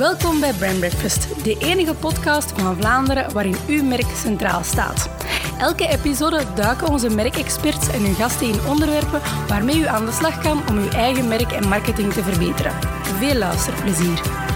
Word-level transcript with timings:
Welkom 0.00 0.40
bij 0.40 0.52
Brand 0.52 0.78
Breakfast, 0.78 1.44
de 1.44 1.56
enige 1.58 1.94
podcast 1.94 2.52
van 2.52 2.76
Vlaanderen 2.76 3.32
waarin 3.32 3.56
uw 3.66 3.82
merk 3.82 4.16
centraal 4.16 4.64
staat. 4.64 5.10
Elke 5.58 5.88
episode 5.88 6.44
duiken 6.54 6.88
onze 6.88 7.08
merkexperts 7.08 7.88
en 7.88 8.02
hun 8.02 8.14
gasten 8.14 8.46
in 8.46 8.66
onderwerpen 8.68 9.20
waarmee 9.48 9.78
u 9.78 9.86
aan 9.86 10.06
de 10.06 10.12
slag 10.12 10.38
kan 10.38 10.68
om 10.68 10.78
uw 10.78 10.88
eigen 10.88 11.28
merk 11.28 11.52
en 11.52 11.68
marketing 11.68 12.12
te 12.12 12.22
verbeteren. 12.22 12.72
Veel 13.18 13.34
luisterplezier. 13.34 14.49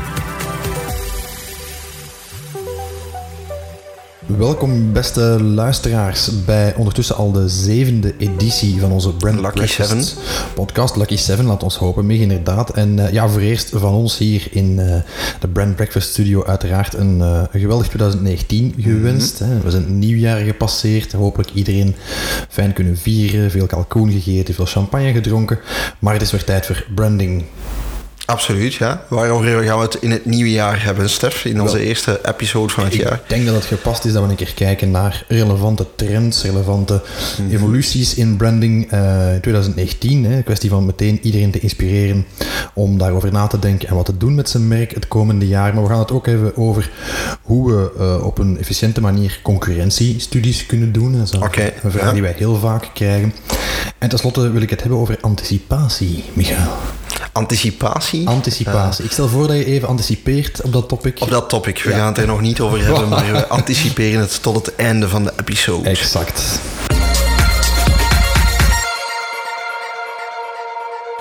Welkom 4.26 4.92
beste 4.92 5.20
luisteraars 5.42 6.44
bij 6.44 6.74
ondertussen 6.74 7.16
al 7.16 7.32
de 7.32 7.48
zevende 7.48 8.14
editie 8.18 8.80
van 8.80 8.92
onze 8.92 9.14
Brand 9.14 9.40
Lucky 9.40 9.52
Breakfast 9.52 9.88
Seven. 9.88 10.22
podcast. 10.54 10.96
Lucky 10.96 11.16
7, 11.16 11.44
laat 11.44 11.62
ons 11.62 11.76
hopen, 11.76 12.06
Mig 12.06 12.18
inderdaad. 12.18 12.70
En 12.70 12.98
eh, 12.98 13.12
ja, 13.12 13.28
voor 13.28 13.40
eerst 13.40 13.68
van 13.68 13.92
ons 13.94 14.18
hier 14.18 14.48
in 14.50 14.78
eh, 14.78 14.96
de 15.40 15.48
Brand 15.48 15.76
Breakfast 15.76 16.08
studio 16.08 16.44
uiteraard 16.44 16.94
een, 16.94 17.20
een 17.20 17.60
geweldig 17.60 17.86
2019 17.86 18.74
gewenst. 18.78 19.38
hè. 19.38 19.60
We 19.60 19.70
zijn 19.70 19.82
het 19.82 19.92
nieuwjaar 19.92 20.38
gepasseerd. 20.38 21.12
Hopelijk 21.12 21.50
iedereen 21.54 21.94
fijn 22.48 22.72
kunnen 22.72 22.96
vieren, 22.96 23.50
veel 23.50 23.66
kalkoen 23.66 24.10
gegeten, 24.10 24.54
veel 24.54 24.66
champagne 24.66 25.12
gedronken. 25.12 25.58
Maar 25.98 26.12
het 26.12 26.22
is 26.22 26.30
weer 26.30 26.44
tijd 26.44 26.66
voor 26.66 26.86
branding. 26.94 27.44
Absoluut, 28.26 28.74
ja. 28.74 29.04
Waarover 29.08 29.62
gaan 29.62 29.78
we 29.78 29.84
het 29.84 29.94
in 29.94 30.10
het 30.10 30.24
nieuwe 30.24 30.50
jaar 30.50 30.82
hebben, 30.84 31.10
Stef? 31.10 31.44
In 31.44 31.60
onze 31.60 31.76
Wel, 31.76 31.86
eerste 31.86 32.20
episode 32.24 32.72
van 32.72 32.84
het 32.84 32.94
jaar. 32.94 33.12
Ik 33.12 33.20
denk 33.28 33.46
dat 33.46 33.54
het 33.54 33.64
gepast 33.64 34.04
is 34.04 34.12
dat 34.12 34.22
we 34.24 34.28
een 34.30 34.36
keer 34.36 34.54
kijken 34.54 34.90
naar 34.90 35.24
relevante 35.28 35.86
trends, 35.96 36.42
relevante 36.42 37.02
Mhm. 37.38 37.54
evoluties 37.54 38.14
in 38.14 38.36
branding 38.36 38.90
eh, 38.90 39.34
in 39.34 39.40
2019. 39.40 40.24
Hè. 40.24 40.36
Een 40.36 40.44
kwestie 40.44 40.70
van 40.70 40.86
meteen 40.86 41.18
iedereen 41.22 41.50
te 41.50 41.60
inspireren 41.60 42.26
om 42.74 42.98
daarover 42.98 43.32
na 43.32 43.46
te 43.46 43.58
denken 43.58 43.88
en 43.88 43.94
wat 43.94 44.06
te 44.06 44.16
doen 44.16 44.34
met 44.34 44.48
zijn 44.48 44.68
merk 44.68 44.94
het 44.94 45.08
komende 45.08 45.46
jaar. 45.46 45.74
Maar 45.74 45.82
we 45.82 45.88
gaan 45.88 45.98
het 45.98 46.12
ook 46.12 46.26
even 46.26 46.56
over 46.56 46.90
hoe 47.42 47.72
we 47.72 47.90
eh, 47.98 48.26
op 48.26 48.38
een 48.38 48.58
efficiënte 48.58 49.00
manier 49.00 49.40
concurrentiestudies 49.42 50.66
kunnen 50.66 50.92
doen. 50.92 51.12
Dat 51.12 51.22
is 51.22 51.32
een, 51.32 51.50
vraag 51.90 52.04
ja. 52.04 52.12
die 52.12 52.22
wij 52.22 52.34
heel 52.36 52.56
vaak 52.56 52.90
krijgen. 52.94 53.34
En 53.98 54.08
tenslotte 54.08 54.50
wil 54.50 54.62
ik 54.62 54.70
het 54.70 54.80
hebben 54.80 54.98
over 54.98 55.18
anticipatie, 55.20 56.24
Michael. 56.32 56.72
Anticipatie. 57.34 58.28
Anticipatie. 58.28 59.04
Ik 59.04 59.10
stel 59.12 59.28
voor 59.28 59.46
dat 59.46 59.56
je 59.56 59.64
even 59.64 59.88
anticipeert 59.88 60.62
op 60.62 60.72
dat 60.72 60.88
topic. 60.88 61.20
Op 61.20 61.30
dat 61.30 61.48
topic. 61.48 61.82
We 61.82 61.90
Ja. 61.90 61.96
gaan 61.96 62.06
het 62.06 62.18
er 62.18 62.26
nog 62.26 62.40
niet 62.40 62.60
over 62.60 62.84
hebben, 62.84 63.08
maar 63.08 63.32
we 63.32 63.46
anticiperen 63.48 64.20
het 64.20 64.42
tot 64.42 64.54
het 64.66 64.76
einde 64.76 65.08
van 65.08 65.24
de 65.24 65.32
episode. 65.40 65.88
Exact. 65.88 66.60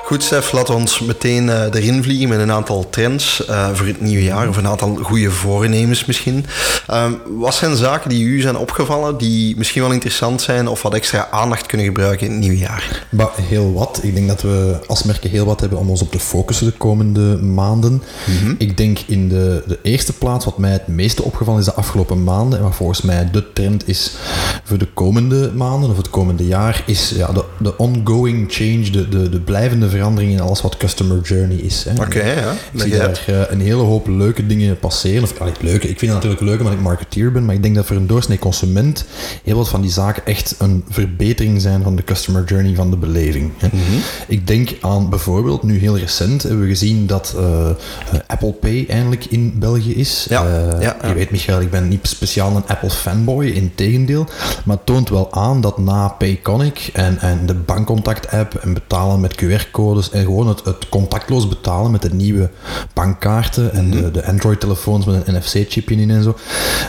Goed, 0.06 0.24
Stef, 0.24 0.52
laten 0.52 0.74
we 0.74 0.80
ons 0.80 1.00
meteen 1.00 1.50
eh, 1.50 1.62
erin 1.74 2.04
vliegen 2.04 2.30
met 2.30 2.40
een 2.40 2.52
aantal 2.52 2.90
trends 2.90 3.46
eh, 3.46 3.70
voor 3.74 3.86
het 3.86 4.02
nieuwe 4.02 4.24
jaar, 4.24 4.50
of 4.50 4.58
een 4.58 4.68
aantal 4.68 4.96
goede 4.96 5.32
voornemens 5.32 6.06
misschien. 6.06 6.46
Ehm, 6.88 7.12
wat 7.38 7.56
zijn 7.56 7.76
zaken 7.76 8.10
die 8.10 8.26
u 8.26 8.42
zijn 8.42 8.58
opgevallen, 8.58 9.18
die 9.18 9.58
misschien 9.58 9.82
wel 9.82 9.92
interessant 9.92 10.42
zijn 10.42 10.68
of 10.68 10.82
wat 10.82 10.94
extra 10.94 11.28
aandacht 11.32 11.66
kunnen 11.66 11.88
gebruiken 11.88 12.26
in 12.26 12.32
het 12.32 12.42
nieuwe 12.42 12.58
jaar? 12.58 13.06
Maar 13.12 13.30
heel 13.42 13.74
wat. 13.74 14.00
Ik 14.02 14.16
denk 14.16 14.28
dat 14.28 14.42
we 14.42 14.80
als 14.88 15.04
merken 15.04 15.30
heel 15.30 15.46
wat 15.46 15.60
hebben 15.60 15.80
om 15.80 15.90
ons 15.90 16.02
op 16.02 16.12
te 16.12 16.20
focussen 16.20 16.66
de 16.66 16.78
komende 16.78 17.38
maanden. 17.38 18.04
Ik 18.58 18.78
denk 18.78 19.00
in 19.00 19.30
de, 19.30 19.64
de 19.68 19.80
eerste 19.84 20.14
plaats, 20.14 20.46
wat 20.46 20.58
mij 20.58 20.72
het 20.72 20.88
meeste 20.88 21.24
opgevallen 21.24 21.60
is 21.60 21.66
de 21.66 21.74
afgelopen 21.74 22.24
maanden, 22.24 22.60
en 22.60 22.64
wat 22.64 22.76
volgens 22.76 23.02
mij 23.02 23.30
de 23.32 23.54
trend 23.54 23.88
is 23.88 24.12
voor 24.64 24.78
de 24.78 24.88
komende 24.94 25.52
maanden 25.56 25.90
of 25.90 25.98
het 25.98 26.10
komende 26.10 26.46
jaar, 26.46 26.84
is 26.86 27.14
ja, 27.16 27.32
de, 27.32 27.44
de 27.60 27.78
ongoing 27.78 28.52
change, 28.52 28.90
de, 28.90 29.10
de, 29.10 29.30
de 29.30 29.40
blijvende 29.40 29.92
verandering 29.94 30.32
in 30.32 30.40
alles 30.40 30.62
wat 30.62 30.78
customer 30.78 31.22
journey 31.22 31.58
is. 31.58 31.86
Oké, 32.00 32.24
ja. 32.24 32.52
Ik 32.72 32.82
zie 32.82 32.98
daar 32.98 33.24
eh, 33.28 33.42
een 33.50 33.62
hele 33.62 33.82
hoop 33.82 34.08
leuke 34.08 34.46
dingen 34.48 34.80
passeren. 34.80 35.24
Of, 35.24 35.40
allee, 35.40 35.54
leuke, 35.60 35.90
ik 35.90 36.00
vind 36.00 36.12
het 36.12 36.24
natuurlijk 36.24 36.42
leuk 36.42 36.58
omdat 36.60 36.74
ik 36.74 36.80
marketeer 36.80 37.32
ben, 37.32 37.46
maar 37.46 37.56
ik 37.56 37.64
denk 37.64 37.76
dat 37.76 37.86
voor 37.86 37.96
een 37.96 38.08
doorsnee 38.08 38.40
consument 38.40 39.06
heel 39.44 39.58
wat 39.58 39.70
van 39.70 39.82
die 39.82 39.92
zaken 39.92 40.26
echt 40.26 40.56
een 40.60 40.84
verbetering 40.90 41.62
zijn 41.62 41.84
van 41.84 41.96
de 41.96 42.04
customer 42.04 42.44
journey, 42.44 42.76
van 42.76 42.90
de 42.90 42.98
beleving. 42.98 43.52
hè. 43.58 43.68
Mhm. 43.68 43.98
Ik 44.28 44.48
denk 44.48 44.70
aan 44.82 45.10
bijvoorbeeld, 45.10 45.64
nu 45.64 45.80
heel 45.80 45.98
recent, 45.98 46.44
hebben 46.44 46.62
we 46.62 46.68
gezien 46.68 47.08
dat 47.08 47.34
eh, 47.38 47.70
eh, 47.70 47.76
Apple 48.28 48.52
Pay 48.54 48.86
eindelijk 48.90 49.26
in 49.26 49.60
België 49.60 49.96
is. 49.96 50.26
Ja, 50.30 50.48
ja, 50.48 50.82
ja. 50.82 51.08
Je 51.08 51.14
weet, 51.14 51.32
Michael, 51.32 51.62
ik 51.62 51.70
ben 51.72 51.88
niet 51.88 52.08
speciaal 52.08 52.56
een 52.56 52.68
Apple 52.68 52.90
fanboy, 52.90 53.46
in 53.46 53.72
tegendeel. 53.76 54.26
Maar 54.66 54.76
het 54.76 54.86
toont 54.86 55.10
wel 55.10 55.34
aan 55.34 55.62
dat 55.62 55.78
na 55.78 56.08
Payconic 56.08 56.90
en, 56.94 57.20
en 57.20 57.46
de 57.46 57.54
bankcontact-app 57.54 58.56
en 58.56 58.74
betalen 58.74 59.20
met 59.20 59.36
En 59.92 60.24
gewoon 60.24 60.48
het, 60.48 60.62
het 60.66 60.90
contactloos 60.90 61.48
betalen 61.48 61.92
met 61.92 62.02
de 62.02 62.14
nieuwe 62.14 62.50
bankkaarten 62.94 63.74
en 63.74 63.88
Mhm. 63.88 64.02
de, 64.02 64.12
de 64.12 64.26
Android-telefoons 64.26 65.06
met 65.06 65.28
een 65.28 65.34
NFC-chipje 65.36 65.96
in 65.96 66.10
en 66.12 66.24
zo, 66.24 66.38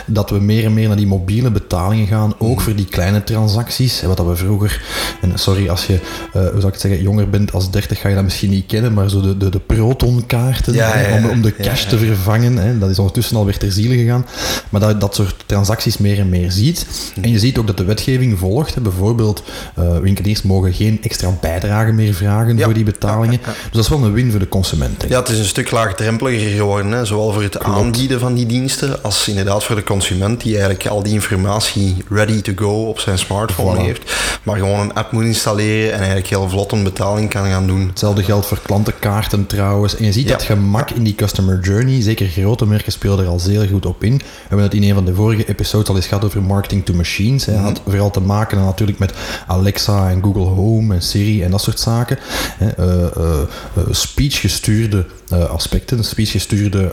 dat 0.05 0.29
we 0.29 0.39
meer 0.39 0.65
en 0.65 0.73
meer 0.73 0.87
naar 0.87 0.97
die 0.97 1.07
mobiele 1.07 1.51
betalingen 1.51 2.07
gaan, 2.07 2.33
ook 2.37 2.55
Mhm. 2.55 2.59
voor 2.63 2.75
die 2.75 2.85
kleine 2.85 3.23
transacties. 3.23 4.01
Wat 4.01 4.17
dat 4.17 4.25
we 4.25 4.35
vroeger, 4.35 4.81
en 5.21 5.31
sorry 5.35 5.69
als 5.69 5.85
je, 5.85 5.93
eh, 5.93 6.01
hoe 6.31 6.41
zou 6.51 6.65
ik 6.67 6.71
het 6.73 6.81
zeggen, 6.81 7.01
jonger 7.01 7.29
bent 7.29 7.53
als 7.53 7.71
30 7.71 7.99
ga 7.99 8.09
je 8.09 8.15
dat 8.15 8.23
misschien 8.23 8.49
niet 8.49 8.65
kennen, 8.65 8.93
maar 8.93 9.09
zo 9.09 9.21
de, 9.21 9.37
de, 9.37 9.49
de 9.49 9.59
protonkaarten 9.59 10.73
Ja, 10.73 10.89
hè, 10.91 11.07
ja, 11.07 11.17
om, 11.23 11.29
om 11.29 11.41
de 11.41 11.55
cash 11.55 11.83
te 11.85 11.97
vervangen, 11.97 12.57
hè, 12.57 12.77
dat 12.77 12.89
is 12.89 12.99
ondertussen 12.99 13.37
alweer 13.37 13.57
ter 13.57 13.71
ziele 13.71 13.95
gegaan, 13.95 14.25
maar 14.69 14.81
dat 14.81 15.01
dat 15.01 15.15
soort 15.15 15.43
transacties 15.45 15.97
meer 15.97 16.19
en 16.19 16.29
meer 16.29 16.51
ziet. 16.51 16.85
En 17.21 17.31
je 17.31 17.39
ziet 17.39 17.57
ook 17.57 17.67
dat 17.67 17.77
de 17.77 17.83
wetgeving 17.83 18.39
volgt. 18.39 18.75
Hè. 18.75 18.81
Bijvoorbeeld, 18.81 19.43
eh, 19.75 19.97
winkeliers 19.97 20.41
mogen 20.41 20.73
geen 20.73 20.97
extra 21.01 21.29
bijdrage 21.41 21.91
meer 21.91 22.13
vragen 22.13 22.59
voor 22.61 22.73
die 22.73 22.83
betalingen. 22.85 23.39
Dus 23.43 23.71
dat 23.71 23.83
is 23.83 23.89
wel 23.89 24.03
een 24.03 24.13
win 24.13 24.31
voor 24.31 24.39
de 24.39 24.47
consument. 24.49 25.05
Ja, 25.07 25.19
het 25.19 25.29
is 25.29 25.39
een 25.39 25.45
stuk 25.45 25.71
laagdrempeliger 25.71 26.49
geworden, 26.49 26.91
hè? 26.91 27.05
zowel 27.05 27.33
voor 27.33 27.43
het 27.43 27.59
aanbieden 27.63 28.19
van 28.19 28.33
die 28.33 28.45
diensten 28.45 29.03
als 29.03 29.27
inderdaad 29.27 29.63
voor 29.63 29.75
de 29.75 29.83
consument 29.83 30.41
die 30.41 30.53
eigenlijk 30.53 30.87
al 30.87 31.03
die 31.03 31.13
informatie 31.13 31.95
ready 32.09 32.41
to 32.41 32.51
go 32.55 32.87
op 32.89 32.99
zijn 32.99 33.17
smartphone 33.17 33.77
Voilà. 33.77 33.85
heeft, 33.85 34.13
maar 34.43 34.57
gewoon 34.57 34.79
een 34.79 34.93
app 34.93 35.11
moet 35.11 35.23
installeren 35.23 35.91
en 35.91 35.97
eigenlijk 35.97 36.27
heel 36.27 36.49
vlot 36.49 36.71
een 36.71 36.83
betaling 36.83 37.29
kan 37.29 37.45
gaan 37.45 37.67
doen. 37.67 37.87
Hetzelfde 37.87 38.23
geldt 38.23 38.45
voor 38.45 38.59
klantenkaarten 38.63 39.45
trouwens. 39.47 39.95
En 39.95 40.05
je 40.05 40.11
ziet 40.11 40.27
dat 40.27 40.43
gemak 40.43 40.89
in 40.89 41.03
die 41.03 41.15
customer 41.15 41.59
journey. 41.59 42.01
Zeker 42.01 42.27
grote 42.27 42.65
merken 42.65 42.91
spelen 42.91 43.19
er 43.19 43.27
al 43.27 43.39
zeer 43.39 43.67
goed 43.67 43.85
op 43.85 44.03
in. 44.03 44.17
We 44.17 44.23
hebben 44.47 44.65
het 44.65 44.73
in 44.73 44.83
een 44.83 44.93
van 44.93 45.05
de 45.05 45.15
vorige 45.15 45.45
episodes 45.47 45.89
al 45.89 45.95
eens 45.95 46.07
gehad 46.07 46.25
over 46.25 46.43
marketing 46.43 46.85
to 46.85 46.93
machines. 46.93 47.45
Het 47.45 47.55
had 47.55 47.81
vooral 47.87 48.11
te 48.11 48.19
maken 48.19 48.57
natuurlijk 48.57 48.99
met 48.99 49.13
Alexa 49.47 50.09
en 50.09 50.23
Google 50.23 50.41
Home 50.43 50.93
en 50.93 51.01
Siri 51.01 51.43
en 51.43 51.51
dat 51.51 51.61
soort 51.61 51.79
zaken. 51.79 52.17
Hè, 52.75 53.11
eh, 53.11 53.15
eh, 53.15 53.39
eh, 53.75 53.83
speech-gestuurde 53.89 55.05
aspecten, 55.49 56.03
speech-gestuurde 56.03 56.91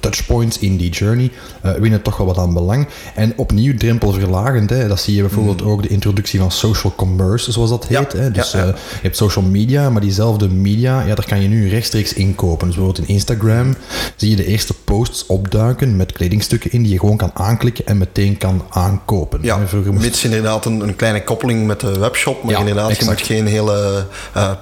touchpoints 0.00 0.58
in 0.58 0.76
die 0.76 0.90
journey 0.90 1.30
winnen 1.78 2.02
toch 2.02 2.16
wel 2.16 2.26
wat 2.26 2.38
aan 2.38 2.54
belang. 2.54 2.86
En 3.14 3.32
opnieuw 3.36 3.76
drempelverlagend. 3.76 4.70
Hè, 4.70 4.88
dat 4.88 5.00
zie 5.00 5.14
je 5.14 5.20
bijvoorbeeld 5.20 5.62
ook 5.62 5.82
de 5.82 5.88
introductie 5.88 6.40
van 6.40 6.50
social 6.50 6.92
commerce, 6.96 7.52
zoals 7.52 7.70
dat 7.70 7.86
Ja, 7.88 7.98
heet. 8.00 8.12
Hè. 8.12 8.30
Dus 8.30 8.50
ja, 8.52 8.58
ja. 8.58 8.64
eh, 8.66 8.70
je 8.74 8.98
hebt 9.02 9.16
social 9.16 9.44
media, 9.44 9.90
maar 9.90 10.00
diezelfde 10.00 10.48
media, 10.48 11.00
ja, 11.02 11.14
daar 11.14 11.26
kan 11.26 11.40
je 11.42 11.48
nu 11.48 11.68
rechtstreeks 11.68 12.12
inkopen. 12.12 12.66
Dus 12.66 12.76
bijvoorbeeld 12.76 13.08
in 13.08 13.14
Instagram 13.14 13.74
zie 14.16 14.30
je 14.30 14.36
de 14.36 14.46
eerste 14.46 14.74
posts 14.84 15.26
opduiken 15.26 15.96
met 15.96 16.12
kledingstukken 16.12 16.72
in 16.72 16.82
die 16.82 16.92
je 16.92 16.98
gewoon 16.98 17.16
kan 17.16 17.30
aanklikken 17.34 17.86
en 17.86 17.98
meteen 17.98 18.36
kan 18.38 18.62
aankopen. 18.70 19.38
Ja, 19.42 19.58
Hè, 19.58 19.66
vroeger 19.68 19.92
moest- 19.92 20.04
mits 20.04 20.24
inderdaad 20.24 20.64
een, 20.64 20.80
een 20.80 20.96
kleine 20.96 21.24
koppeling 21.24 21.66
met 21.66 21.80
de 21.80 21.98
webshop, 21.98 22.42
maar 22.44 22.58
inderdaad, 22.58 22.90
exact. 22.90 23.04
je 23.04 23.10
moet 23.14 23.26
geen 23.26 23.46
hele 23.46 24.06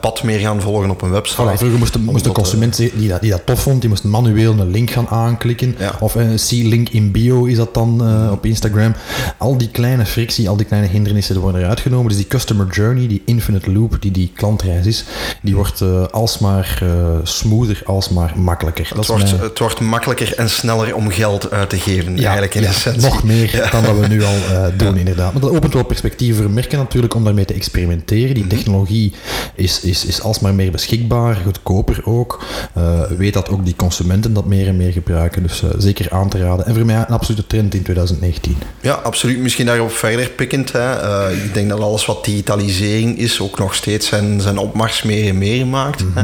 pad 0.01 0.23
meer 0.23 0.39
gaan 0.47 0.61
volgen 0.61 0.91
op 0.91 1.03
een 1.03 1.11
website. 1.11 1.43
Voilà, 1.43 1.59
vroeger 1.59 1.79
moest 1.79 1.93
de, 1.93 1.99
moest 1.99 2.25
de 2.25 2.29
Omdat, 2.29 2.43
consument 2.43 2.77
die 2.77 3.09
dat, 3.09 3.21
die 3.21 3.31
dat 3.31 3.47
tof 3.47 3.61
vond, 3.61 3.81
die 3.81 3.91
moest 3.91 4.05
manueel 4.05 4.59
een 4.59 4.71
link 4.71 4.91
gaan 4.91 5.09
aanklikken. 5.09 5.75
Ja. 5.79 5.97
Of 6.01 6.15
een 6.15 6.37
C-link 6.49 6.89
in 6.89 7.11
bio 7.11 7.45
is 7.45 7.57
dat 7.57 7.75
dan 7.75 8.07
eh, 8.07 8.33
op 8.33 8.47
Instagram. 8.47 8.95
Al 9.39 9.59
die 9.59 9.71
kleine 9.71 10.07
frictie, 10.07 10.49
al 10.49 10.57
die 10.57 10.67
kleine 10.67 10.89
hindernissen 10.89 11.41
worden 11.41 11.61
eruit 11.61 11.81
genomen. 11.81 12.09
Dus 12.09 12.17
die 12.17 12.27
customer 12.27 12.67
journey, 12.67 13.07
die 13.07 13.23
infinite 13.25 13.73
loop, 13.73 13.97
die 14.01 14.11
die 14.11 14.31
klantreis 14.35 14.87
is, 14.87 15.05
die 15.43 15.55
wordt 15.55 15.81
eh, 15.81 16.07
alsmaar 16.07 16.79
eh, 16.83 16.89
smoother, 17.23 17.83
alsmaar 17.85 18.33
makkelijker. 18.37 18.91
het, 18.97 19.07
wordt, 19.07 19.31
het 19.41 19.59
wordt 19.59 19.81
makkelijker 19.81 20.35
en 20.35 20.51
sneller 20.51 20.95
om 20.95 21.11
geld 21.11 21.51
uit 21.51 21.71
te 21.71 21.79
geven, 21.79 22.19
eigenlijk 22.19 22.55
in 22.55 22.63
ja, 22.63 22.69
essentie. 22.69 23.03
nog 23.03 23.23
meer 23.23 23.69
dan 23.71 23.85
wat 23.85 23.99
we 23.99 24.07
nu 24.07 24.25
al 24.25 24.35
eh, 24.35 24.65
doen, 24.83 24.97
inderdaad. 24.97 25.33
Maar 25.33 25.43
dat 25.43 25.51
opent 25.51 25.75
wel 25.75 25.85
perspectieven 25.85 26.43
voor 26.43 26.53
merken 26.53 26.79
natuurlijk 26.79 27.15
om 27.15 27.25
daarmee 27.25 27.45
te 27.45 27.55
experimenteren. 27.55 28.35
Die 28.35 28.47
technologie 28.47 29.13
is, 29.55 29.81
is, 29.81 30.05
is 30.05 30.21
alsmaar 30.37 30.55
meer 30.55 30.71
beschikbaar, 30.71 31.37
goedkoper 31.45 32.01
ook. 32.05 32.45
Eh, 32.75 33.01
weet 33.03 33.35
dat 33.35 33.49
ook 33.49 33.65
die 33.65 33.77
consumenten 33.77 34.33
dat 34.33 34.45
meer 34.45 34.67
en 34.67 34.77
meer 34.77 34.93
gebruiken. 34.93 35.43
Dus 35.43 35.63
eh, 35.63 35.69
zeker 35.79 36.11
aan 36.11 36.29
te 36.29 36.39
raden. 36.39 36.67
En 36.67 36.75
voor 36.75 36.85
mij 36.85 36.97
een 36.97 37.07
absolute 37.07 37.47
trend 37.47 37.75
in 37.75 37.83
2019. 37.83 38.57
Ja, 38.81 38.93
absoluut. 38.93 39.39
Misschien 39.39 39.67
daarop 39.67 39.93
verder 39.93 40.31
pikkend. 40.31 40.73
Hè. 40.73 40.93
Eh, 40.93 41.45
ik 41.45 41.55
denk 41.55 41.69
dat 41.69 41.81
alles 41.81 42.07
wat 42.07 42.25
digitalisering 42.25 43.19
is 43.19 43.41
ook 43.41 43.59
nog 43.59 43.75
steeds 43.75 44.07
zijn, 44.07 44.41
zijn 44.41 44.59
opmars 44.59 45.03
meer 45.03 45.29
en 45.29 45.39
meer 45.39 45.67
maakt. 45.67 46.05
hè. 46.15 46.23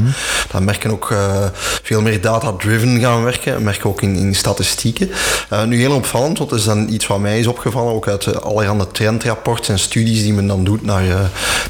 Dat 0.50 0.62
merken 0.62 0.90
ook 0.90 1.14
veel 1.82 2.00
meer 2.00 2.20
data-driven 2.20 3.00
gaan 3.00 3.24
werken. 3.24 3.62
Merken 3.62 3.90
ook 3.90 4.02
in, 4.02 4.16
in 4.16 4.34
statistieken. 4.34 5.10
Nu 5.66 5.78
heel 5.78 5.94
opvallend, 5.94 6.38
want 6.38 6.50
dat 6.50 6.58
is 6.58 6.64
dan 6.64 6.88
iets 6.88 7.06
wat 7.06 7.18
mij 7.18 7.38
is 7.38 7.46
opgevallen, 7.46 7.94
ook 7.94 8.08
uit 8.08 8.42
allerhande 8.42 8.86
trendrapporten 8.86 9.72
en 9.72 9.78
studies 9.78 10.22
die 10.22 10.32
men 10.32 10.46
dan 10.46 10.64
doet 10.64 10.82
naar, 10.84 11.02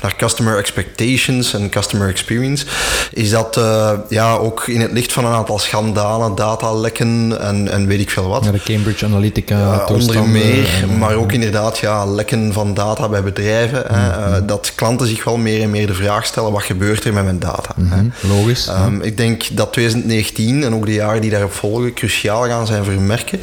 naar 0.03 0.17
customer 0.17 0.59
expectations 0.59 1.55
en 1.55 1.69
customer 1.69 2.09
experience 2.09 2.31
experience, 2.33 2.67
is 3.13 3.31
dat 3.31 3.57
uh, 3.57 3.93
ja, 4.09 4.35
ook 4.35 4.67
in 4.67 4.81
het 4.81 4.93
licht 4.93 5.13
van 5.13 5.25
een 5.25 5.33
aantal 5.33 5.59
schandalen, 5.59 6.35
datalekken 6.35 7.41
en, 7.41 7.69
en 7.69 7.87
weet 7.87 8.01
ik 8.01 8.11
veel 8.11 8.29
wat. 8.29 8.45
Ja, 8.45 8.51
de 8.51 8.63
Cambridge 8.63 9.05
Analytica 9.05 9.87
uh, 9.89 9.95
Onder 9.95 10.29
meer, 10.29 10.69
en, 10.83 10.99
maar 10.99 11.15
ook 11.15 11.33
inderdaad 11.33 11.79
ja, 11.79 12.07
lekken 12.07 12.53
van 12.53 12.75
data 12.75 13.09
bij 13.09 13.23
bedrijven. 13.23 13.85
Mm 13.91 13.97
-hmm. 13.97 14.47
dat 14.47 14.73
klanten 14.75 15.07
zich 15.07 15.25
wel 15.25 15.37
meer 15.37 15.63
en 15.63 15.71
meer 15.71 15.87
de 15.87 15.95
vraag 15.95 16.27
stellen, 16.27 16.53
wat 16.53 16.63
gebeurt 16.63 17.05
er 17.05 17.13
met 17.13 17.25
mijn 17.25 17.39
data? 17.39 17.75
Mm 17.77 17.91
-hmm. 17.91 18.13
Logisch. 18.21 18.69
Um, 18.69 19.01
ik 19.03 19.17
denk 19.17 19.45
dat 19.53 19.73
2019 19.73 20.65
en 20.65 20.75
ook 20.75 20.87
de 20.87 20.93
jaren 20.93 21.21
die 21.21 21.31
daarop 21.31 21.53
volgen 21.53 21.95
cruciaal 21.95 22.45
gaan 22.45 22.67
zijn 22.67 22.85
voor 22.85 22.93
merken 22.93 23.41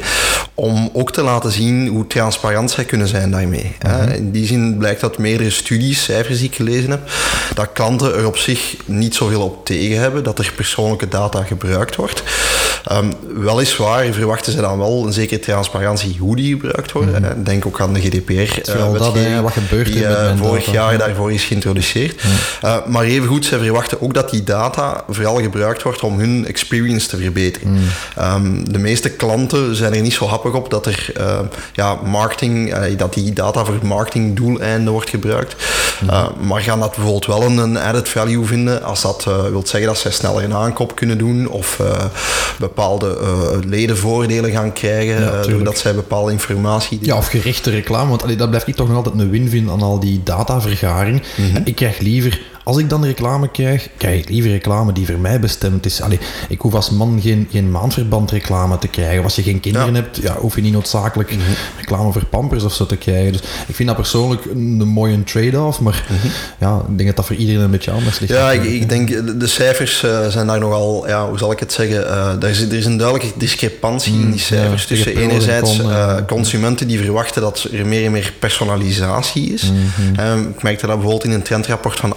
om 0.54 0.90
ook 0.92 1.12
te 1.12 1.22
laten 1.22 1.52
zien 1.52 1.88
hoe 1.88 2.06
transparant 2.06 2.70
zij 2.70 2.84
kunnen 2.84 3.08
zijn 3.08 3.30
daarmee. 3.30 3.76
Mm 3.82 3.90
-hmm. 3.90 4.08
In 4.08 4.30
die 4.30 4.46
zin 4.46 4.76
blijkt 4.78 5.00
dat 5.00 5.18
meerdere 5.18 5.50
studies, 5.50 6.02
cijfers 6.04 6.38
die 6.38 6.48
ik 6.48 6.54
gelezen 6.54 6.90
heb, 6.90 7.00
dat 7.54 7.72
klanten 7.72 8.14
er 8.14 8.26
op 8.26 8.36
zich 8.36 8.76
niet 8.84 9.14
zoveel 9.14 9.42
op 9.42 9.66
tegen 9.66 10.00
hebben 10.00 10.24
dat 10.24 10.38
er 10.38 10.52
persoonlijke 10.56 11.08
data 11.08 11.42
gebruikt 11.42 11.96
wordt. 11.96 12.22
Um, 12.92 13.12
weliswaar 13.42 14.04
verwachten 14.12 14.52
ze 14.52 14.60
dan 14.60 14.78
wel 14.78 15.06
een 15.06 15.12
zekere 15.12 15.40
transparantie 15.40 16.16
hoe 16.18 16.36
die 16.36 16.50
gebruikt 16.50 16.92
worden. 16.92 17.22
Mm 17.22 17.24
-hmm. 17.24 17.44
Denk 17.44 17.66
ook 17.66 17.80
aan 17.80 17.92
de 17.92 18.00
GDPR. 18.00 18.32
Uh, 18.32 18.92
dat, 18.92 19.14
hè, 19.14 19.42
wat 19.42 19.52
gebeurt 19.52 19.86
die 19.86 20.02
uh, 20.02 20.36
vorig 20.36 20.64
data. 20.64 20.72
jaar 20.72 20.98
daarvoor 20.98 21.32
is 21.32 21.44
geïntroduceerd. 21.44 22.22
Uh, 22.64 22.86
maar 22.86 23.04
evengoed, 23.04 23.44
zij 23.44 23.58
verwachten 23.58 24.02
ook 24.02 24.14
dat 24.14 24.30
die 24.30 24.44
data 24.44 25.04
vooral 25.08 25.40
gebruikt 25.40 25.82
wordt 25.82 26.02
om 26.02 26.18
hun 26.18 26.46
experience 26.46 27.08
te 27.08 27.16
verbeteren. 27.16 27.68
Mm. 27.70 27.78
Um, 28.18 28.72
de 28.72 28.78
meeste 28.78 29.10
klanten 29.10 29.76
zijn 29.76 29.94
er 29.94 30.00
niet 30.00 30.12
zo 30.12 30.26
happig 30.26 30.52
op 30.52 30.70
dat 30.70 30.86
er 30.86 31.12
ja, 31.72 31.94
marketing, 32.04 32.74
dat 32.96 33.14
die 33.14 33.32
data 33.32 33.64
voor 33.64 33.78
marketingdoeleinden 33.82 34.92
wordt 34.92 35.10
gebruikt. 35.10 35.54
Mm. 36.00 36.46
maar 36.46 36.60
gaan 36.60 36.80
dat 36.80 36.94
bijvoorbeeld 36.94 37.26
wel 37.26 37.42
een, 37.42 37.56
een 37.56 37.76
added 37.76 38.08
value 38.08 38.44
vinden 38.44 38.59
als 38.68 39.02
dat 39.02 39.24
wil 39.24 39.62
zeggen 39.64 39.88
dat 39.88 39.98
zij 39.98 40.10
sneller 40.10 40.44
een 40.44 40.54
aankoop 40.54 40.94
kunnen 40.94 41.18
doen 41.18 41.48
of 41.48 41.80
bepaalde 42.58 43.18
ledenvoordelen 43.66 44.50
gaan 44.50 44.72
krijgen 44.72 45.20
Ja, 45.20 45.42
doordat 45.42 45.78
zij 45.78 45.94
bepaalde 45.94 46.32
informatie... 46.32 46.98
Ja, 47.02 47.16
of 47.16 47.26
gerichte 47.26 47.70
reclame, 47.70 48.08
want 48.08 48.22
allee, 48.22 48.36
dat 48.36 48.48
blijf 48.48 48.66
ik 48.66 48.74
toch 48.74 48.88
nog 48.88 48.96
altijd 48.96 49.18
een 49.18 49.30
win 49.30 49.48
vinden 49.48 49.72
aan 49.72 49.82
al 49.82 50.00
die 50.00 50.20
datavergaring. 50.24 51.22
Mm 51.36 51.52
-hmm. 51.52 51.62
Ik 51.64 51.74
krijg 51.74 51.98
liever 51.98 52.40
als 52.64 52.78
ik 52.78 52.88
dan 52.88 53.04
reclame 53.04 53.50
krijg, 53.50 53.88
krijg 53.96 54.20
ik 54.20 54.28
liever 54.28 54.50
reclame 54.50 54.92
die 54.92 55.06
voor 55.06 55.18
mij 55.18 55.40
bestemd 55.40 55.86
is. 55.86 56.02
Allee, 56.02 56.18
ik 56.48 56.60
hoef 56.60 56.74
als 56.74 56.90
man 56.90 57.20
geen, 57.22 57.48
geen 57.50 57.70
maandverband 57.70 58.30
reclame 58.30 58.78
te 58.78 58.88
krijgen. 58.88 59.24
Als 59.24 59.36
je 59.36 59.42
geen 59.42 59.60
kinderen 59.60 59.94
Ja. 59.94 59.94
hebt, 59.94 60.16
ja, 60.16 60.36
hoef 60.36 60.54
je 60.54 60.62
niet 60.62 60.72
noodzakelijk 60.72 61.30
Mhm. 61.30 61.40
reclame 61.76 62.12
voor 62.12 62.24
pampers 62.24 62.64
of 62.64 62.74
zo 62.74 62.86
te 62.86 62.96
krijgen. 62.96 63.32
Dus 63.32 63.40
ik 63.66 63.74
vind 63.74 63.88
dat 63.88 63.96
persoonlijk 63.96 64.44
een, 64.44 64.78
een 64.80 64.88
mooie 64.88 65.24
trade-off, 65.24 65.80
maar 65.80 66.06
ja, 66.58 66.76
ik 66.88 66.96
denk 66.96 67.06
dat 67.06 67.16
dat 67.16 67.26
voor 67.26 67.36
iedereen 67.36 67.60
een 67.60 67.70
beetje 67.70 67.90
anders 67.90 68.18
ligt. 68.18 68.32
Mhm. 68.32 68.42
Ja, 68.42 68.52
ik, 68.52 68.64
ik 68.64 68.88
denk 68.88 69.08
de, 69.08 69.36
de 69.36 69.46
cijfers 69.46 70.02
uh, 70.02 70.26
zijn 70.26 70.46
daar 70.46 70.58
nogal, 70.58 71.08
ja, 71.08 71.28
hoe 71.28 71.38
zal 71.38 71.52
ik 71.52 71.58
het 71.60 71.72
zeggen, 71.72 72.00
uh, 72.00 72.42
er, 72.42 72.48
is, 72.48 72.60
er 72.60 72.72
is 72.72 72.84
een 72.84 72.96
duidelijke 72.96 73.38
discrepantie 73.38 74.12
in 74.12 74.30
die 74.30 74.40
cijfers 74.40 74.82
ja, 74.82 74.88
tussen 74.88 75.14
en 75.14 75.20
enerzijds 75.20 75.78
uh, 75.78 76.10
eh. 76.10 76.26
consumenten 76.26 76.88
die 76.88 76.98
verwachten 76.98 77.42
dat 77.42 77.66
er 77.72 77.86
meer 77.86 78.04
en 78.04 78.12
meer 78.12 78.32
personalisatie 78.38 79.52
is. 79.52 79.72
Mhm. 80.12 80.48
ik 80.48 80.62
merkte 80.62 80.86
dat 80.86 80.94
bijvoorbeeld 80.94 81.24
in 81.24 81.30
een 81.30 81.42
trendrapport 81.42 81.98
van 82.00 82.16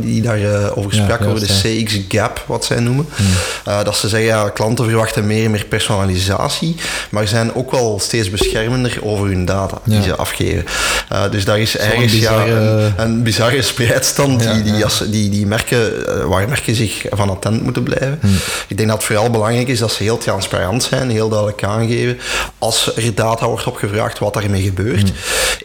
Die 0.00 0.22
daar 0.22 0.40
uh, 0.40 0.76
over 0.78 0.94
Ja, 0.94 1.18
over 1.26 1.40
de 1.46 1.82
CX 1.84 1.98
Gap, 2.08 2.44
wat 2.46 2.64
zij 2.64 2.80
noemen. 2.80 3.06
Hmm. 3.16 3.26
Uh, 3.68 3.84
dat 3.84 3.96
ze 3.96 4.08
zeggen, 4.08 4.28
ja, 4.28 4.48
klanten 4.48 4.84
verwachten 4.84 5.26
meer 5.26 5.44
en 5.44 5.50
meer 5.50 5.64
personalisatie, 5.64 6.76
maar 7.10 7.28
zijn 7.28 7.54
ook 7.54 7.70
wel 7.70 7.98
steeds 8.02 8.30
beschermender 8.30 8.98
over 9.02 9.26
hun 9.26 9.44
data 9.44 9.78
die 9.84 9.94
Ja. 9.96 10.02
ze 10.02 10.14
afgeven. 10.16 10.64
Uh, 11.12 11.30
dus 11.30 11.44
daar 11.44 11.58
is 11.60 11.76
ergens 11.76 12.12
ja, 12.18 12.46
een, 12.46 12.92
een 12.96 13.22
bizarre 13.22 13.62
spreidstand 13.62 14.40
die, 14.40 14.62
die, 14.62 14.84
als- 14.84 15.02
die, 15.10 15.30
die 15.30 15.46
merken, 15.46 16.06
eh, 16.06 16.24
waar 16.24 16.48
merken 16.48 16.74
zich 16.74 17.04
van 17.10 17.30
attent 17.30 17.62
moeten 17.62 17.82
blijven. 17.82 18.18
Hmm. 18.20 18.34
Ik 18.68 18.76
denk 18.76 18.88
dat 18.88 18.98
het 18.98 19.06
vooral 19.06 19.30
belangrijk 19.30 19.68
is 19.68 19.78
dat 19.78 19.92
ze 19.92 20.02
heel 20.02 20.18
transparant 20.18 20.82
zijn, 20.82 21.10
heel 21.10 21.28
duidelijk 21.28 21.64
aangeven 21.64 22.18
als 22.58 22.96
er 22.96 23.14
data 23.14 23.46
wordt 23.46 23.66
opgevraagd 23.66 24.18
wat 24.18 24.34
daarmee 24.34 24.62
gebeurt. 24.62 25.00
Hmm. 25.08 25.12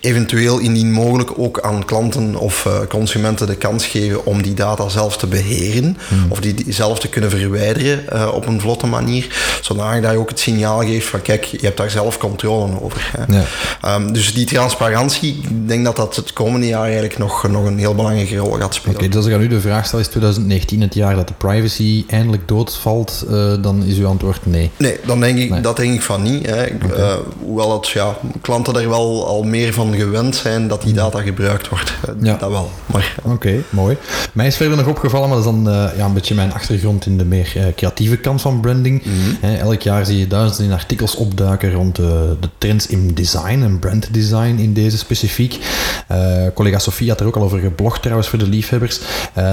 Eventueel 0.01 0.57
indien 0.59 0.91
mogelijk 0.91 1.31
ook 1.37 1.61
aan 1.61 1.85
klanten 1.85 2.35
of 2.35 2.67
consumenten 2.89 3.47
de 3.47 3.55
kans 3.55 3.85
geven 3.85 3.98
om 4.23 4.41
die 4.41 4.53
data 4.53 4.89
zelf 4.89 5.17
te 5.17 5.27
beheren 5.27 5.97
Hmm. 6.07 6.25
of 6.29 6.39
die, 6.39 6.65
zelf 6.67 6.99
te 6.99 7.07
kunnen 7.07 7.29
verwijderen 7.29 8.03
uh, 8.13 8.29
op 8.33 8.47
een 8.47 8.61
vlotte 8.61 8.87
manier, 8.87 9.27
zodanig 9.61 10.01
dat 10.01 10.11
je 10.11 10.17
ook 10.17 10.29
het 10.29 10.39
signaal 10.39 10.79
geeft 10.79 11.07
van 11.07 11.21
kijk, 11.21 11.43
je 11.43 11.57
hebt 11.61 11.77
daar 11.77 11.89
zelf 11.89 12.17
controle 12.17 12.81
over. 12.81 13.11
Hè. 13.17 13.37
Ja. 13.37 13.95
Um, 13.95 14.13
dus 14.13 14.33
die 14.33 14.45
transparantie, 14.45 15.39
ik 15.41 15.67
denk 15.67 15.85
dat 15.85 15.95
dat 15.95 16.15
het 16.15 16.33
komende 16.33 16.67
jaar 16.67 16.83
eigenlijk 16.83 17.17
nog, 17.17 17.47
nog 17.47 17.65
een 17.65 17.77
heel 17.77 17.95
belangrijke 17.95 18.37
rol 18.37 18.51
gaat 18.51 18.73
spelen. 18.73 18.95
Oké, 18.95 19.07
dus 19.07 19.15
als 19.15 19.25
ik 19.25 19.33
aan 19.33 19.41
u 19.41 19.47
de 19.47 19.61
vraag 19.61 19.85
stel, 19.85 19.99
is 19.99 20.07
2019 20.07 20.81
het 20.81 20.93
jaar 20.93 21.15
dat 21.15 21.27
de 21.27 21.33
privacy 21.37 22.03
eindelijk 22.07 22.47
doodvalt, 22.47 23.25
uh, 23.29 23.53
dan 23.61 23.83
is 23.83 23.97
uw 23.97 24.07
antwoord 24.07 24.45
nee. 24.45 24.71
Nee, 24.77 24.97
dan 25.05 25.19
denk 25.19 25.37
ik, 25.37 25.49
Nee. 25.49 25.61
dat 25.61 25.77
denk 25.77 25.93
ik 25.93 26.01
van 26.01 26.21
niet. 26.21 26.45
Hè. 26.45 26.67
Uh, 26.71 27.13
hoewel 27.39 27.73
het, 27.73 27.87
ja, 27.87 28.17
klanten 28.41 28.75
er 28.75 28.89
wel 28.89 29.27
al 29.27 29.43
meer 29.43 29.73
van 29.73 29.95
gewend 29.95 30.35
zijn 30.35 30.67
dat 30.67 30.81
die 30.81 30.93
data 30.93 31.21
gebruikt 31.21 31.69
wordt. 31.69 31.93
Ja. 32.21 32.35
Dat 32.35 32.49
wel. 32.49 32.71
Maar, 32.85 33.15
Oké, 33.23 33.63
mooi. 33.69 33.88
Mij 34.33 34.47
is 34.47 34.55
verder 34.55 34.77
nog 34.77 34.87
opgevallen, 34.87 35.29
maar 35.29 35.37
dat 35.37 35.47
is 35.47 35.53
dan 35.53 35.67
uh, 35.67 35.97
ja, 35.97 36.05
een 36.05 36.13
beetje 36.13 36.35
mijn 36.35 36.53
achtergrond 36.53 37.05
in 37.05 37.17
de 37.17 37.25
meer 37.25 37.53
uh, 37.57 37.63
creatieve 37.75 38.17
kant 38.17 38.41
van 38.41 38.59
branding. 38.59 39.03
Mhm. 39.03 39.45
Eh, 39.45 39.59
elk 39.59 39.81
jaar 39.81 40.05
zie 40.05 40.17
je 40.17 40.27
duizenden 40.27 40.73
artikels 40.73 41.15
opduiken 41.15 41.71
rond 41.71 41.95
de, 41.95 42.35
de 42.39 42.49
trends 42.57 42.87
in 42.87 43.13
design 43.13 43.61
en 43.61 43.79
branddesign 43.79 44.57
in 44.57 44.73
deze 44.73 44.97
specifiek. 44.97 45.57
Collega 46.53 46.79
Sofie 46.79 47.09
had 47.09 47.19
er 47.19 47.25
ook 47.25 47.35
al 47.35 47.41
over 47.41 47.59
geblogd 47.59 48.01
trouwens 48.01 48.27
voor 48.29 48.39
de 48.39 48.47
liefhebbers. 48.47 48.99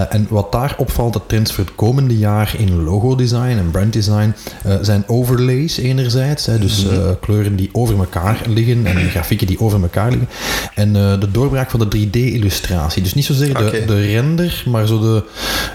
En 0.09 0.27
wat 0.29 0.53
daar 0.53 0.75
opvalt, 0.79 1.13
de 1.13 1.21
trends 1.27 1.53
voor 1.53 1.65
het 1.65 1.75
komende 1.75 2.19
jaar 2.19 2.55
in 2.59 2.83
logodesign 2.83 3.59
en 3.59 3.71
branddesign 3.71 4.35
uh, 4.67 4.75
zijn 4.81 5.05
overlays 5.07 5.77
enerzijds. 5.77 6.45
Dus 6.45 6.85
uh, 6.85 6.91
kleuren 7.21 7.57
die 7.57 7.69
over 7.73 7.99
elkaar 7.99 8.41
liggen 8.49 8.87
en 8.87 9.11
grafieken 9.11 9.47
die 9.47 9.61
over 9.61 9.83
elkaar 9.83 10.11
liggen. 10.11 10.29
En 10.75 10.93
de 10.93 11.31
doorbraak 11.31 11.71
van 11.71 11.81
de 11.81 12.07
3D-illustratie. 12.07 13.03
Dus 13.03 13.15
niet 13.15 13.25
zozeer 13.25 13.55
de, 13.55 13.83
de 13.87 13.95
render, 14.27 14.63
maar 14.67 14.87
zo 14.87 15.01
de... 15.01 15.23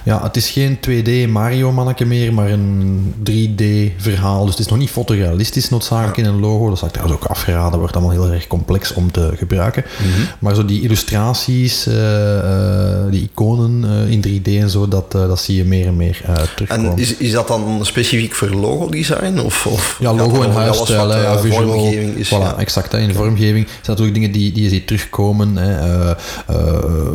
Ja, 0.03 0.24
het 0.24 0.36
is 0.36 0.50
geen 0.50 0.80
2D 0.89 1.30
Mario-manneke 1.30 2.06
meer, 2.06 2.33
maar 2.33 2.51
een 2.51 3.13
3D-verhaal. 3.30 4.42
Dus 4.42 4.51
het 4.51 4.59
is 4.59 4.68
nog 4.68 4.77
niet 4.77 4.89
fotorealistisch 4.89 5.69
noodzakelijk 5.69 6.18
in 6.18 6.25
een 6.25 6.39
logo. 6.39 6.69
Dat 6.69 6.77
zou 6.77 6.92
ik 6.92 6.98
trouwens 6.98 7.24
ook 7.24 7.29
afgeraden. 7.29 7.79
wordt 7.79 7.96
allemaal 7.96 8.12
heel 8.12 8.31
erg 8.31 8.48
complex 8.48 8.93
om 8.93 9.12
te 9.12 9.31
gebruiken. 9.36 9.84
Mhm. 9.98 10.22
Maar 10.39 10.55
zo 10.55 10.65
die 10.65 10.81
illustraties, 10.81 11.88
eh, 11.88 12.38
eh, 12.38 13.12
die 13.12 13.29
iconen 13.34 13.84
eh, 13.84 14.12
in 14.12 14.22
3D 14.22 14.48
en 14.48 14.70
zo, 14.70 14.88
dat, 14.88 15.12
dat 15.12 15.41
zie 15.41 15.55
je 15.55 15.65
meer 15.65 15.88
en 15.88 15.96
meer 15.96 16.22
terugkomen. 16.55 16.91
en 16.91 16.98
is, 16.98 17.15
is 17.15 17.31
dat 17.31 17.48
dan 17.48 17.79
specifiek 17.81 18.34
voor 18.34 18.50
logodesign? 18.50 19.39
Of, 19.39 19.65
of 19.65 19.98
Ja, 20.00 20.13
logo 20.13 20.41
en 20.41 20.51
huisstijl, 20.51 21.17
ja, 21.17 21.39
visual. 21.39 21.67
vormgeving 21.67 22.15
is? 22.15 22.27
voilà, 22.27 22.31
ja. 22.31 22.55
exact. 22.58 22.91
Hè, 22.91 23.00
in 23.00 23.13
vormgeving 23.13 23.65
zijn 23.67 23.81
natuurlijk 23.84 24.13
dingen 24.13 24.31
die, 24.31 24.51
die 24.51 24.63
je 24.63 24.70
ziet 24.70 24.88
terugkomen. 24.88 25.58
Hè, 25.58 26.15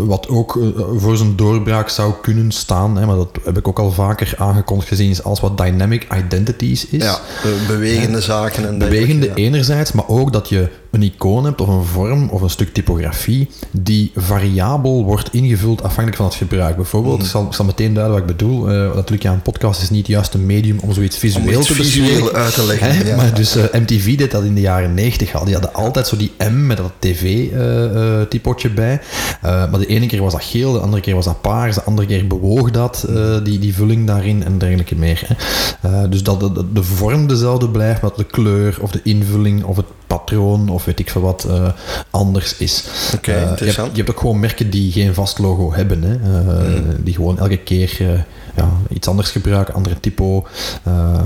wat 0.07 0.29
ook 0.29 0.59
voor 0.97 1.17
zijn 1.27 1.37
doorbraak 1.37 1.89
zou 1.89 2.13
kunnen 2.23 2.51
staan, 2.53 2.97
hè, 2.99 3.07
maar 3.07 3.17
dat 3.17 3.29
heb 3.45 3.57
ik 3.59 3.69
ook 3.69 3.79
al 3.79 3.93
vaker 3.93 4.35
aangekondigd 4.39 4.89
gezien, 4.89 5.11
is 5.11 5.23
alles 5.23 5.41
wat 5.41 5.59
dynamic 5.59 6.07
identities 6.15 6.87
is. 6.87 7.03
Ja, 7.03 7.19
be- 7.43 7.65
bewegende 7.67 8.21
zaken. 8.21 8.69
En 8.69 8.79
Bewegende 8.79 9.35
enerzijds, 9.35 9.93
maar 9.93 10.09
ook 10.09 10.33
dat 10.33 10.49
je 10.49 10.69
een 10.91 11.03
icoon 11.03 11.45
hebt 11.45 11.61
of 11.61 11.69
een 11.69 11.85
vorm 11.85 12.29
of 12.29 12.41
een 12.41 12.51
stuk 12.51 12.73
typografie 12.73 13.49
die 13.71 14.11
variabel 14.15 15.05
wordt 15.05 15.33
ingevuld 15.33 15.83
afhankelijk 15.83 16.17
van 16.17 16.27
het 16.27 16.35
gebruik. 16.35 16.77
Bijvoorbeeld, 16.77 17.23
ik, 17.23 17.29
zal, 17.29 17.47
ik 17.47 17.53
zal 17.53 17.65
meteen 17.65 17.95
duiden 17.95 18.15
wat 18.15 18.31
ik 18.31 18.37
bedoel. 18.37 18.73
Uh, 18.73 18.95
natuurlijk, 18.95 19.23
ja, 19.23 19.33
een 19.33 19.43
podcast 19.43 19.83
is 19.83 19.91
niet 19.91 20.07
juist 20.07 20.35
een 20.35 20.47
medium 20.47 20.79
om 20.79 20.93
zoiets 20.93 21.19
visueel 21.19 21.47
Om 21.47 21.59
iets 21.59 21.67
te 21.67 21.75
visueel 21.75 22.33
uit 22.33 22.55
te 22.55 22.67
leggen. 22.67 22.95
Hè? 22.95 23.09
ja. 23.09 23.17
Maar 23.17 23.35
dus 23.35 23.57
uh, 23.57 23.65
MTV 23.73 24.17
deed 24.17 24.31
dat 24.31 24.45
in 24.45 24.55
de 24.55 24.61
jaren 24.61 24.95
90 24.95 25.35
al. 25.35 25.45
Die 25.45 25.55
hadden 25.55 25.75
altijd 25.75 26.07
zo 26.07 26.17
die 26.17 26.33
M 26.39 26.67
met 26.67 26.77
dat 26.77 26.93
tv-typotje 26.99 28.71
bij. 28.71 29.01
Uh, 29.45 29.71
maar 29.71 29.79
de 29.79 29.87
ene 29.87 30.07
keer 30.07 30.23
was 30.23 30.33
dat 30.33 30.45
geel, 30.45 30.73
de 30.73 30.79
andere 30.79 31.03
keer 31.03 31.15
was 31.15 31.25
dat 31.25 31.41
paars, 31.41 31.75
de 31.75 31.83
andere 31.83 32.07
keer 32.07 32.27
bewoog 32.27 32.71
dat, 32.71 33.07
uh, 33.11 33.37
die, 33.45 33.59
die 33.59 33.75
vulling 33.75 34.07
daarin 34.07 34.45
en 34.45 34.59
dergelijke 34.59 34.95
meer. 34.95 35.27
Hè. 35.27 36.09
Dus 36.09 36.23
dat 36.23 36.41
de, 36.41 36.53
de, 36.53 36.73
de, 36.73 36.83
vorm 36.83 37.27
dezelfde 37.27 37.69
blijft, 37.69 38.03
maar 38.03 38.11
de 38.17 38.25
kleur 38.25 38.79
of 38.81 38.91
de 38.91 39.01
invulling 39.03 39.65
of 39.65 39.77
het 39.77 39.87
patroon 40.07 40.69
of 40.77 40.85
weet 40.85 40.99
ik 40.99 41.11
veel 41.11 41.23
wat 41.23 41.47
uh, 41.49 41.69
anders 42.11 42.57
is. 42.57 42.85
Oké, 43.15 43.31
okay, 43.31 43.41
je, 43.59 43.65
hebt, 43.65 43.77
je 43.77 43.97
hebt 43.97 44.11
ook 44.11 44.21
gewoon 44.21 44.41
merken 44.41 44.71
die 44.71 44.93
geen 44.93 45.15
vast 45.15 45.39
logo 45.39 45.73
hebben, 45.73 46.03
hè. 46.03 46.17
Mm. 46.17 47.05
die 47.05 47.15
gewoon 47.15 47.39
elke 47.39 47.57
keer 47.57 48.25
ja, 48.57 48.69
iets 48.89 49.09
anders 49.09 49.31
gebruiken, 49.31 49.75
andere 49.75 50.01
typo. 50.01 50.47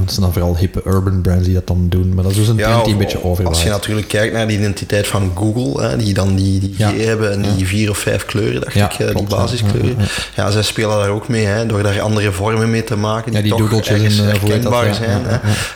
het 0.00 0.10
zijn 0.10 0.20
dan 0.20 0.32
vooral 0.32 0.56
hippe 0.56 0.82
urban 0.86 1.20
brands 1.20 1.44
die 1.44 1.54
dat 1.54 1.66
dan 1.66 1.86
doen, 1.88 2.14
maar 2.14 2.22
dat 2.22 2.32
is 2.32 2.38
dus 2.38 2.48
een 2.48 2.56
ja, 2.56 2.68
trend 2.68 2.84
die 2.84 2.92
een 2.92 2.98
beetje 2.98 3.24
overlaat. 3.24 3.52
Als 3.52 3.62
je 3.62 3.68
natuurlijk 3.68 4.08
kijkt 4.08 4.32
naar 4.34 4.46
de 4.46 4.52
identiteit 4.52 5.06
van 5.06 5.32
Google, 5.34 5.82
hè, 5.82 5.96
die 5.96 6.14
dan 6.14 6.34
die, 6.34 6.60
die 6.60 6.74
Ja. 6.76 6.92
Hebben 6.94 7.32
en 7.32 7.54
die 7.56 7.66
vier 7.66 7.90
of 7.90 7.98
vijf 7.98 8.24
kleuren, 8.24 8.60
dacht 8.60 8.74
ik, 8.74 8.82
eh, 8.82 8.96
klopt, 8.96 9.16
die 9.16 9.26
basiskleuren. 9.38 9.96
ja, 10.36 10.50
zij 10.50 10.62
spelen 10.62 10.96
daar 10.98 11.08
ook 11.08 11.28
mee, 11.28 11.44
hè, 11.44 11.66
door 11.66 11.82
daar 11.82 12.00
andere 12.00 12.32
vormen 12.32 12.70
mee 12.70 12.84
te 12.84 12.96
maken, 12.96 13.32
die, 13.32 13.42
Ja, 13.46 13.56
die 13.56 13.68
toch 13.68 13.84
ergens 13.84 14.18
en, 14.18 14.26
eh, 14.26 14.32
dat, 14.32 14.40
herkenbaar 14.50 14.86
ja, 14.86 14.92
zijn. 14.92 15.20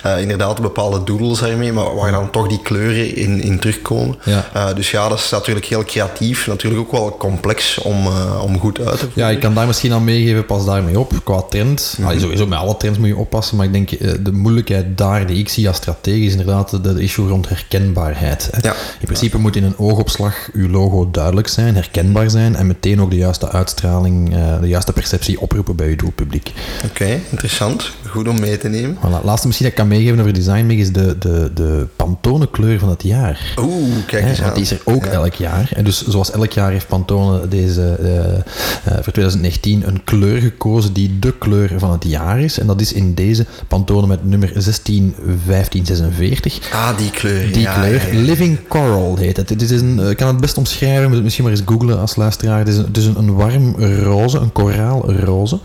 hè. 0.01 0.19
Inderdaad, 0.19 0.61
bepaalde 0.61 1.03
doodles 1.03 1.39
daarmee, 1.39 1.73
maar 1.73 1.95
waar 1.95 2.11
dan 2.11 2.29
toch 2.31 2.47
die 2.47 2.61
kleuren 2.63 3.15
in, 3.15 3.41
in 3.41 3.59
terugkomen. 3.59 4.15
Dus 4.75 4.91
ja, 4.91 5.09
dat 5.09 5.19
is 5.19 5.29
natuurlijk 5.29 5.65
heel 5.65 5.83
creatief. 5.83 6.47
Natuurlijk 6.47 6.81
ook 6.81 6.91
wel 6.91 7.15
complex 7.17 7.77
om, 7.77 8.07
om 8.41 8.59
goed 8.59 8.79
uit 8.79 8.99
te 8.99 9.05
voeren. 9.05 9.23
Ja, 9.23 9.29
ik 9.29 9.39
kan 9.39 9.53
daar 9.53 9.67
misschien 9.67 9.93
aan 9.93 10.03
meegeven, 10.03 10.45
pas 10.45 10.65
daarmee 10.65 10.99
op. 10.99 11.11
Qua 11.23 11.41
trend. 11.49 11.97
Allee, 12.03 12.19
sowieso 12.19 12.47
met 12.47 12.59
alle 12.59 12.77
trends 12.77 12.99
moet 12.99 13.07
je 13.07 13.15
oppassen, 13.15 13.57
maar 13.57 13.65
ik 13.65 13.71
denk 13.71 13.91
eh, 13.91 14.11
de 14.19 14.31
moeilijkheid 14.31 14.97
daar 14.97 15.27
die 15.27 15.37
ik 15.37 15.49
zie 15.49 15.67
als 15.67 15.77
strategisch 15.77 16.25
is 16.25 16.31
inderdaad 16.31 16.83
de, 16.83 17.01
issue 17.01 17.27
rond 17.27 17.49
herkenbaarheid. 17.49 18.49
hè. 18.51 18.67
Ja. 18.67 18.73
In 18.73 19.05
principe 19.05 19.37
moet 19.37 19.55
in 19.55 19.63
een 19.63 19.77
oogopslag 19.77 20.49
uw 20.53 20.69
logo 20.69 21.11
duidelijk 21.11 21.47
zijn, 21.47 21.75
herkenbaar 21.75 22.29
zijn 22.29 22.55
en 22.55 22.67
meteen 22.67 23.01
ook 23.01 23.09
de 23.09 23.15
juiste 23.15 23.49
uitstraling, 23.49 24.35
eh, 24.35 24.59
de 24.59 24.67
juiste 24.67 24.93
perceptie 24.93 25.41
oproepen 25.41 25.75
bij 25.75 25.87
uw 25.87 25.95
doelpubliek. 25.95 26.53
Oké, 26.85 27.19
interessant. 27.29 27.91
Goed 28.15 28.27
om 28.27 28.39
mee 28.39 28.57
te 28.57 28.67
nemen. 28.69 28.97
Voilà. 28.97 29.23
Laatste 29.23 29.47
misschien 29.47 29.67
dat 29.69 29.77
ik 29.77 29.83
kan 29.83 29.87
meegeven 29.87 30.19
over 30.19 30.33
Design 30.33 30.69
is 30.69 30.91
de, 30.91 31.15
de, 31.19 31.51
de 31.53 31.87
Pantone 31.95 32.49
kleur 32.51 32.79
van 32.79 32.89
het 32.89 33.03
jaar. 33.03 33.53
Oeh, 33.59 33.95
kijk 34.07 34.25
eens 34.25 34.39
want 34.39 34.53
die 34.53 34.63
is 34.63 34.71
er 34.71 34.81
ook 34.83 35.05
Ja. 35.05 35.11
elk 35.11 35.33
jaar. 35.33 35.69
En 35.75 35.83
dus 35.83 36.07
zoals 36.07 36.31
elk 36.31 36.51
jaar 36.51 36.71
heeft 36.71 36.87
Pantone 36.87 37.47
deze, 37.47 37.95
eh, 37.99 38.35
eh, 38.35 38.41
voor 38.83 39.13
2019 39.13 39.87
een 39.87 40.03
kleur 40.03 40.41
gekozen 40.41 40.93
die 40.93 41.19
de 41.19 41.33
kleur 41.39 41.71
van 41.77 41.91
het 41.91 42.03
jaar 42.03 42.39
is. 42.39 42.59
En 42.59 42.67
dat 42.67 42.81
is 42.81 42.93
in 42.93 43.13
deze 43.13 43.45
Pantone 43.67 44.07
met 44.07 44.25
nummer 44.25 44.51
161546. 44.53 46.59
Ah, 46.73 46.97
die 46.97 47.09
kleur. 47.11 47.51
Die 47.51 47.61
ja, 47.61 47.73
kleur, 47.79 48.13
ja. 48.15 48.21
Living 48.21 48.57
Coral 48.67 49.17
heet 49.17 49.37
het. 49.37 49.61
Is 49.61 49.71
een, 49.81 49.99
eh, 49.99 50.09
ik 50.09 50.17
kan 50.17 50.27
het 50.27 50.41
best 50.41 50.57
omschrijven, 50.57 51.03
moet 51.05 51.13
het 51.13 51.23
misschien 51.23 51.43
maar 51.43 51.53
eens 51.53 51.63
googlen 51.65 51.99
als 51.99 52.15
luisteraar. 52.15 52.59
Het 52.59 52.67
is 52.67 52.77
een, 52.77 52.85
het 52.85 52.97
is 52.97 53.05
een, 53.05 53.17
een 53.17 53.33
warm 53.35 53.75
roze, 54.03 54.37
een 54.37 54.51
koraalroze, 54.51 55.59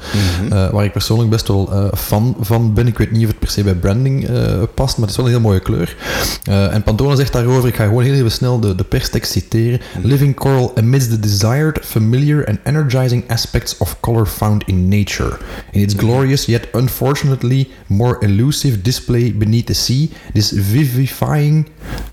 eh, 0.51 0.71
waar 0.71 0.85
ik 0.85 0.93
persoonlijk 0.93 1.31
best 1.31 1.49
wel 1.49 1.91
fan 1.97 2.37
van 2.41 2.75
ben. 2.75 2.87
Ik 2.87 2.99
weet 2.99 3.11
niet 3.11 3.23
of 3.23 3.29
het 3.29 3.39
per 3.39 3.51
se 3.51 3.63
bij 3.63 3.75
branding 3.75 4.29
eh, 4.29 4.63
past, 4.75 4.97
maar 4.97 5.09
het 5.09 5.11
is 5.11 5.17
wel 5.17 5.27
een 5.27 5.33
heel 5.33 5.41
mooie 5.41 5.61
kleur. 5.61 5.97
Eh, 6.45 6.75
en 6.75 6.83
Pantone 6.83 7.17
zegt 7.17 7.33
daarover, 7.33 7.69
ik 7.69 7.75
ga 7.75 7.85
gewoon 7.85 8.03
heel 8.03 8.15
even 8.15 8.31
snel 8.31 8.61
de, 8.61 8.75
de 8.75 8.85
perstekst 8.85 9.33
citeren. 9.33 9.81
Living 10.03 10.37
Coral 10.37 10.77
amidst 10.77 11.11
the 11.11 11.21
desired, 11.21 11.79
familiar 11.85 12.47
and 12.47 12.59
energizing 12.65 13.25
aspects 13.31 13.77
of 13.79 13.97
color 14.01 14.27
found 14.27 14.63
in 14.67 14.89
nature. 14.89 15.37
In 15.71 15.81
its 15.81 15.95
glorious 15.95 16.45
yet 16.45 16.69
unfortunately 16.73 17.69
more 17.87 18.17
elusive 18.21 18.83
display 18.83 19.35
beneath 19.37 19.67
the 19.67 19.75
sea, 19.75 20.09
this 20.33 20.53
vivifying, 20.55 21.67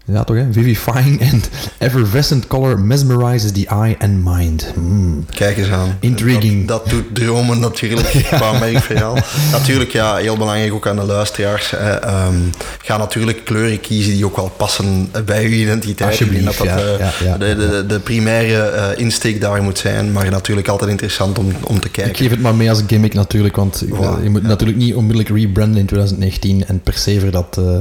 ja 0.05 0.23
toch 0.23 0.35
hè, 0.35 0.53
vivifying 0.53 1.21
and 1.31 1.49
effervescent 1.77 2.47
color 2.47 2.79
mesmerizes 2.79 3.51
the 3.51 3.67
eye 3.69 3.95
and 3.99 4.23
mind. 4.23 4.71
Hmm. 4.73 5.25
Kijk 5.29 5.57
eens 5.57 5.69
aan. 5.69 5.97
Intriguing. 5.99 6.67
Dat, 6.67 6.83
dat 6.83 6.89
doet 6.89 7.15
dromen 7.15 7.59
natuurlijk, 7.59 8.07
qua 8.35 8.59
merkverhaal. 8.59 9.17
natuurlijk, 9.51 9.91
ja, 9.91 10.16
heel 10.17 10.37
belangrijk 10.37 10.73
ook 10.73 10.87
aan 10.87 10.95
de 10.95 11.03
luisteraars. 11.05 11.73
Ehm, 11.73 12.35
ga 12.83 12.97
natuurlijk 12.97 13.45
kleuren 13.45 13.79
kiezen 13.81 14.13
die 14.13 14.25
ook 14.25 14.35
wel 14.35 14.51
passen 14.57 15.09
bij 15.25 15.43
uw 15.45 15.51
identiteit. 15.51 16.17
Denk 16.17 16.45
dat 16.45 16.57
dat 16.57 16.67
Alsjeblieft, 16.67 17.19
ja, 17.19 17.21
eh, 17.21 17.27
ja, 17.27 17.37
de, 17.37 17.55
de, 17.55 17.85
de 17.87 17.99
primaire 17.99 18.61
eh, 18.63 18.99
insteek 18.99 19.41
daar 19.41 19.63
moet 19.63 19.77
zijn. 19.77 20.11
Maar 20.11 20.29
natuurlijk 20.31 20.67
altijd 20.67 20.89
interessant 20.89 21.37
om, 21.39 21.51
om 21.63 21.79
te 21.79 21.89
kijken. 21.89 22.11
Ik 22.13 22.17
geef 22.19 22.29
het 22.29 22.41
maar 22.41 22.55
mee 22.55 22.69
als 22.69 22.81
gimmick 22.87 23.13
natuurlijk, 23.13 23.55
want 23.55 23.83
Voilà, 23.85 24.23
je 24.23 24.29
moet 24.29 24.43
natuurlijk 24.43 24.77
niet 24.77 24.95
onmiddellijk 24.95 25.29
rebranden 25.37 25.79
in 25.79 25.85
2019 25.85 26.65
en 26.67 26.79
per 26.81 26.93
se 26.97 27.19
voor 27.19 27.31
dat, 27.31 27.57
eh, 27.59 27.77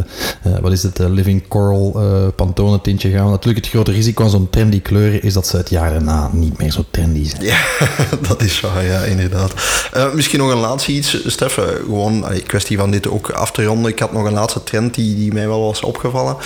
eh, 0.53 0.61
wat 0.61 0.73
is 0.73 0.83
het, 0.83 1.01
eh, 1.01 1.09
Living 1.09 1.49
Coral 1.49 1.93
eh, 1.97 2.29
Pantone 2.37 2.81
tintje 2.81 3.11
gaan. 3.11 3.31
Natuurlijk 3.31 3.65
het 3.65 3.75
grote 3.75 3.93
risico 3.93 4.25
aan 4.25 4.31
zo'n 4.31 4.51
trendy 4.51 4.81
kleuren 4.81 5.23
is 5.23 5.33
dat 5.33 5.47
ze 5.47 5.57
het 5.57 5.71
jaar 5.71 5.95
erna 5.95 6.31
niet 6.33 6.59
meer 6.59 6.71
zo 6.73 6.85
trendy 6.91 7.29
zijn. 7.29 7.43
Ja, 7.43 7.59
dat 8.29 8.43
is 8.43 8.61
waar, 8.61 8.85
ja, 8.85 9.01
inderdaad. 9.01 9.53
Eh, 9.93 10.13
misschien 10.13 10.39
nog 10.39 10.51
een 10.51 10.59
laatste 10.59 10.93
iets, 10.93 11.19
Stef. 11.27 11.59
eh, 11.59 11.65
gewoon 11.85 12.16
een 12.25 12.43
kwestie 12.47 12.77
van 12.77 12.91
dit 12.91 13.09
ook 13.09 13.31
af 13.31 13.53
te 13.53 13.65
ronden. 13.65 13.91
Ik 13.91 13.99
had 13.99 14.13
nog 14.13 14.25
een 14.25 14.33
laatste 14.33 14.63
trend 14.63 14.95
die, 14.95 15.17
die 15.17 15.33
mij 15.33 15.49
wel 15.49 15.61
was 15.61 15.81
opgevallen. 15.81 16.37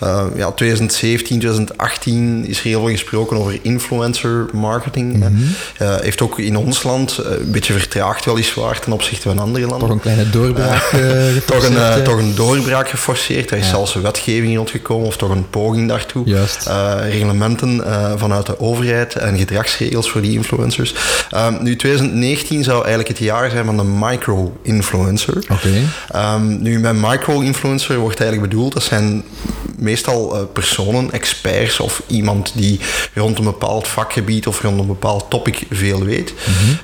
Eh, 0.00 0.24
ja, 0.36 0.52
2017, 0.52 1.38
2018 1.38 2.44
is 2.46 2.58
er 2.58 2.64
heel 2.64 2.80
veel 2.80 2.90
gesproken 2.90 3.36
over 3.36 3.58
influencer 3.62 4.46
marketing. 4.52 5.24
Eh, 5.76 5.94
heeft 6.00 6.22
ook 6.22 6.38
in 6.38 6.56
ons 6.56 6.82
land 6.82 7.18
eh, 7.18 7.30
een 7.30 7.50
beetje 7.50 7.72
vertraagd 7.72 8.24
weliswaar 8.24 8.80
ten 8.80 8.92
opzichte 8.92 9.28
van 9.28 9.38
andere 9.38 9.66
landen. 9.66 9.88
Toch 9.88 9.96
een 9.96 10.00
kleine 10.00 10.30
doorbraak. 10.30 10.82
Toch 11.46 11.68
een, 11.68 12.02
toch 12.02 12.18
een 12.18 12.34
doorbraak 12.34 12.88
geforceerd. 12.88 13.50
Er 13.50 13.58
is 13.58 13.68
zelfs 13.68 13.94
een 13.94 14.02
wetgeving 14.02 14.56
rondgekomen, 14.56 15.06
of 15.06 15.16
toch 15.16 15.30
een 15.30 15.50
poging 15.50 15.88
daartoe. 15.88 16.26
Juist. 16.26 16.68
Reglementen 17.00 17.84
vanuit 18.18 18.46
de 18.46 18.60
overheid 18.60 19.14
en 19.14 19.38
gedragsregels 19.38 20.10
voor 20.10 20.20
die 20.20 20.32
influencers. 20.32 20.94
Nu, 21.60 21.76
2019 21.76 22.64
zou 22.64 22.76
eigenlijk 22.76 23.08
het 23.08 23.18
jaar 23.18 23.50
zijn 23.50 23.64
van 23.64 23.76
de 23.76 23.84
micro-influencer. 23.84 25.15
Oké. 25.48 25.82
Ehm, 26.10 26.62
nu, 26.62 26.78
met 26.78 26.96
micro-influencer 26.96 27.98
wordt 27.98 28.20
eigenlijk 28.20 28.50
bedoeld, 28.50 28.72
dat 28.72 28.82
zijn 28.82 29.22
meestal 29.78 30.34
eh, 30.36 30.42
personen, 30.52 31.12
experts 31.12 31.80
of 31.80 32.02
iemand 32.06 32.52
die 32.54 32.80
rond 33.14 33.38
een 33.38 33.44
bepaald 33.44 33.88
vakgebied 33.88 34.46
of 34.46 34.62
rond 34.62 34.80
een 34.80 34.86
bepaald 34.86 35.24
topic 35.28 35.66
veel 35.70 36.04
weet, 36.04 36.34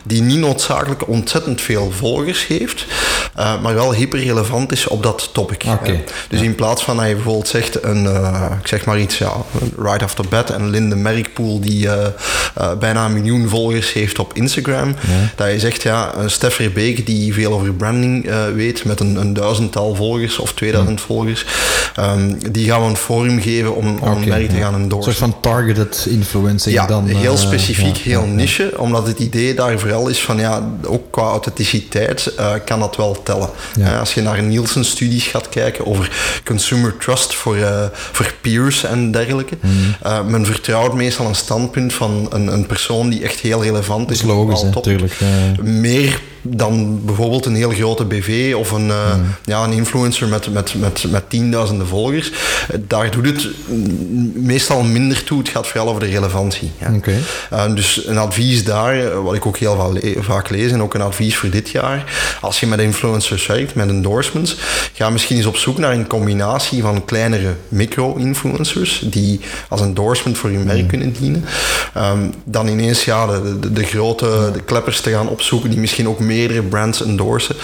die 0.05 0.23
niet 0.23 0.39
noodzakelijk 0.39 1.09
ontzettend 1.09 1.61
veel 1.61 1.91
volgers 1.91 2.47
heeft, 2.47 2.87
eh, 3.35 3.63
maar 3.63 3.75
wel 3.75 3.95
hyperrelevant 3.95 4.73
is 4.73 4.87
op 4.87 5.03
dat 5.03 5.31
topic. 5.33 5.63
Hè. 5.63 6.05
Dus 6.29 6.41
in 6.41 6.55
plaats 6.55 6.85
van 6.85 6.97
dat 6.97 7.07
je 7.07 7.15
bijvoorbeeld 7.15 7.49
zegt, 7.49 7.85
een, 7.85 8.07
eh, 8.07 8.51
ik 8.61 8.67
zeg 8.67 8.85
maar 8.85 8.99
iets, 8.99 9.19
ja, 9.19 9.33
right 9.77 10.17
the 10.17 10.23
bat, 10.29 10.51
een 10.51 10.71
Linde 10.71 10.97
Merkpoel 10.97 11.61
die 11.61 11.89
eh, 11.89 12.07
eh, 12.55 12.73
bijna 12.79 13.05
een 13.05 13.13
miljoen 13.13 13.49
volgers 13.49 13.93
heeft 13.93 14.19
op 14.19 14.35
Instagram, 14.35 14.95
dat 15.37 15.51
je 15.51 15.59
zegt, 15.59 15.83
ja, 15.83 16.15
een 16.17 16.31
Stef 16.31 16.55
Verbeek 16.55 17.07
die 17.07 17.35
veel 17.35 17.53
over 17.53 17.75
branding 17.75 18.27
eh, 18.27 18.45
weet, 18.55 18.85
met 18.85 19.01
een, 19.01 19.17
een 19.17 19.33
duizendtal 19.33 19.95
volgers 19.95 20.39
of 20.39 20.53
2000 20.53 21.01
volgers, 21.01 21.45
ehm, 21.95 22.35
die 22.51 22.69
gaan 22.69 22.82
we 22.85 22.91
een 22.91 22.97
forum 22.97 23.41
geven 23.41 23.75
om, 23.75 23.99
om 24.01 24.09
een 24.13 24.29
merk 24.29 24.49
te 24.51 24.57
gaan 24.57 24.75
Een 24.75 24.81
endorsen. 24.83 25.15
soort 25.15 25.31
van 25.31 25.41
targeted 25.41 26.07
influencing 26.09 26.75
Ja, 26.75 26.87
dan. 26.87 27.07
heel 27.07 27.33
eh, 27.33 27.39
specifiek, 27.39 27.97
ja, 27.97 28.03
heel 28.11 28.21
ja. 28.25 28.27
niche. 28.33 28.73
Omdat 28.77 29.07
het 29.07 29.19
idee 29.19 29.55
daar 29.55 29.79
vooral 29.79 30.09
is 30.09 30.21
van, 30.21 30.39
ja, 30.39 30.71
ook 30.87 31.03
qua 31.13 31.23
authenticiteit 31.23 32.35
eh, 32.37 32.53
kan 32.65 32.81
dat 32.81 32.97
wel 32.97 33.23
tellen. 33.23 33.51
Ja. 33.79 33.93
Eh, 33.93 33.99
als 34.01 34.15
je 34.15 34.23
naar 34.23 34.43
Nielsen-studies 34.43 35.27
gaat 35.27 35.49
kijken 35.49 35.87
over 35.87 36.11
consumer 36.45 36.97
trust 36.97 37.35
voor, 37.35 37.57
voor 38.13 38.33
peers 38.41 38.85
en 38.85 39.11
dergelijke. 39.11 39.57
Eh, 40.03 40.25
men 40.27 40.47
vertrouwt 40.47 40.95
meestal 40.95 41.27
een 41.27 41.35
standpunt 41.35 41.93
van 41.93 42.27
een, 42.31 42.53
een 42.53 42.67
persoon 42.67 43.09
die 43.09 43.23
echt 43.23 43.41
heel 43.41 43.63
relevant 43.63 44.09
Dat 44.09 44.17
is. 44.17 44.23
een 44.23 44.29
logisch, 44.29 44.63
bepaald 44.63 44.85
hè, 44.85 44.93
topic. 44.93 44.93
tuurlijk. 44.93 45.15
ja. 45.57 45.63
Meer 45.63 46.21
dan 46.43 47.01
bijvoorbeeld 47.05 47.47
een 47.47 47.55
heel 47.55 47.71
grote 47.71 48.05
BV 48.05 48.55
of 48.57 48.71
een, 48.71 48.91
eh, 48.91 49.15
Mhm. 49.15 49.21
ja, 49.45 49.65
een 49.65 49.73
influencer 49.73 50.29
met, 50.29 50.53
met, 50.53 50.75
met, 50.75 51.05
met 51.11 51.31
tienduizenden 51.31 51.87
volgers. 51.87 52.31
Eh, 52.69 52.79
Daar 52.87 53.11
doet 53.11 53.27
het 53.27 53.49
mm, 53.69 54.33
meestal 54.35 54.83
minder 54.83 55.25
toe. 55.25 55.39
Het 55.39 55.49
gaat 55.49 55.67
vooral 55.67 55.89
over 55.89 56.01
de 56.01 56.07
relevantie. 56.07 56.71
ja. 56.79 56.91
Uh, 57.53 57.75
dus 57.75 58.07
een 58.07 58.19
advies 58.19 58.65
daar, 58.65 58.97
uh, 59.05 59.23
wat 59.25 59.35
ik 59.35 59.47
ook 59.47 59.57
heel 59.57 59.93
le- 59.93 60.15
vaak 60.23 60.51
lees 60.51 60.71
en 60.73 60.83
ook 60.83 60.95
een 60.95 61.01
advies 61.01 61.37
voor 61.37 61.51
dit 61.51 61.69
jaar. 61.71 62.05
Als 62.41 62.61
je 62.61 62.67
met 62.67 62.81
influencers 62.81 63.47
werkt, 63.47 63.75
met 63.75 63.89
endorsements, 63.89 64.57
ga 64.93 65.11
misschien 65.11 65.37
eens 65.37 65.47
op 65.47 65.57
zoek 65.57 65.79
naar 65.79 65.93
een 65.93 66.07
combinatie 66.07 66.83
van 66.83 67.05
kleinere 67.05 67.55
micro-influencers 67.69 69.03
die 69.05 69.41
als 69.69 69.81
endorsement 69.81 70.39
voor 70.39 70.51
je 70.51 70.59
merk 70.59 70.89
kunnen 70.89 71.13
dienen. 71.21 71.45
Um, 71.97 72.33
dan 72.45 72.69
ineens 72.69 73.05
ja, 73.05 73.27
de, 73.27 73.59
de, 73.61 73.73
de 73.73 73.85
grote 73.85 74.51
de 74.53 74.61
kleppers 74.63 75.01
te 75.01 75.11
gaan 75.11 75.29
opzoeken 75.29 75.71
die 75.71 75.79
misschien 75.79 76.09
ook 76.09 76.21
meerdere 76.33 76.63
brands 76.63 77.03
endorsen. 77.03 77.57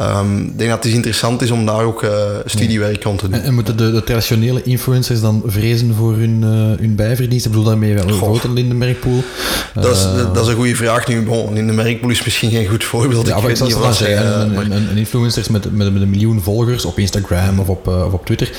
Um, 0.00 0.42
ik 0.42 0.58
denk 0.58 0.70
dat 0.70 0.84
het 0.84 0.92
interessant 0.92 1.42
is 1.42 1.50
om 1.50 1.66
daar 1.66 1.84
ook 1.84 2.02
uh, 2.02 2.10
studiewerk 2.44 3.02
rond 3.02 3.18
te 3.18 3.28
doen. 3.28 3.40
En, 3.40 3.44
en 3.44 3.54
moeten 3.54 3.76
de, 3.76 3.92
de 3.92 4.04
traditionele 4.04 4.62
influencers 4.62 5.20
dan 5.20 5.42
vrezen 5.46 5.94
voor 5.94 6.14
hun, 6.16 6.42
uh, 6.42 6.78
hun 6.78 6.94
bijverdienst? 6.94 7.44
Ik 7.44 7.50
bedoel 7.50 7.66
daarmee 7.66 7.94
wel 7.94 8.08
een 8.08 8.12
grote 8.12 8.52
Lindenbergpool. 8.52 9.22
Dat 9.74 9.96
is, 9.96 10.02
dat 10.32 10.44
is 10.44 10.48
een 10.48 10.54
goede 10.54 10.74
vraag. 10.74 11.06
Nu, 11.06 11.22
bon, 11.22 11.52
Lindenbergpool 11.52 12.10
is 12.10 12.24
misschien 12.24 12.50
geen 12.50 12.66
goed 12.66 12.84
voorbeeld. 12.84 13.26
Ja, 13.26 13.36
ik 13.36 13.42
weet 13.42 13.60
niet 13.60 13.78
wat 13.78 13.96
zeggen. 13.96 14.56
Een, 14.56 14.70
een, 14.70 14.96
influencers 14.96 15.48
met, 15.48 15.76
met, 15.76 15.92
met 15.92 16.02
een 16.02 16.10
miljoen 16.10 16.40
volgers 16.40 16.84
op 16.84 16.98
Instagram 16.98 17.58
of 17.58 17.68
op, 17.68 17.86
of 17.86 18.12
op 18.12 18.26
Twitter, 18.26 18.50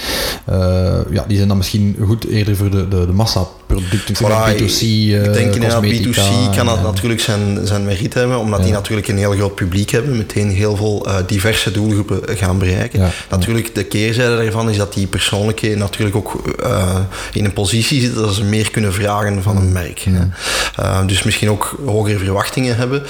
ja, 1.11 1.25
die 1.27 1.35
zijn 1.35 1.47
dan 1.47 1.57
misschien 1.57 1.95
goed 2.05 2.27
eerder 2.27 2.55
voor 2.55 2.69
de, 2.69 2.87
de, 2.87 3.05
de 3.05 3.13
massaproducten. 3.13 3.66
Maar 3.67 3.77
Voilà, 4.13 4.55
B2C, 4.55 4.81
ik 4.81 5.25
uh, 5.25 5.33
denk 5.33 5.53
inderdaad, 5.53 5.81
cosmetica, 5.81 6.21
B2C 6.21 6.55
kan 6.55 6.65
dat 6.65 6.81
natuurlijk 6.81 7.21
zijn, 7.21 7.67
zijn 7.67 7.85
merit 7.85 8.13
hebben, 8.13 8.39
omdat 8.39 8.63
die 8.63 8.71
natuurlijk 8.71 9.07
een 9.07 9.17
heel 9.17 9.31
groot 9.31 9.55
publiek 9.55 9.89
hebben, 9.89 10.17
meteen 10.17 10.49
heel 10.49 10.75
veel 10.75 11.05
eh, 11.07 11.15
diverse 11.27 11.71
doelgroepen 11.71 12.37
gaan 12.37 12.57
bereiken. 12.57 13.11
Natuurlijk, 13.29 13.75
de 13.75 13.83
keerzijde 13.83 14.37
daarvan 14.37 14.69
is 14.69 14.77
dat 14.77 14.93
die 14.93 15.07
persoonlijkheden 15.07 15.77
natuurlijk 15.77 16.15
ook 16.15 16.57
eh, 16.59 16.95
in 17.33 17.45
een 17.45 17.53
positie 17.53 18.01
zitten 18.01 18.21
dat 18.21 18.33
ze 18.33 18.43
meer 18.43 18.71
kunnen 18.71 18.93
vragen 18.93 19.43
van 19.43 19.57
een 19.57 19.71
merk. 19.71 20.05
Eh, 20.75 21.05
dus 21.05 21.23
misschien 21.23 21.49
ook 21.49 21.77
hogere 21.85 22.17
verwachtingen 22.17 22.75
hebben. 22.75 23.03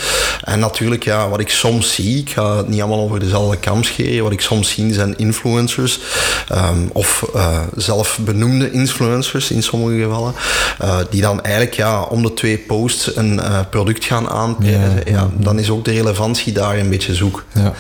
En 0.44 0.60
natuurlijk, 0.60 1.04
ja, 1.04 1.30
wat 1.30 1.40
ik 1.40 1.50
soms 1.50 1.94
zie, 1.94 2.20
ik 2.20 2.30
ga 2.30 2.58
het 2.58 2.68
niet 2.68 2.82
allemaal 2.82 3.00
over 3.00 3.20
dezelfde 3.20 3.58
kam 3.58 3.84
scheren, 3.84 4.24
wat 4.24 4.32
ik 4.32 4.42
soms 4.42 4.70
zie 4.70 4.94
zijn 4.94 5.18
influencers, 5.18 6.00
ehm, 6.48 6.88
of 6.92 7.26
eh, 7.34 7.60
zelf 7.76 8.20
benoemde 8.22 8.72
influencers 8.72 9.52
in 9.52 9.64
sommige 9.64 10.00
gevallen, 10.00 10.34
eh, 10.80 10.98
die 11.10 11.22
dan 11.22 11.42
eigenlijk 11.42 11.76
ja, 11.76 12.02
om 12.02 12.24
de 12.24 12.34
twee 12.34 12.58
posts 12.58 13.16
een 13.16 13.40
eh, 13.40 13.60
product 13.70 14.06
gaan 14.06 14.30
aanprijzen, 14.30 15.02
ja, 15.06 15.30
dan 15.34 15.60
is 15.60 15.70
ook 15.70 15.86
de 15.86 15.92
relevantie 15.92 16.54
daar 16.54 16.78
een 16.78 16.90
beetje 16.90 17.16
zoek. 17.16 17.44
Ja. 17.54 17.74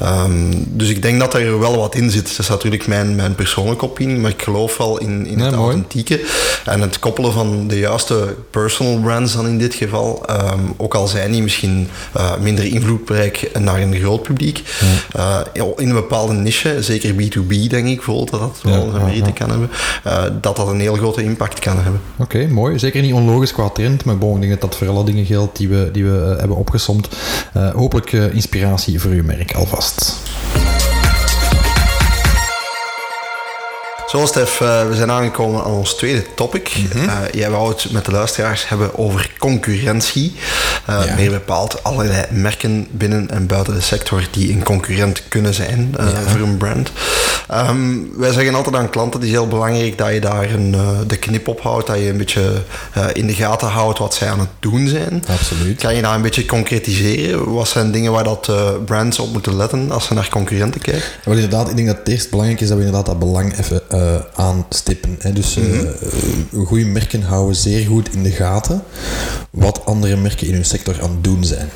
Ehm, 0.00 0.52
dus 0.66 0.88
ik 0.88 1.02
denk 1.02 1.20
dat 1.20 1.34
er 1.34 1.58
wel 1.58 1.76
wat 1.76 1.94
in 1.94 2.10
zit. 2.10 2.28
Dat 2.28 2.38
is 2.38 2.48
natuurlijk 2.48 2.86
mijn, 2.86 3.14
mijn 3.14 3.34
persoonlijke 3.34 3.84
opinie, 3.84 4.16
maar 4.16 4.30
ik 4.30 4.42
geloof 4.42 4.76
wel 4.76 4.98
in, 4.98 5.26
in 5.26 5.40
het 5.40 5.54
authentieke 5.54 6.20
en 6.64 6.80
het 6.80 6.98
koppelen 6.98 7.32
van 7.32 7.68
de 7.68 7.78
juiste 7.78 8.34
personal 8.50 9.00
brands 9.00 9.32
dan 9.32 9.46
in 9.46 9.58
dit 9.58 9.74
geval. 9.74 10.26
Ehm, 10.26 10.60
ook 10.76 10.94
al 10.94 11.06
zijn 11.06 11.32
die 11.32 11.42
misschien 11.42 11.88
eh, 12.12 12.32
minder 12.40 12.64
invloedrijk 12.64 13.50
naar 13.58 13.80
een 13.80 13.94
groot 13.94 14.22
publiek. 14.22 14.62
In 15.52 15.88
een 15.88 15.92
bepaalde 15.92 16.32
niche, 16.32 16.82
zeker 16.82 17.14
B2B 17.14 17.68
denk 17.68 17.86
ik 17.86 17.96
bijvoorbeeld, 17.96 18.30
dat 18.30 18.40
dat 18.40 18.60
wel 18.62 18.94
een 18.94 19.14
ja, 19.14 19.30
kan 19.30 19.50
hebben. 19.50 19.70
dat 20.40 20.56
dat 20.56 20.68
een 20.68 20.80
heel 20.80 20.94
grote 20.94 21.22
impact 21.22 21.58
kan 21.58 21.76
hebben. 21.82 22.00
Oké, 22.18 22.46
mooi. 22.46 22.78
Zeker 22.78 23.02
niet 23.02 23.12
onlogisch 23.12 23.52
qua 23.52 23.68
trend, 23.68 24.04
maar 24.04 24.18
bon, 24.18 24.34
ik 24.34 24.40
denk 24.40 24.52
dat 24.52 24.70
dat 24.70 24.76
voor 24.76 24.88
alle 24.88 25.04
dingen 25.04 25.24
geldt 25.24 25.56
die 25.56 25.68
we, 25.68 25.88
die 25.92 26.04
we 26.04 26.30
eh, 26.32 26.38
hebben 26.38 26.56
opgesomd. 26.56 27.08
Eh, 27.52 27.70
hopelijk 27.74 28.12
eh, 28.12 28.34
inspiratie 28.34 29.00
voor 29.00 29.10
uw 29.10 29.24
merk 29.24 29.54
alvast. 29.54 30.20
Zo 34.12 34.26
Stef, 34.26 34.60
eh, 34.60 34.88
we 34.88 34.94
zijn 34.94 35.10
aangekomen 35.10 35.64
aan 35.64 35.70
ons 35.70 35.94
tweede 35.94 36.24
topic. 36.34 36.76
Mhm. 36.94 37.08
Eh, 37.08 37.16
jij 37.32 37.50
wou 37.50 37.68
het 37.68 37.92
met 37.92 38.04
de 38.04 38.12
luisteraars 38.12 38.68
hebben 38.68 38.98
over 38.98 39.30
concurrentie. 39.38 40.34
Eh, 40.86 41.04
Ja. 41.06 41.14
Meer 41.14 41.30
bepaald 41.30 41.84
allerlei 41.84 42.24
merken 42.30 42.86
binnen 42.90 43.30
en 43.30 43.46
buiten 43.46 43.74
de 43.74 43.80
sector 43.80 44.22
die 44.30 44.52
een 44.52 44.62
concurrent 44.62 45.22
kunnen 45.28 45.54
zijn 45.54 45.94
voor 46.26 46.40
een 46.40 46.56
brand. 46.56 46.92
Ehm, 47.48 47.78
wij 48.16 48.32
zeggen 48.32 48.54
altijd 48.54 48.76
aan 48.76 48.90
klanten, 48.90 49.20
het 49.20 49.28
is 49.28 49.34
heel 49.34 49.48
belangrijk 49.48 49.98
dat 49.98 50.12
je 50.12 50.20
daar 50.20 50.50
een, 50.50 50.76
de 51.06 51.16
knip 51.16 51.48
op 51.48 51.60
houdt, 51.60 51.86
dat 51.86 51.96
je 51.98 52.08
een 52.08 52.16
beetje 52.16 52.52
in 53.12 53.26
de 53.26 53.34
gaten 53.34 53.68
houdt 53.68 53.98
wat 53.98 54.14
zij 54.14 54.28
aan 54.28 54.38
het 54.40 54.48
doen 54.60 54.88
zijn. 54.88 55.24
Absoluut. 55.28 55.80
Kan 55.80 55.94
je 55.94 56.02
dat 56.02 56.14
een 56.14 56.22
beetje 56.22 56.46
concretiseren? 56.46 57.52
Wat 57.52 57.68
zijn 57.68 57.90
dingen 57.92 58.12
waar 58.12 58.24
dat 58.24 58.50
brands 58.84 59.18
op 59.18 59.32
moeten 59.32 59.56
letten 59.56 59.90
als 59.90 60.06
ze 60.06 60.14
naar 60.14 60.28
concurrenten 60.28 60.80
kijken? 60.80 61.08
Wel 61.24 61.34
inderdaad, 61.34 61.68
ik 61.68 61.76
denk 61.76 61.88
dat 61.88 61.96
het 61.96 62.08
eerst 62.08 62.30
belangrijk 62.30 62.60
is 62.60 62.68
dat 62.68 62.78
we 62.78 62.84
inderdaad 62.84 63.06
dat 63.06 63.18
belang 63.18 63.58
even 63.58 63.82
eh, 64.02 64.44
aanstippen. 64.44 65.16
Hè. 65.18 65.32
Dus 65.32 65.56
eh 65.56 66.64
goede 66.64 66.84
merken 66.84 67.22
houden 67.22 67.56
zeer 67.56 67.86
goed 67.86 68.14
in 68.14 68.22
de 68.22 68.30
gaten 68.30 68.82
wat 69.52 69.84
andere 69.84 70.16
merken 70.16 70.46
in 70.46 70.54
hun 70.54 70.64
sector 70.64 71.02
aan 71.02 71.10
het 71.10 71.24
doen 71.24 71.44
zijn. 71.44 71.68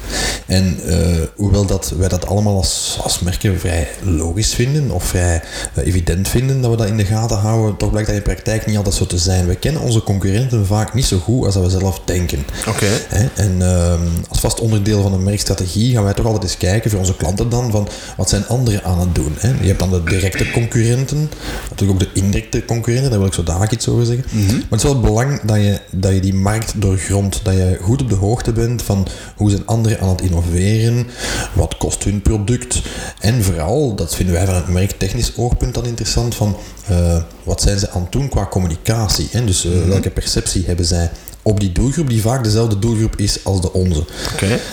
En 0.46 0.78
eh, 0.86 1.22
hoewel 1.36 1.66
dat 1.66 1.92
wij 1.98 2.08
dat 2.08 2.26
allemaal 2.26 2.56
als, 2.56 2.98
als 3.02 3.20
merken 3.20 3.60
vrij 3.60 3.88
logisch 4.02 4.54
vinden 4.54 4.90
of 4.90 5.04
vrij 5.04 5.42
evident 5.74 6.28
vinden 6.28 6.60
dat 6.60 6.70
we 6.70 6.76
dat 6.76 6.86
in 6.86 6.96
de 6.96 7.04
gaten 7.04 7.36
houden, 7.36 7.76
toch 7.76 7.90
blijkt 7.90 8.08
dat 8.08 8.16
in 8.16 8.22
de 8.24 8.30
praktijk 8.30 8.66
niet 8.66 8.76
altijd 8.76 8.94
zo 8.94 9.06
te 9.06 9.18
zijn. 9.18 9.46
We 9.46 9.54
kennen 9.54 9.82
onze 9.82 10.02
concurrenten 10.02 10.66
vaak 10.66 10.94
niet 10.94 11.04
zo 11.04 11.18
goed 11.18 11.44
als 11.44 11.54
dat 11.54 11.62
we 11.62 11.78
zelf 11.78 12.00
denken. 12.04 12.44
Oké. 12.68 12.88
En 13.34 13.62
ehm, 13.62 14.00
als 14.28 14.40
vast 14.40 14.60
onderdeel 14.60 15.02
van 15.02 15.12
een 15.12 15.22
merkstrategie 15.22 15.94
gaan 15.94 16.04
wij 16.04 16.14
toch 16.14 16.26
altijd 16.26 16.42
eens 16.42 16.56
kijken 16.56 16.90
voor 16.90 16.98
onze 16.98 17.16
klanten 17.16 17.48
dan 17.48 17.70
van 17.70 17.88
wat 18.16 18.28
zijn 18.28 18.46
anderen 18.46 18.84
aan 18.84 19.00
het 19.00 19.14
doen. 19.14 19.34
Hè? 19.38 19.48
Je 19.48 19.66
hebt 19.66 19.78
dan 19.78 19.90
de 19.90 20.02
directe 20.02 20.50
concurrenten, 20.50 21.30
natuurlijk 21.70 22.02
ook 22.02 22.12
de 22.14 22.15
indirecte 22.16 22.64
concurrenten, 22.64 23.10
daar 23.10 23.18
wil 23.18 23.28
ik 23.28 23.34
zo 23.34 23.42
dadelijk 23.42 23.72
iets 23.72 23.88
over 23.88 24.06
zeggen. 24.06 24.24
Maar 24.50 24.64
het 24.70 24.78
is 24.78 24.82
wel 24.82 25.00
belang 25.00 25.40
dat 25.40 25.56
je, 25.56 25.80
dat 25.90 26.12
je 26.12 26.20
die 26.20 26.34
markt 26.34 26.80
doorgrondt, 26.80 27.40
dat 27.44 27.54
je 27.54 27.78
goed 27.82 28.02
op 28.02 28.08
de 28.08 28.14
hoogte 28.14 28.52
bent 28.52 28.82
van 28.82 29.06
hoe 29.36 29.50
zijn 29.50 29.66
anderen 29.66 30.00
aan 30.00 30.08
het 30.08 30.20
innoveren, 30.20 31.06
wat 31.52 31.76
kost 31.76 32.04
hun 32.04 32.22
product 32.22 32.82
en 33.20 33.42
vooral, 33.42 33.94
dat 33.94 34.14
vinden 34.14 34.34
wij 34.34 34.46
van 34.46 34.54
het 34.54 34.68
merktechnisch 34.68 35.36
oogpunt 35.36 35.74
dan 35.74 35.86
interessant, 35.86 36.34
van 36.34 36.56
eh, 36.86 37.22
wat 37.42 37.62
zijn 37.62 37.78
ze 37.78 37.90
aan 37.90 38.02
het 38.02 38.12
doen 38.12 38.28
qua 38.28 38.46
communicatie. 38.46 39.28
Hè? 39.30 39.44
Dus 39.44 39.64
eh, 39.64 39.88
welke 39.88 40.10
perceptie 40.10 40.64
hebben 40.66 40.84
zij 40.84 41.10
op 41.42 41.60
die 41.60 41.72
doelgroep, 41.72 42.08
die 42.08 42.20
vaak 42.20 42.44
dezelfde 42.44 42.78
doelgroep 42.78 43.16
is 43.16 43.44
als 43.44 43.60
de 43.60 43.72
onze. 43.72 44.04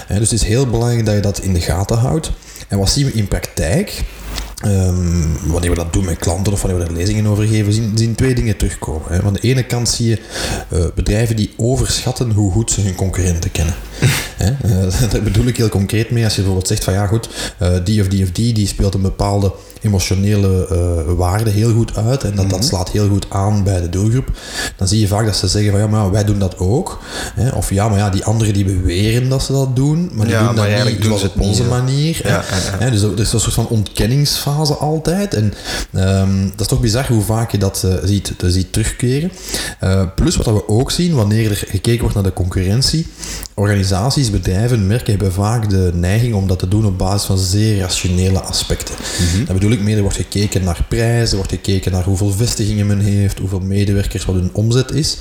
Hè, 0.08 0.20
dus 0.20 0.32
het 0.32 0.42
is 0.42 0.48
heel 0.48 0.68
belangrijk 0.68 1.06
dat 1.06 1.16
je 1.16 1.22
dat 1.22 1.40
in 1.40 1.54
de 1.54 1.62
gaten 1.62 1.98
houdt. 1.98 2.32
En 2.68 2.78
wat 2.78 2.90
zien 2.90 3.06
we 3.06 3.12
in 3.12 3.28
praktijk? 3.28 4.04
Ehm, 4.64 5.52
wanneer 5.52 5.70
we 5.70 5.76
dat 5.76 5.94
doen 5.94 6.06
met 6.06 6.18
klanten 6.20 6.54
of 6.54 6.62
wanneer 6.62 6.80
we 6.80 6.86
daar 6.88 6.96
lezingen 6.98 7.26
over 7.26 7.48
geven, 7.48 7.74
zien, 7.74 7.92
zien 7.96 8.16
twee 8.16 8.36
dingen 8.36 8.58
terugkomen. 8.58 9.02
Hè. 9.12 9.22
Aan 9.22 9.34
de 9.34 9.40
ene 9.40 9.64
kant 9.64 9.90
zie 9.90 10.10
je 10.10 10.20
eh, 10.70 10.80
bedrijven 10.96 11.36
die 11.36 11.54
overschatten 11.58 12.32
hoe 12.32 12.52
goed 12.52 12.72
ze 12.72 12.82
hun 12.82 12.96
concurrenten 12.96 13.52
kennen. 13.52 13.76
Hè, 14.38 14.52
eh, 14.62 15.10
daar 15.12 15.22
bedoel 15.22 15.46
ik 15.46 15.58
heel 15.58 15.70
concreet 15.70 16.12
mee. 16.12 16.24
Als 16.24 16.34
je 16.34 16.42
bijvoorbeeld 16.42 16.70
zegt 16.70 16.84
van 16.84 16.94
ja 16.94 17.08
goed, 17.08 17.30
eh, 17.58 17.70
die 17.84 18.02
of 18.02 18.08
die 18.08 18.24
of 18.24 18.32
die, 18.32 18.54
die 18.54 18.68
speelt 18.68 18.94
een 18.94 19.02
bepaalde 19.02 19.54
emotionele 19.82 20.68
waarde 21.18 21.50
heel 21.50 21.74
goed 21.74 21.96
uit 21.98 22.24
en 22.24 22.36
dat, 22.36 22.50
dat 22.50 22.66
slaat 22.66 22.92
heel 22.92 23.08
goed 23.10 23.26
aan 23.30 23.64
bij 23.64 23.82
de 23.82 23.90
doelgroep, 23.90 24.32
dan 24.76 24.88
zie 24.88 25.00
je 25.00 25.08
vaak 25.08 25.26
dat 25.26 25.36
ze 25.36 25.48
zeggen 25.48 25.72
van 25.72 25.80
ja, 25.80 25.88
maar 25.88 26.04
ja, 26.04 26.10
wij 26.10 26.24
doen 26.24 26.40
dat 26.40 26.58
ook. 26.58 27.00
Hè, 27.36 27.50
of 27.50 27.70
ja, 27.70 27.90
maar 27.90 27.98
ja, 27.98 28.10
die 28.10 28.24
anderen 28.24 28.54
die 28.54 28.66
beweren 28.66 29.30
dat 29.30 29.44
ze 29.44 29.52
dat 29.52 29.76
doen, 29.76 30.10
maar 30.14 30.26
die 30.26 30.34
Ja, 30.36 30.38
doen 30.38 30.48
maar 30.48 30.56
dat 30.56 30.66
eigenlijk 30.66 30.96
niet 30.96 31.08
doen 31.10 31.18
zoals 31.18 31.34
ze 31.34 31.40
op 31.40 31.46
onze 31.48 31.64
manier. 31.64 32.20
hè. 32.24 32.30
Ja, 32.86 32.90
dus 32.92 33.02
er 33.02 33.20
is 33.20 33.34
een 33.34 33.40
soort 33.40 33.54
van 33.54 33.68
ontkenningsfase 33.68 34.53
altijd. 34.60 35.34
En 35.34 35.54
ehm, 35.94 36.42
dat 36.42 36.60
is 36.60 36.68
toch 36.68 36.80
bizar 36.80 37.08
hoe 37.08 37.22
vaak 37.22 37.52
je 37.52 37.58
dat 37.58 37.84
eh, 37.84 37.94
ziet, 38.04 38.34
eh, 38.38 38.50
ziet 38.50 38.74
terugkeren. 38.74 39.32
Eh, 39.80 40.04
plus 40.16 40.36
wat 40.36 40.46
we 40.46 40.68
ook 40.68 40.92
zien, 40.92 41.14
wanneer 41.16 41.50
er 41.50 41.64
gekeken 41.70 42.00
wordt 42.00 42.16
naar 42.16 42.24
de 42.24 42.34
concurrentie, 42.34 43.08
organisaties, 43.54 44.30
bedrijven, 44.30 44.88
merken 44.88 45.12
hebben 45.12 45.34
vaak 45.34 45.70
de 45.70 45.92
neiging 45.94 46.34
om 46.34 46.48
dat 46.48 46.60
te 46.60 46.68
doen 46.68 46.86
op 46.86 46.98
basis 46.98 47.28
van 47.28 47.38
zeer 47.38 47.78
rationele 47.78 48.40
aspecten. 48.40 48.96
Dat 49.46 49.54
bedoel 49.54 49.72
ik 49.72 49.82
mee, 49.82 49.96
er 49.96 50.02
wordt 50.02 50.18
gekeken 50.18 50.64
naar 50.64 50.86
prijs, 50.90 51.30
er 51.30 51.36
wordt 51.36 51.52
gekeken 51.52 51.92
naar 51.92 52.04
hoeveel 52.04 52.32
vestigingen 52.32 52.88
men 52.88 53.00
heeft, 53.00 53.40
hoeveel 53.40 53.60
medewerkers, 53.60 54.26
wat 54.26 54.36
hun 54.36 54.50
omzet 54.54 54.92
is. 54.92 55.18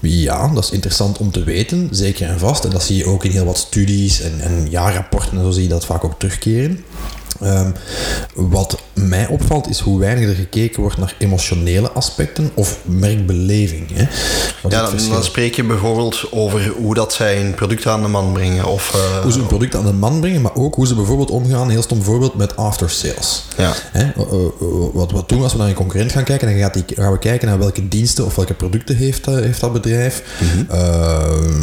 Ja, 0.00 0.48
dat 0.48 0.64
is 0.64 0.70
interessant 0.70 1.18
om 1.18 1.30
te 1.30 1.44
weten, 1.44 1.88
zeker 1.90 2.28
en 2.28 2.38
vast. 2.38 2.64
En 2.64 2.70
dat 2.70 2.82
zie 2.82 2.96
je 2.96 3.04
ook 3.04 3.24
in 3.24 3.30
heel 3.30 3.44
wat 3.44 3.58
studies 3.58 4.20
en, 4.20 4.40
en 4.40 4.70
jaarrapporten 4.70 5.38
en 5.38 5.44
zo 5.44 5.50
zie 5.50 5.62
je 5.62 5.68
dat 5.68 5.86
vaak 5.86 6.04
ook 6.04 6.18
terugkeren. 6.18 6.84
Ehm, 7.40 7.70
wat 8.34 8.78
mij 8.94 9.26
opvalt 9.26 9.68
is 9.68 9.80
hoe 9.80 9.98
weinig 9.98 10.28
er 10.28 10.34
gekeken 10.34 10.80
wordt 10.80 10.98
naar 10.98 11.14
emotionele 11.18 11.90
aspecten 11.90 12.50
of 12.54 12.78
merkbeleving. 12.84 13.88
Hè. 13.92 14.02
Ja, 14.68 14.82
dan, 14.82 15.08
dan 15.10 15.24
spreek 15.24 15.54
je 15.54 15.64
bijvoorbeeld 15.64 16.26
over 16.30 16.72
hoe 16.76 16.94
dat 16.94 17.12
zij 17.12 17.40
een 17.40 17.54
product 17.54 17.86
aan 17.86 18.02
de 18.02 18.08
man 18.08 18.32
brengen. 18.32 18.64
Of, 18.64 18.94
eh, 18.94 19.22
hoe 19.22 19.32
ze 19.32 19.38
een 19.38 19.46
product 19.46 19.74
aan 19.74 19.84
de 19.84 19.92
man 19.92 20.20
brengen, 20.20 20.40
maar 20.40 20.54
ook 20.54 20.74
hoe 20.74 20.86
ze 20.86 20.94
bijvoorbeeld 20.94 21.30
omgaan, 21.30 21.70
heel 21.70 21.82
stom 21.82 22.02
voorbeeld, 22.02 22.34
met 22.34 22.56
after 22.56 22.90
sales. 22.90 23.44
Ja. 23.56 23.72
Hè, 23.92 24.06
wat, 24.92 25.12
wat 25.12 25.28
doen 25.28 25.38
we 25.38 25.44
als 25.44 25.52
we 25.52 25.58
naar 25.58 25.68
een 25.68 25.74
concurrent 25.74 26.12
gaan 26.12 26.24
kijken? 26.24 26.48
Dan 26.48 26.58
gaat 26.58 26.74
die, 26.74 26.84
gaan 26.86 27.12
we 27.12 27.18
kijken 27.18 27.48
naar 27.48 27.58
welke 27.58 27.88
diensten 27.88 28.24
of 28.24 28.34
welke 28.34 28.54
producten 28.54 28.96
heeft, 28.96 29.26
eh, 29.26 29.34
heeft 29.34 29.60
dat 29.60 29.72
bedrijf. 29.72 30.22
Eh, 30.68 31.18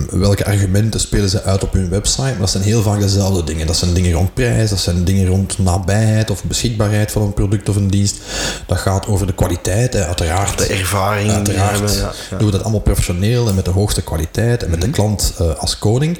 welke 0.10 0.45
argumenten 0.45 0.99
spelen 0.99 1.30
ze 1.30 1.43
uit 1.43 1.63
op 1.63 1.73
hun 1.73 1.89
website. 1.89 2.21
Maar 2.21 2.39
dat 2.39 2.49
zijn 2.49 2.63
heel 2.63 2.82
vaak 2.82 2.99
dezelfde 2.99 3.43
dingen. 3.43 3.67
Dat 3.67 3.77
zijn 3.77 3.93
dingen 3.93 4.12
rond 4.12 4.34
prijs, 4.34 4.69
dat 4.69 4.80
zijn 4.80 5.03
dingen 5.03 5.27
rond 5.27 5.57
nabijheid 5.58 6.30
of 6.30 6.43
beschikbaarheid 6.43 7.12
van 7.12 7.22
een 7.22 7.34
product 7.34 7.70
of 7.70 7.76
een 7.76 7.88
dienst. 7.88 8.17
Dat 8.65 8.78
gaat 8.78 9.08
over 9.08 9.28
de 9.28 9.34
kwaliteit, 9.34 9.93
hè, 9.93 10.06
uiteraard. 10.06 10.58
de 10.58 10.65
ervaring 10.65 11.28
die 11.28 11.36
Uiteraard 11.36 11.72
hebben. 11.72 11.96
Ja, 11.96 12.12
ja. 12.30 12.38
doen 12.38 12.46
we 12.46 12.52
dat 12.52 12.62
allemaal 12.62 12.80
professioneel 12.80 13.48
en 13.48 13.56
met 13.56 13.65
de 13.65 13.72
hoogste 13.72 14.02
kwaliteit 14.02 14.63
en 14.63 14.70
met 14.70 14.82
de 14.82 14.89
klant 14.89 15.34
eh, 15.38 15.56
als 15.56 15.80
koning. 15.80 16.20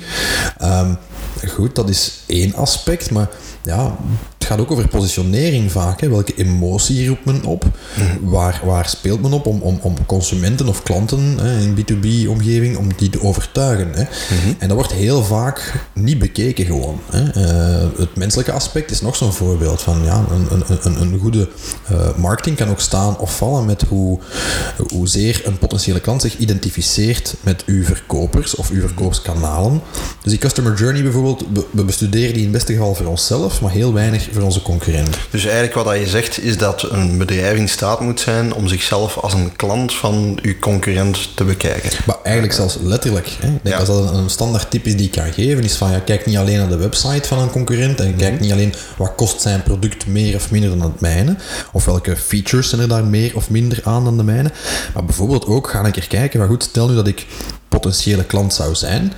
Ehm, 0.58 0.94
goed, 1.48 1.76
dat 1.76 1.90
is 1.90 2.12
één 2.26 2.56
aspect, 2.56 3.12
maar 3.12 3.30
ja, 3.64 3.96
gaat 4.48 4.60
ook 4.60 4.72
over 4.72 4.88
positionering 4.88 5.72
vaak. 5.72 6.02
Hè. 6.02 6.10
Welke 6.10 6.36
emotie 6.36 7.08
roept 7.08 7.26
men 7.26 7.44
op? 7.44 7.66
Waar, 8.22 8.62
waar 8.64 8.90
speelt 8.90 9.22
men 9.22 9.34
op 9.34 9.46
om, 9.46 9.62
om, 9.62 9.80
om 9.82 10.06
consumenten 10.06 10.68
of 10.68 10.84
klanten 10.84 11.38
hè, 11.40 11.60
in 11.60 11.76
B2B-omgeving 11.76 12.78
om 12.78 12.88
die 12.98 13.10
te 13.10 13.22
overtuigen? 13.22 13.92
Hè. 13.94 14.04
En 14.58 14.68
dat 14.68 14.78
wordt 14.78 14.94
heel 14.94 15.24
vaak 15.24 15.88
niet 15.94 16.20
bekeken 16.20 16.66
gewoon. 16.66 17.00
Hè. 17.12 17.32
Eh, 17.32 18.00
het 18.00 18.16
menselijke 18.16 18.52
aspect 18.52 18.92
is 18.92 19.02
nog 19.02 19.16
zo'n 19.16 19.34
voorbeeld 19.34 19.82
van 19.82 20.04
ja, 20.04 20.26
een, 20.30 20.48
een, 20.52 20.78
een, 20.82 21.02
een 21.02 21.20
goede 21.20 21.50
eh, 21.88 22.18
marketing 22.18 22.56
kan 22.58 22.70
ook 22.70 22.80
staan 22.80 23.18
of 23.20 23.38
vallen 23.38 23.66
met 23.66 23.82
hoe, 23.90 24.20
hoezeer 24.88 25.42
een 25.46 25.58
potentiële 25.58 26.00
klant 26.00 26.22
zich 26.22 26.38
identificeert 26.38 27.36
met 27.42 27.64
uw 27.66 27.84
verkopers 27.84 28.56
of 28.56 28.70
uw 28.70 28.82
verkoopskanalen. 28.82 29.82
Dus 30.22 30.32
die 30.32 30.42
customer 30.42 30.76
journey 30.76 31.04
bijvoorbeeld, 31.04 31.46
we, 31.54 31.66
we 31.72 31.84
bestuderen 31.84 32.34
die 32.34 32.44
in 32.44 32.50
het 32.50 32.52
beste 32.52 32.74
geval 32.74 32.96
voor 32.96 33.06
onszelf, 33.06 33.62
maar 33.62 33.72
heel 33.72 33.94
weinig 33.94 34.30
voor 34.38 34.46
onze 34.46 34.62
concurrent. 34.62 35.18
Dus 35.30 35.44
eigenlijk 35.44 35.74
wat 35.74 35.86
dat 35.86 35.98
je 35.98 36.08
zegt 36.08 36.44
is 36.44 36.58
dat 36.58 36.92
een 36.92 37.18
bedrijf 37.18 37.58
in 37.58 37.70
staat 37.70 38.00
moet 38.00 38.20
zijn 38.20 38.54
om 38.54 38.68
zichzelf 38.68 39.18
als 39.18 39.34
een 39.34 39.56
klant 39.56 39.94
van 39.94 40.40
uw 40.42 40.60
concurrent 40.60 41.36
te 41.36 41.44
bekijken. 41.44 41.90
Maar 42.06 42.16
eigenlijk 42.24 42.56
zelfs 42.56 42.78
letterlijk. 42.82 43.28
Hè. 43.28 43.48
Ik 43.48 43.60
denk 43.62 43.76
Ja. 43.76 43.80
Als 43.80 43.88
dat 43.88 44.14
een, 44.14 44.30
standaard 44.30 44.70
tip 44.72 44.86
is 44.86 44.96
die 44.96 45.06
ik 45.06 45.12
kan 45.12 45.34
geven, 45.34 45.64
is 45.64 45.76
van 45.76 45.92
ja, 45.92 46.00
kijk 46.00 46.26
niet 46.26 46.38
alleen 46.38 46.58
naar 46.58 46.68
de 46.68 46.78
website 46.78 47.28
van 47.28 47.40
een 47.40 47.50
concurrent 47.50 48.00
en 48.00 48.16
kijk 48.16 48.40
niet 48.40 48.52
alleen 48.52 48.74
wat 48.98 49.16
kost 49.16 49.42
zijn 49.42 49.64
product 49.64 50.08
meer 50.08 50.36
of 50.36 50.52
minder 50.52 50.70
dan 50.70 50.82
het 50.82 51.00
mijne, 51.00 51.36
of 51.72 51.86
welke 51.86 52.16
features 52.16 52.70
zijn 52.70 52.82
er 52.82 52.88
daar 52.88 53.06
meer 53.06 53.36
of 53.36 53.50
minder 53.50 53.80
aan 53.84 54.04
dan 54.04 54.18
de 54.18 54.24
mijne, 54.24 54.52
maar 54.94 55.06
bijvoorbeeld 55.06 55.46
ook 55.46 55.70
ga 55.70 55.86
een 55.86 55.92
keer 55.92 56.08
kijken, 56.08 56.40
maar 56.40 56.48
goed, 56.48 56.64
stel 56.64 56.90
nu 56.90 56.96
dat 56.96 57.08
ik 57.08 57.26
potentiële 57.68 58.24
klant 58.24 58.54
zou 58.54 58.76
zijn. 58.76 59.14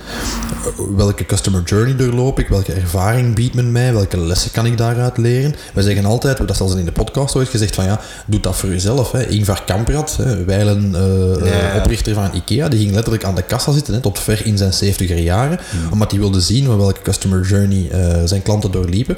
Welke 0.96 1.26
customer 1.26 1.62
journey 1.62 1.96
doorloop 1.96 2.38
ik? 2.38 2.48
Welke 2.48 2.72
ervaring 2.72 3.34
biedt 3.34 3.54
men 3.54 3.72
mij? 3.72 3.92
Welke 3.92 4.18
lessen 4.20 4.50
kan 4.50 4.66
ik 4.66 4.78
daaruit 4.78 5.16
leren? 5.16 5.54
We 5.74 5.82
zeggen 5.82 6.04
altijd, 6.04 6.36
dat 6.36 6.50
is 6.50 6.56
zelfs 6.56 6.74
in 6.74 6.84
de 6.84 6.92
podcast 6.92 7.36
ooit 7.36 7.48
gezegd, 7.48 7.74
van 7.74 7.84
ja, 7.84 8.00
doe 8.26 8.40
dat 8.40 8.56
voor 8.56 8.68
jezelf. 8.68 9.12
Hè. 9.12 9.26
Ingvar 9.26 9.64
Kamprad, 9.64 10.16
hè, 10.16 10.44
wijlen 10.44 10.92
uh, 10.94 11.50
ja. 11.50 11.76
oprichter 11.76 12.14
van 12.14 12.30
IKEA, 12.34 12.68
die 12.68 12.78
ging 12.78 12.92
letterlijk 12.92 13.24
aan 13.24 13.34
de 13.34 13.42
kassa 13.42 13.72
zitten, 13.72 13.94
hè, 13.94 14.00
tot 14.00 14.18
ver 14.18 14.46
in 14.46 14.58
zijn 14.58 14.72
70er 14.72 15.22
jaren, 15.22 15.60
omdat 15.90 16.10
hij 16.10 16.20
wilde 16.20 16.40
zien 16.40 16.76
welke 16.76 17.02
customer 17.02 17.46
journey 17.46 17.90
uh, 17.92 18.22
zijn 18.24 18.42
klanten 18.42 18.70
doorliepen. 18.70 19.16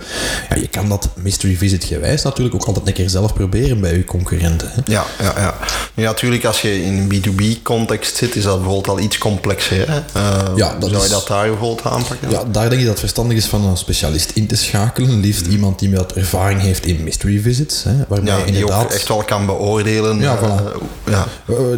Ja, 0.49 0.57
je 0.57 0.69
kan 0.69 0.89
dat 0.89 1.09
mystery 1.15 1.57
visit 1.57 1.85
gewijs 1.85 2.23
natuurlijk 2.23 2.55
ook 2.55 2.65
altijd 2.65 2.87
een 2.87 2.93
keer 2.93 3.11
zelf 3.11 3.35
proberen 3.35 3.81
bij 3.81 3.97
je 3.97 4.05
concurrenten. 4.05 4.69
Hè. 4.73 4.81
Ja, 4.85 5.05
ja, 5.21 5.33
ja. 5.37 5.55
ja, 5.95 6.03
natuurlijk 6.03 6.45
als 6.45 6.63
je 6.63 6.83
in 6.85 6.99
een 6.99 7.13
B2B-context 7.13 8.17
zit, 8.17 8.37
is 8.37 8.43
dat 8.43 8.55
bijvoorbeeld 8.55 8.89
al 8.89 8.99
iets 8.99 9.19
complexer. 9.23 9.91
Hè? 9.91 9.99
Uh, 10.17 10.57
ja, 10.57 10.77
dat 10.79 10.91
zou 10.91 11.03
je 11.03 11.09
dat 11.09 11.27
daar 11.27 11.49
bijvoorbeeld 11.49 11.85
aanpakken? 11.85 12.31
Ja, 12.31 12.45
daar 12.45 12.69
denk 12.69 12.73
ik 12.73 12.79
dat 12.79 12.89
het 12.89 12.99
verstandig 12.99 13.37
is 13.37 13.47
van 13.47 13.65
een 13.65 13.77
specialist 13.77 14.31
in 14.31 14.47
te 14.47 14.57
schakelen. 14.57 15.21
Liefst 15.21 15.47
mm. 15.47 15.53
iemand 15.53 15.79
die 15.79 15.89
met 15.89 16.13
ervaring 16.13 16.61
heeft 16.61 16.87
in 16.87 17.03
mystery 17.03 17.41
visits. 17.41 17.85
Hè, 17.85 17.91
ja, 18.23 18.37
die 18.37 18.55
inderdaad... 18.55 18.85
ook 18.85 18.91
echt 18.91 19.09
wel 19.09 19.23
kan 19.23 19.47
beoordelen. 19.47 20.21
Ja, 20.21 20.39
voilà. 20.39 20.83
ja. 21.11 21.27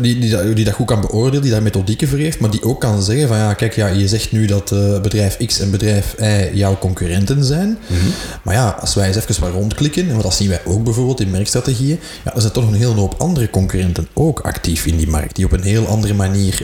Die, 0.00 0.18
die, 0.18 0.52
die, 0.52 0.64
dat 0.64 0.74
goed 0.74 0.86
kan 0.86 1.00
beoordelen, 1.00 1.42
die 1.42 1.50
daar 1.50 1.62
methodieken 1.62 2.08
voor 2.08 2.18
heeft, 2.18 2.40
maar 2.40 2.50
die 2.50 2.62
ook 2.62 2.80
kan 2.80 3.02
zeggen 3.02 3.28
van 3.28 3.36
ja, 3.36 3.54
kijk, 3.54 3.74
ja, 3.74 3.86
je 3.86 4.08
zegt 4.08 4.32
nu 4.32 4.46
dat 4.46 4.70
uh, 4.70 5.00
bedrijf 5.00 5.36
X 5.46 5.60
en 5.60 5.70
bedrijf 5.70 6.14
Y 6.18 6.50
jouw 6.52 6.78
concurrenten 6.78 7.44
zijn. 7.44 7.68
Mm 7.68 7.98
-hmm. 7.98 8.12
Maar 8.42 8.54
ja, 8.54 8.76
als 8.80 8.94
wij 8.94 9.06
eens 9.06 9.16
even 9.16 9.40
wat 9.40 9.52
rondklikken, 9.52 10.10
en 10.10 10.20
dat 10.20 10.34
zien 10.34 10.48
wij 10.48 10.60
ook 10.64 10.84
bijvoorbeeld 10.84 11.20
in 11.20 11.30
merkstrategieën, 11.30 12.00
ja, 12.24 12.34
er 12.34 12.40
zijn 12.40 12.52
toch 12.52 12.66
een 12.66 12.74
hele 12.74 12.94
hoop 12.94 13.14
andere 13.18 13.50
concurrenten 13.50 14.08
ook 14.12 14.40
actief 14.40 14.86
in 14.86 14.96
die 14.96 15.08
markt, 15.08 15.36
die 15.36 15.44
op 15.44 15.52
een 15.52 15.62
heel 15.62 15.86
andere 15.86 16.14
manier 16.14 16.62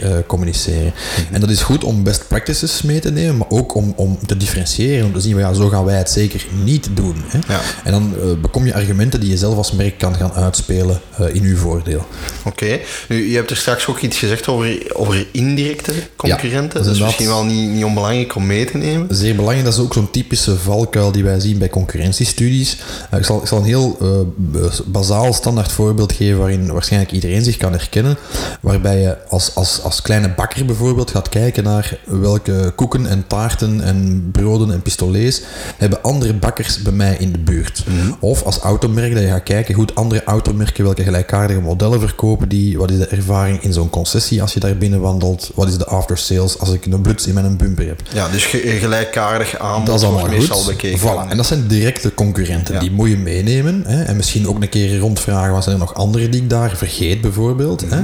Mhm. 0.74 1.34
En 1.34 1.40
dat 1.40 1.50
is 1.50 1.62
goed 1.62 1.84
om 1.84 2.02
best 2.02 2.28
practices 2.28 2.82
mee 2.82 3.00
te 3.00 3.10
nemen, 3.10 3.36
maar 3.36 3.50
ook 3.50 3.74
om, 3.74 3.92
om 3.96 4.18
te 4.26 4.36
differentiëren, 4.36 5.06
om 5.06 5.12
te 5.12 5.20
zien, 5.20 5.38
ja, 5.38 5.52
zo 5.52 5.68
gaan 5.68 5.84
wij 5.84 5.96
het 5.96 6.10
zeker 6.10 6.46
niet 6.64 6.88
doen. 6.94 7.16
Hè? 7.26 7.38
Ja. 7.48 7.60
En 7.84 7.92
dan 7.92 8.14
uh, 8.16 8.40
bekom 8.40 8.66
je 8.66 8.74
argumenten 8.74 9.20
die 9.20 9.30
je 9.30 9.36
zelf 9.36 9.56
als 9.56 9.72
merk 9.72 9.98
kan 9.98 10.14
gaan 10.14 10.32
uitspelen 10.32 11.00
uh, 11.20 11.34
in 11.34 11.42
uw 11.42 11.56
voordeel. 11.56 12.06
Oké, 12.44 12.78
nu 13.08 13.30
je 13.30 13.36
hebt 13.36 13.50
er 13.50 13.56
straks 13.56 13.86
ook 13.86 14.00
iets 14.00 14.18
gezegd 14.18 14.48
over, 14.48 14.92
over 14.92 15.26
indirecte 15.32 15.92
concurrenten. 16.16 16.78
Ja, 16.80 16.86
dat 16.86 16.94
is 16.94 17.00
misschien 17.00 17.26
wel 17.26 17.44
niet, 17.44 17.70
niet 17.70 17.84
onbelangrijk 17.84 18.34
om 18.34 18.46
mee 18.46 18.64
te 18.64 18.76
nemen. 18.76 19.06
Zeer 19.10 19.34
belangrijk, 19.34 19.64
dat 19.64 19.74
is 19.74 19.80
ook 19.80 19.94
zo'n 19.94 20.10
typische 20.10 20.56
valkuil 20.56 21.12
die 21.12 21.24
wij 21.24 21.40
zien 21.40 21.58
bij 21.58 21.68
concurrentiestudies. 21.68 22.76
Uh, 23.12 23.18
ik, 23.18 23.24
zal, 23.24 23.40
ik 23.40 23.46
zal 23.46 23.58
een 23.58 23.64
heel 23.64 23.98
bazaal 24.86 25.32
standaard 25.32 25.72
voorbeeld 25.72 26.12
geven 26.12 26.38
waarin 26.38 26.72
waarschijnlijk 26.72 27.12
iedereen 27.12 27.44
zich 27.44 27.56
kan 27.56 27.72
herkennen, 27.72 28.18
waarbij 28.60 29.00
je 29.00 29.16
als, 29.28 29.54
als, 29.54 29.82
als 29.82 30.02
kleine 30.02 30.28
bakker 30.28 30.59
bijvoorbeeld 30.64 31.10
gaat 31.10 31.28
kijken 31.28 31.64
naar 31.64 31.98
welke 32.04 32.72
koeken 32.76 33.06
en 33.06 33.24
taarten 33.26 33.80
en 33.80 34.28
broden 34.32 34.72
en 34.72 34.82
pistolets 34.82 35.42
hebben 35.76 36.02
andere 36.02 36.34
bakkers 36.34 36.82
bij 36.82 36.92
mij 36.92 37.16
in 37.18 37.32
de 37.32 37.38
buurt. 37.38 37.84
Mhm. 37.86 38.12
Of 38.20 38.42
als 38.42 38.58
automerk 38.58 39.14
dat 39.14 39.22
je 39.22 39.28
gaat 39.28 39.42
kijken 39.42 39.74
goed 39.74 39.94
andere 39.94 40.24
automerken 40.24 40.84
welke 40.84 41.02
gelijkaardige 41.02 41.60
modellen 41.60 42.00
verkopen 42.00 42.48
die, 42.48 42.78
wat 42.78 42.90
is 42.90 42.98
de 42.98 43.06
ervaring 43.06 43.62
in 43.62 43.72
zo'n 43.72 43.90
concessie 43.90 44.42
als 44.42 44.54
je 44.54 44.60
daar 44.60 44.76
binnen 44.76 45.00
wandelt, 45.00 45.50
wat 45.54 45.68
is 45.68 45.78
de 45.78 45.86
after 45.86 46.18
sales 46.18 46.58
als 46.58 46.72
ik 46.72 46.86
een 46.86 47.00
bluts 47.00 47.26
in 47.26 47.34
mijn 47.34 47.56
bumper 47.56 47.86
heb. 47.86 48.02
Ja, 48.12 48.28
dus 48.28 48.44
gelijkaardig 48.44 49.58
aan 49.58 49.84
dat 49.84 49.94
is 49.94 50.06
allemaal 50.06 50.28
meestal 50.28 50.64
bekeken. 50.64 50.98
Voilà. 50.98 51.30
En 51.30 51.36
dat 51.36 51.46
zijn 51.46 51.66
directe 51.66 52.14
concurrenten, 52.14 52.80
die 52.80 52.90
moet 52.90 53.08
je 53.08 53.16
meenemen 53.16 53.82
hè? 53.86 54.02
en 54.02 54.16
misschien 54.16 54.48
ook 54.48 54.62
een 54.62 54.68
keer 54.68 54.98
rondvragen 54.98 55.52
wat 55.52 55.62
zijn 55.62 55.74
er 55.74 55.80
nog 55.80 55.94
andere 55.94 56.28
die 56.28 56.42
ik 56.42 56.50
daar 56.50 56.76
vergeet 56.76 57.20
bijvoorbeeld. 57.20 57.84
Hè? 57.88 58.02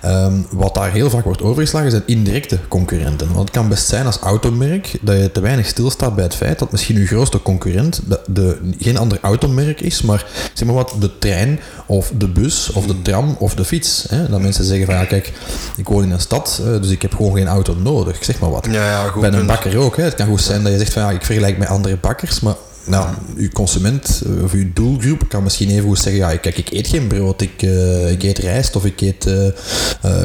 Ehm, 0.00 0.34
wat 0.50 0.74
daar 0.74 0.92
heel 0.92 1.10
vaak 1.10 1.24
wordt 1.24 1.42
overgeslagen 1.42 1.90
zijn 1.92 2.02
indirecte 2.06 2.58
concurrenten. 2.68 3.26
Want 3.26 3.40
het 3.40 3.50
kan 3.50 3.68
best 3.68 3.88
zijn 3.88 4.06
als 4.06 4.18
automerk 4.18 4.98
dat 5.00 5.16
je 5.16 5.32
te 5.32 5.40
weinig 5.40 5.66
stilstaat 5.66 6.14
bij 6.14 6.24
het 6.24 6.34
feit 6.34 6.58
dat 6.58 6.72
misschien 6.72 6.96
uw 6.96 7.06
grootste 7.06 7.42
concurrent 7.42 8.00
de, 8.06 8.20
de, 8.26 8.58
geen 8.78 8.96
ander 8.96 9.18
automerk 9.20 9.80
is, 9.80 10.02
maar 10.02 10.26
zeg 10.52 10.66
maar 10.66 10.76
wat, 10.76 10.94
de 10.98 11.18
trein 11.18 11.60
of 11.86 12.12
de 12.18 12.28
bus 12.28 12.70
of 12.72 12.86
de 12.86 13.02
tram 13.02 13.36
of 13.38 13.54
de 13.54 13.64
fiets. 13.64 14.06
Hè? 14.08 14.28
Dat 14.28 14.40
mensen 14.40 14.64
zeggen 14.64 14.86
van 14.86 14.94
ja, 14.94 15.04
kijk, 15.04 15.32
ik 15.76 15.88
woon 15.88 16.02
in 16.02 16.10
een 16.10 16.20
stad, 16.20 16.60
dus 16.64 16.90
ik 16.90 17.02
heb 17.02 17.14
gewoon 17.14 17.36
geen 17.36 17.46
auto 17.46 17.74
nodig, 17.74 18.24
zeg 18.24 18.38
maar 18.38 18.50
wat. 18.50 18.66
Ja, 18.70 18.86
ja, 18.86 19.06
goed 19.06 19.20
bij 19.20 19.32
een 19.32 19.46
bakker 19.46 19.78
ook. 19.78 19.96
Hè? 19.96 20.02
Het 20.02 20.14
kan 20.14 20.26
goed 20.26 20.40
zijn 20.40 20.62
dat 20.62 20.72
je 20.72 20.78
zegt 20.78 20.92
van 20.92 21.02
ja, 21.02 21.10
ik 21.10 21.24
vergelijk 21.24 21.58
met 21.58 21.68
andere 21.68 21.96
bakkers, 21.96 22.40
maar 22.40 22.54
nou, 22.84 23.08
uw 23.36 23.48
consument 23.48 24.22
eh, 24.26 24.44
of 24.44 24.52
uw 24.52 24.70
doelgroep 24.74 25.28
kan 25.28 25.42
misschien 25.42 25.70
even 25.70 25.88
goed 25.88 25.98
zeggen: 25.98 26.22
ja, 26.22 26.36
kijk, 26.36 26.58
ik 26.58 26.70
eet 26.70 26.86
geen 26.86 27.06
brood, 27.06 27.40
ik, 27.40 27.62
uh, 27.62 28.10
ik 28.10 28.22
eet 28.22 28.38
rijst 28.38 28.76
of 28.76 28.84
ik 28.84 29.00
eet. 29.00 29.26
Uh, 29.26 29.46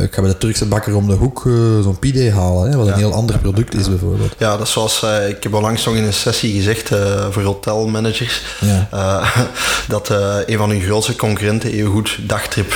ik 0.02 0.14
ga 0.14 0.22
bij 0.22 0.30
de 0.30 0.38
Turkse 0.38 0.66
bakker 0.66 0.96
om 0.96 1.08
de 1.08 1.14
hoek 1.14 1.42
zo'n 1.84 2.00
pide 2.00 2.32
halen, 2.32 2.72
hè, 2.72 2.78
wat 2.78 2.88
een 2.88 2.94
heel 2.94 3.14
ander 3.14 3.40
product 3.40 3.76
is, 3.76 3.90
bijvoorbeeld. 3.90 4.36
Ja, 4.38 4.58
dat 4.58 4.68
is 4.68 4.74
zoals 4.74 5.06
ik 5.30 5.44
heb 5.44 5.54
al 5.54 5.62
langs 5.62 5.86
nog 5.86 5.96
in 5.96 6.04
een 6.04 6.14
sessie 6.14 6.54
gezegd 6.54 6.90
voor 7.30 7.44
hotelmanagers 7.44 8.42
ja. 8.60 9.24
dat 9.88 10.10
een 10.46 10.58
van 10.58 10.70
hun 10.70 10.82
grootste 10.82 11.16
concurrenten 11.16 11.72
even 11.72 11.92
goed 11.92 12.18
dagtrip 12.22 12.74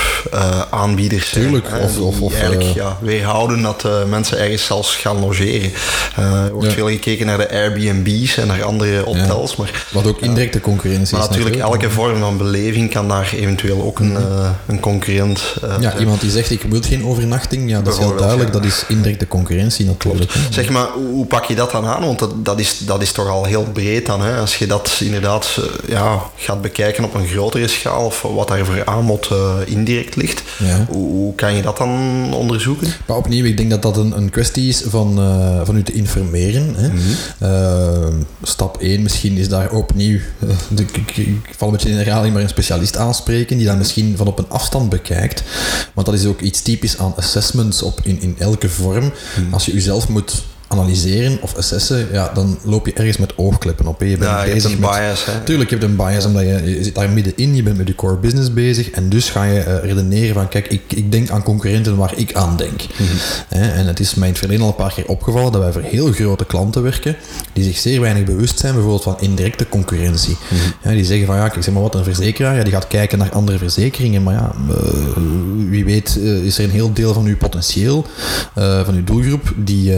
aanbieders 0.70 1.28
zijn. 1.28 1.44
Tuurlijk, 1.44 1.66
of, 1.82 1.98
of, 1.98 2.20
of 2.20 2.32
eigenlijk 2.32 2.74
ja, 2.74 2.98
weerhouden 3.00 3.62
dat 3.62 3.88
mensen 4.08 4.38
ergens 4.38 4.64
zelfs 4.64 4.96
gaan 4.96 5.20
logeren. 5.20 5.72
er 6.16 6.52
wordt 6.52 6.72
veel 6.72 6.88
gekeken 6.88 7.26
naar 7.26 7.38
de 7.38 7.50
Airbnb's 7.50 8.36
en 8.36 8.46
naar 8.46 8.64
andere 8.64 9.02
hotels, 9.02 9.56
maar 9.56 9.71
wat 9.92 10.06
ook 10.06 10.20
indirecte 10.20 10.60
concurrentie 10.60 11.16
maar 11.16 11.22
is. 11.22 11.36
natuurlijk, 11.36 11.62
elke 11.62 11.90
vorm 11.90 12.18
van 12.18 12.36
beleving 12.36 12.90
kan 12.90 13.08
daar 13.08 13.32
eventueel 13.36 13.82
ook 13.82 13.98
een, 13.98 14.12
uh, 14.12 14.50
een 14.66 14.80
concurrent... 14.80 15.54
Uh, 15.64 15.74
ja, 15.80 15.98
iemand 15.98 16.20
die 16.20 16.30
zegt, 16.30 16.50
ik 16.50 16.62
wil 16.62 16.80
geen 16.82 17.04
overnachting, 17.04 17.70
ja, 17.70 17.80
dat 17.80 17.92
is 17.92 17.98
heel 17.98 18.16
duidelijk, 18.16 18.52
dat 18.52 18.64
is 18.64 18.84
indirecte 18.88 19.28
concurrentie 19.28 19.86
natuurlijk. 19.86 20.32
Zeg 20.50 20.68
maar, 20.68 20.86
hoe 21.10 21.26
pak 21.26 21.44
je 21.44 21.54
dat 21.54 21.70
dan 21.70 21.86
aan? 21.86 22.04
Want 22.04 22.18
dat, 22.18 22.44
dat, 22.44 22.60
is, 22.60 22.78
dat 22.78 23.02
is 23.02 23.12
toch 23.12 23.28
al 23.28 23.44
heel 23.44 23.66
breed 23.72 24.06
dan, 24.06 24.22
hè? 24.22 24.40
Als 24.40 24.56
je 24.56 24.66
dat 24.66 25.00
inderdaad 25.00 25.56
uh, 25.58 25.64
ja, 25.88 26.22
gaat 26.36 26.62
bekijken 26.62 27.04
op 27.04 27.14
een 27.14 27.26
grotere 27.26 27.68
schaal, 27.68 28.04
of 28.04 28.22
wat 28.22 28.48
daar 28.48 28.64
voor 28.64 28.84
aanbod 28.84 29.30
indirect 29.66 30.16
ligt, 30.16 30.42
ja. 30.58 30.86
hoe, 30.88 31.08
hoe, 31.10 31.34
kan 31.34 31.54
je 31.54 31.62
dat 31.62 31.76
dan 31.76 32.34
onderzoeken? 32.34 32.92
Maar 33.06 33.16
opnieuw, 33.16 33.44
ik 33.44 33.56
denk 33.56 33.70
dat 33.70 33.82
dat 33.82 33.96
een, 33.96 34.16
een 34.16 34.30
kwestie 34.30 34.68
is 34.68 34.82
van, 34.86 35.14
van 35.64 35.76
u 35.76 35.82
te 35.82 35.92
informeren. 35.92 36.74
Hè? 36.76 36.88
Mm 36.88 36.98
-hmm. 37.38 38.26
stap 38.42 38.76
1 38.80 39.02
misschien 39.02 39.36
is 39.36 39.48
daar 39.48 39.61
opnieuw, 39.70 40.18
uh, 40.38 40.78
ik, 40.78 40.96
ik, 40.96 41.16
ik, 41.16 41.54
val 41.56 41.68
een 41.68 41.74
beetje 41.74 41.90
in 41.90 41.96
herhaling, 41.96 42.34
maar 42.34 42.42
een 42.42 42.48
specialist 42.48 42.96
aanspreken 42.96 43.56
die 43.56 43.66
dat 43.66 43.76
misschien 43.76 44.16
van 44.16 44.26
op 44.26 44.38
een 44.38 44.48
afstand 44.48 44.88
bekijkt. 44.88 45.42
Want 45.94 46.06
dat 46.06 46.16
is 46.16 46.26
ook 46.26 46.40
iets 46.40 46.62
typisch 46.62 46.98
aan 46.98 47.16
assessments 47.16 47.82
op, 47.82 48.00
in, 48.02 48.20
in 48.20 48.36
elke 48.38 48.68
vorm. 48.68 49.12
Hmm. 49.34 49.52
Als 49.52 49.66
je 49.66 49.72
jezelf 49.72 50.08
moet 50.08 50.42
analyseren 50.72 51.38
of 51.40 51.56
assessen, 51.56 52.08
ja, 52.12 52.30
dan 52.34 52.58
loop 52.62 52.86
je 52.86 52.92
ergens 52.92 53.16
met 53.16 53.32
oogkleppen 53.36 53.86
op. 53.86 54.00
Je 54.00 54.06
bent 54.06 54.22
ja, 54.22 54.44
je 54.44 54.52
bezig 54.52 54.70
hebt 54.70 54.82
een 54.82 54.90
bias. 54.90 55.24
Hè? 55.24 55.40
Tuurlijk, 55.44 55.70
je 55.70 55.76
hebt 55.76 55.88
een 55.88 55.96
bias, 55.96 56.24
omdat 56.24 56.42
je, 56.42 56.62
je 56.64 56.84
zit 56.84 56.94
daar 56.94 57.10
middenin, 57.10 57.54
je 57.56 57.62
bent 57.62 57.76
met 57.76 57.88
je 57.88 57.94
core 57.94 58.16
business 58.16 58.52
bezig 58.52 58.90
en 58.90 59.08
dus 59.08 59.30
ga 59.30 59.44
je 59.44 59.64
uh, 59.66 59.84
redeneren 59.84 60.34
van, 60.34 60.48
kijk, 60.48 60.68
ik, 60.68 60.82
ik 60.88 61.12
denk 61.12 61.30
aan 61.30 61.42
concurrenten 61.42 61.96
waar 61.96 62.12
ik 62.16 62.34
aan 62.34 62.56
denk. 62.56 62.80
Mm 62.80 63.06
-hmm. 63.06 63.60
en 63.60 63.86
het 63.86 64.00
is 64.00 64.14
mij 64.14 64.26
in 64.26 64.32
het 64.32 64.38
verleden 64.38 64.64
al 64.64 64.68
een 64.70 64.76
paar 64.76 64.92
keer 64.92 65.06
opgevallen 65.06 65.52
dat 65.52 65.60
wij 65.60 65.72
voor 65.72 65.82
heel 65.82 66.12
grote 66.12 66.44
klanten 66.44 66.82
werken, 66.82 67.16
die 67.52 67.64
zich 67.64 67.78
zeer 67.78 68.00
weinig 68.00 68.24
bewust 68.24 68.58
zijn 68.58 68.72
bijvoorbeeld 68.72 69.02
van 69.02 69.20
indirecte 69.20 69.68
concurrentie. 69.68 70.36
Mm 70.50 70.58
-hmm. 70.82 70.94
die 70.94 71.04
zeggen 71.04 71.26
van, 71.26 71.36
ja, 71.36 71.54
ik 71.54 71.62
zeg 71.62 71.74
maar 71.74 71.82
wat, 71.82 71.94
een 71.94 72.04
verzekeraar, 72.04 72.56
ja, 72.56 72.62
die 72.62 72.72
gaat 72.72 72.86
kijken 72.86 73.18
naar 73.18 73.30
andere 73.30 73.58
verzekeringen, 73.58 74.22
maar 74.22 74.34
ja, 74.34 74.52
uh, 74.68 74.76
wie 75.68 75.84
weet 75.84 76.16
uh, 76.18 76.44
is 76.44 76.58
er 76.58 76.64
een 76.64 76.70
heel 76.70 76.92
deel 76.92 77.12
van 77.12 77.24
uw 77.24 77.36
potentieel, 77.36 78.06
van 78.54 78.94
uw 78.94 79.04
doelgroep, 79.04 79.52
die, 79.56 79.94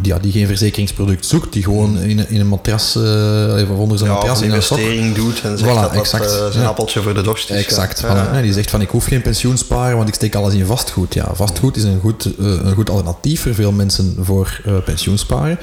die 0.00 0.11
ja, 0.12 0.18
die 0.18 0.32
geen 0.32 0.46
verzekeringsproduct 0.46 1.26
zoekt, 1.26 1.52
die 1.52 1.62
gewoon 1.62 1.98
in, 1.98 2.28
in 2.28 2.40
een 2.40 2.48
matras, 2.48 2.96
uh, 2.96 3.80
onder 3.80 3.98
zijn 3.98 4.10
ja, 4.10 4.16
matras 4.16 4.40
een 4.40 4.46
in 4.78 5.02
een 5.02 5.14
doet 5.14 5.40
en 5.42 5.58
zegt 5.58 5.70
voilà, 5.70 5.80
dat 5.80 5.92
exact, 5.92 6.24
dat 6.24 6.32
uh, 6.32 6.50
zijn 6.50 6.62
ja. 6.62 6.68
appeltje 6.68 7.02
voor 7.02 7.14
de 7.14 7.22
dorst 7.22 7.50
is. 7.50 7.56
Exact. 7.56 8.00
Ja. 8.00 8.40
die 8.40 8.52
zegt 8.52 8.70
van 8.70 8.80
ik 8.80 8.88
hoef 8.88 9.04
geen 9.04 9.22
pensioen 9.22 9.58
sparen, 9.58 9.96
want 9.96 10.08
ik 10.08 10.14
steek 10.14 10.34
alles 10.34 10.54
in 10.54 10.66
vastgoed. 10.66 11.14
Ja, 11.14 11.30
vastgoed 11.34 11.76
is 11.76 11.82
een 11.82 12.00
goed, 12.00 12.26
uh, 12.38 12.46
een 12.46 12.74
goed 12.74 12.90
alternatief 12.90 13.42
voor 13.42 13.54
veel 13.54 13.72
mensen 13.72 14.16
voor 14.20 14.60
pensioen 14.84 15.18
sparen. 15.18 15.58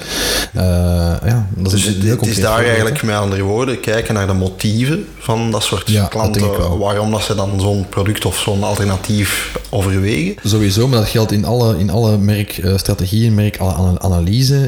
ja, 0.54 1.48
dat 1.56 1.74
is 1.74 1.84
dus 1.84 1.96
een 1.96 2.10
het 2.10 2.28
is 2.28 2.40
daar 2.40 2.64
eigenlijk 2.64 3.04
met 3.04 3.16
andere 3.16 3.42
woorden 3.42 3.80
kijken 3.80 4.14
naar 4.14 4.28
de 4.28 4.34
motieven 4.34 5.06
van 5.18 5.52
dat 5.52 5.64
soort 5.64 6.08
klanten, 6.10 6.42
dat 6.42 6.78
waarom 6.78 7.12
dat 7.12 7.22
ze 7.22 7.36
dan 7.36 7.60
zo'n 7.60 7.90
product 7.90 8.26
of 8.26 8.38
zo'n 8.38 8.64
alternatief 8.64 9.58
overwegen. 9.70 10.36
Sowieso, 10.44 10.88
maar 10.88 11.00
dat 11.00 11.10
geldt 11.10 11.32
in 11.32 11.46
alle, 11.46 11.78
in 11.78 11.90
alle 11.90 12.18
merkstrategieën, 12.18 13.34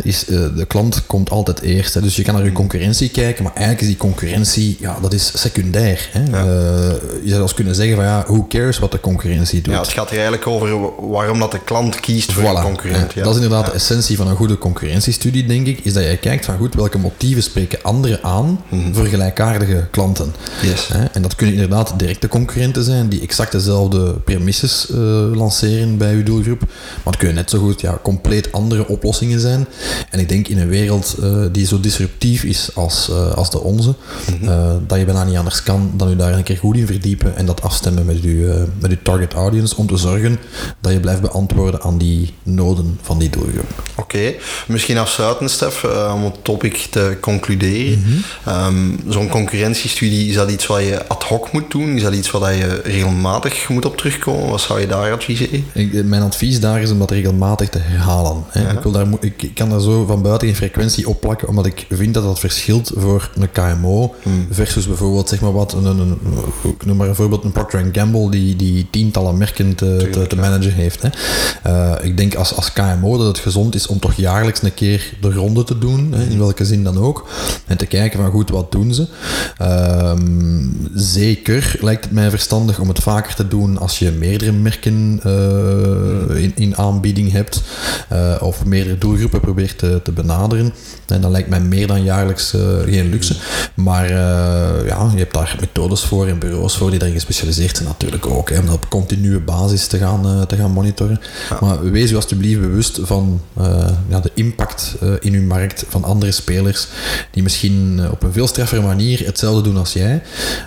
is 0.04 0.30
uh, 0.30 0.46
de 0.56 0.66
klant 0.66 1.06
komt 1.06 1.30
altijd 1.30 1.62
eerst. 1.62 1.94
Hè. 1.94 2.02
Dus 2.02 2.16
je 2.16 2.24
kan 2.24 2.34
naar 2.34 2.44
je 2.44 2.52
concurrentie 2.52 3.10
kijken, 3.10 3.44
maar 3.44 3.54
eigenlijk 3.54 3.82
is 3.82 3.88
die 3.88 3.98
concurrentie, 3.98 4.78
ja, 4.80 4.98
dat 5.02 5.14
is 5.14 5.32
secundair. 5.36 6.10
Hè. 6.12 6.24
Ja. 6.24 6.46
Uh, 6.46 6.52
je 7.24 7.30
zou 7.30 7.42
eens 7.42 7.54
kunnen 7.54 7.76
zeggen 7.76 7.96
van 7.96 8.06
ja, 8.06 8.24
who 8.28 8.46
cares 8.48 8.80
wat 8.80 8.92
de 8.92 9.00
concurrentie 9.00 9.62
doet. 9.62 9.74
Ja, 9.74 9.80
het 9.80 9.90
gaat 9.90 10.10
hier 10.10 10.20
eigenlijk 10.20 10.48
over 10.48 10.80
waarom 11.10 11.40
dat 11.40 11.52
de 11.52 11.60
klant 11.60 12.00
kiest 12.00 12.32
voor 12.32 12.44
voilà. 12.44 12.58
een 12.58 12.64
concurrent. 12.64 13.14
Ja. 13.14 13.24
Dat 13.24 13.36
is 13.36 13.42
inderdaad 13.42 13.66
de 13.66 13.72
essentie 13.72 14.18
van 14.18 14.28
een 14.28 14.36
goede 14.36 14.58
concurrentiestudie, 14.58 15.46
denk 15.46 15.68
ik, 15.68 15.80
is 15.80 15.94
dat 15.94 16.04
je 16.04 16.18
kijkt 16.18 16.46
van 16.46 16.58
goed, 16.58 16.76
welke 16.76 16.98
motieven 16.98 17.44
spreken 17.44 17.80
anderen 17.82 18.24
aan 18.24 18.46
mm 18.70 18.84
-hmm. 18.84 18.94
voor 18.94 19.06
gelijkaardige 19.06 19.88
klanten. 19.92 20.34
Yes. 20.62 20.88
Hè. 20.88 21.06
En 21.06 21.22
dat 21.22 21.36
kunnen 21.36 21.56
inderdaad 21.56 21.94
directe 21.98 22.28
concurrenten 22.28 22.84
zijn 22.84 23.10
die 23.10 23.22
exact 23.22 23.52
dezelfde 23.52 24.14
premissen 24.14 24.62
services 24.68 24.90
uh, 24.90 25.38
lanceren 25.38 25.98
bij 25.98 26.14
uw 26.14 26.24
doelgroep. 26.24 26.60
Maar 26.60 27.14
het 27.14 27.18
kunnen 27.18 27.36
net 27.36 27.50
zo 27.50 27.60
goed 27.60 27.82
ja, 27.82 28.00
compleet 28.04 28.52
andere 28.52 28.88
oplossingen 28.88 29.40
zijn. 29.40 29.51
En 30.10 30.20
ik 30.20 30.30
denk 30.30 30.48
in 30.48 30.60
een 30.60 30.68
wereld 30.68 31.16
uh, 31.20 31.46
die 31.52 31.66
zo 31.66 31.80
disruptief 31.80 32.44
is 32.44 32.70
als, 32.74 33.10
uh, 33.10 33.34
als 33.34 33.52
de 33.52 33.62
onze, 33.62 33.88
mm 34.30 34.48
-hmm. 34.48 34.84
dat 34.88 35.00
je 35.00 35.06
bijna 35.06 35.24
niet 35.24 35.38
anders 35.38 35.64
kan 35.64 35.92
dan 35.96 36.12
u 36.12 36.16
daar 36.16 36.34
een 36.34 36.44
keer 36.44 36.58
goed 36.58 36.78
in 36.78 36.86
verdiepen 36.86 37.36
en 37.36 37.46
dat 37.46 37.62
afstemmen 37.62 38.06
met 38.06 38.22
uw, 38.22 38.68
met 38.80 38.92
uw 38.92 38.98
target 39.04 39.34
audience 39.34 39.78
om 39.78 39.88
te 39.88 39.98
zorgen 39.98 40.40
dat 40.80 40.92
je 40.92 41.00
blijft 41.00 41.22
beantwoorden 41.22 41.82
aan 41.82 41.98
die 41.98 42.34
noden 42.44 43.00
van 43.02 43.20
die 43.20 43.30
doelgroep. 43.30 43.84
Oké, 43.96 44.02
okay. 44.02 44.38
misschien 44.68 44.98
afsluiten, 44.98 45.50
Stef, 45.50 45.84
om 46.14 46.24
het 46.24 46.44
topic 46.44 46.88
te 46.90 47.18
concluderen. 47.22 47.98
Mm 47.98 48.24
-hmm. 48.44 48.66
um, 48.66 49.00
Zo'n 49.08 49.30
concurrentiestudie, 49.30 50.30
is 50.30 50.36
dat 50.36 50.52
iets 50.52 50.68
wat 50.68 50.80
je 50.80 51.08
ad 51.08 51.24
hoc 51.24 51.52
moet 51.52 51.72
doen? 51.72 51.96
Is 51.96 52.02
dat 52.02 52.14
iets 52.14 52.32
wat 52.32 52.42
je 52.42 52.82
regelmatig 52.84 53.70
moet 53.70 53.86
op 53.86 53.98
terugkomen? 53.98 54.50
Wat 54.50 54.62
zou 54.62 54.80
je 54.80 54.88
daar 54.88 55.12
adviseren? 55.12 55.66
Ik, 55.74 56.06
mijn 56.06 56.22
advies 56.22 56.60
daar 56.60 56.82
is 56.82 56.92
om 56.92 57.00
dat 57.00 57.12
regelmatig 57.12 57.70
te 57.70 57.80
herhalen. 57.80 58.44
Hè. 58.50 58.62
Ja. 58.62 58.70
Ik, 58.70 58.80
wil 58.80 58.92
daar, 58.92 59.08
ik, 59.20 59.41
ik, 59.44 59.56
kan 59.56 59.70
daar 59.70 59.80
zo 59.80 60.06
van 60.06 60.22
buiten 60.22 60.48
geen 60.48 60.58
frequentie 60.58 61.10
opplakken, 61.10 61.48
omdat 61.48 61.66
ik 61.66 61.86
vind 61.90 62.14
dat 62.14 62.24
dat 62.24 62.40
verschilt 62.40 62.92
voor 62.96 63.32
een 63.36 63.52
KMO 63.52 64.16
hmm. 64.24 64.48
versus 64.50 64.88
bijvoorbeeld, 64.88 65.30
zeg 65.30 65.42
maar 65.42 65.54
wat, 65.54 65.74
een, 65.74 66.20
ik 66.64 66.86
noem 66.86 66.98
maar 66.98 67.08
een 67.08 67.16
voorbeeld, 67.16 67.44
een 67.44 67.52
Procter 67.52 67.90
Gamble 67.92 68.30
die, 68.30 68.56
die 68.56 68.88
tientallen 68.90 69.38
merken 69.38 69.76
te, 69.76 69.86
Tuurlijk, 69.86 70.12
te, 70.12 70.28
te 70.28 70.36
managen 70.36 70.72
heeft. 70.72 71.02
Hè. 71.02 71.10
Uh, 71.68 72.06
ik 72.06 72.18
denk 72.18 72.36
als, 72.36 72.56
als 72.56 72.74
KMO 72.74 73.18
dat 73.18 73.28
het 73.28 73.40
gezond 73.40 73.76
is 73.76 73.88
om 73.88 74.00
toch 74.00 74.14
jaarlijks 74.14 74.62
een 74.62 74.74
keer 74.74 75.14
de 75.22 75.32
ronde 75.34 75.64
te 75.64 75.78
doen, 75.78 76.14
hè, 76.14 76.24
in 76.24 76.38
welke 76.38 76.66
zin 76.66 76.84
dan 76.84 76.98
ook, 76.98 77.30
en 77.66 77.78
te 77.78 77.86
kijken 77.86 78.20
van 78.20 78.32
goed, 78.32 78.50
wat 78.50 78.72
doen 78.72 78.94
ze? 78.94 79.08
Uh, 79.62 80.14
zeker 80.94 81.76
lijkt 81.80 82.04
het 82.04 82.14
mij 82.14 82.30
verstandig 82.30 82.80
om 82.80 82.88
het 82.88 83.00
vaker 83.00 83.36
te 83.36 83.48
doen 83.48 83.78
als 83.78 84.00
je 84.00 84.12
meerdere 84.12 84.52
merken 84.52 85.22
uh, 85.26 86.44
in, 86.44 86.52
in 86.56 86.78
aanbieding 86.78 87.32
hebt 87.32 87.62
uh, 88.14 88.36
of 88.40 88.66
meerdere 88.66 88.98
doelgroepen 88.98 89.31
probeert 89.40 89.78
te, 89.78 90.00
te, 90.04 90.12
benaderen. 90.12 90.74
En 91.08 91.22
dan 91.22 91.32
lijkt 91.32 91.50
mij 91.50 91.60
meer 91.60 91.88
dan 91.88 92.04
jaarlijks 92.04 92.54
uh, 92.54 92.62
geen 92.86 93.10
luxe. 93.10 93.36
Maar 93.74 94.10
ja, 94.86 95.10
je 95.12 95.18
hebt 95.18 95.34
daar 95.34 95.56
methodes 95.60 96.04
voor 96.04 96.28
en 96.28 96.40
bureaus 96.40 96.78
voor 96.78 96.90
die 96.90 97.00
daarin 97.00 97.18
gespecialiseerd 97.18 97.76
zijn 97.76 97.88
natuurlijk 97.88 98.26
ook. 98.26 98.50
Hè, 98.50 98.60
om 98.60 98.66
dat 98.66 98.76
op 98.76 98.90
continue 98.90 99.40
basis 99.40 99.88
te 99.88 99.98
gaan, 99.98 100.48
te 100.48 100.56
gaan 100.56 100.72
monitoren. 100.72 101.20
Ja. 101.50 101.58
Maar 101.62 101.92
wees 101.92 102.12
u 102.12 102.16
alsjeblieft 102.16 102.60
bewust 102.60 103.00
van 103.02 103.42
ja, 104.10 104.20
de 104.20 104.32
impact 104.34 104.96
in 105.20 105.34
uw 105.34 105.46
markt 105.46 105.86
van 105.88 106.04
andere 106.04 106.32
spelers 106.32 106.88
die 107.32 107.44
misschien 107.44 108.10
op 108.12 108.24
een 108.24 108.34
veel 108.34 108.48
straffere 108.48 108.82
manier 108.82 109.26
hetzelfde 109.26 109.62
doen 109.62 109.78
als 109.78 109.94
jij. 109.94 110.22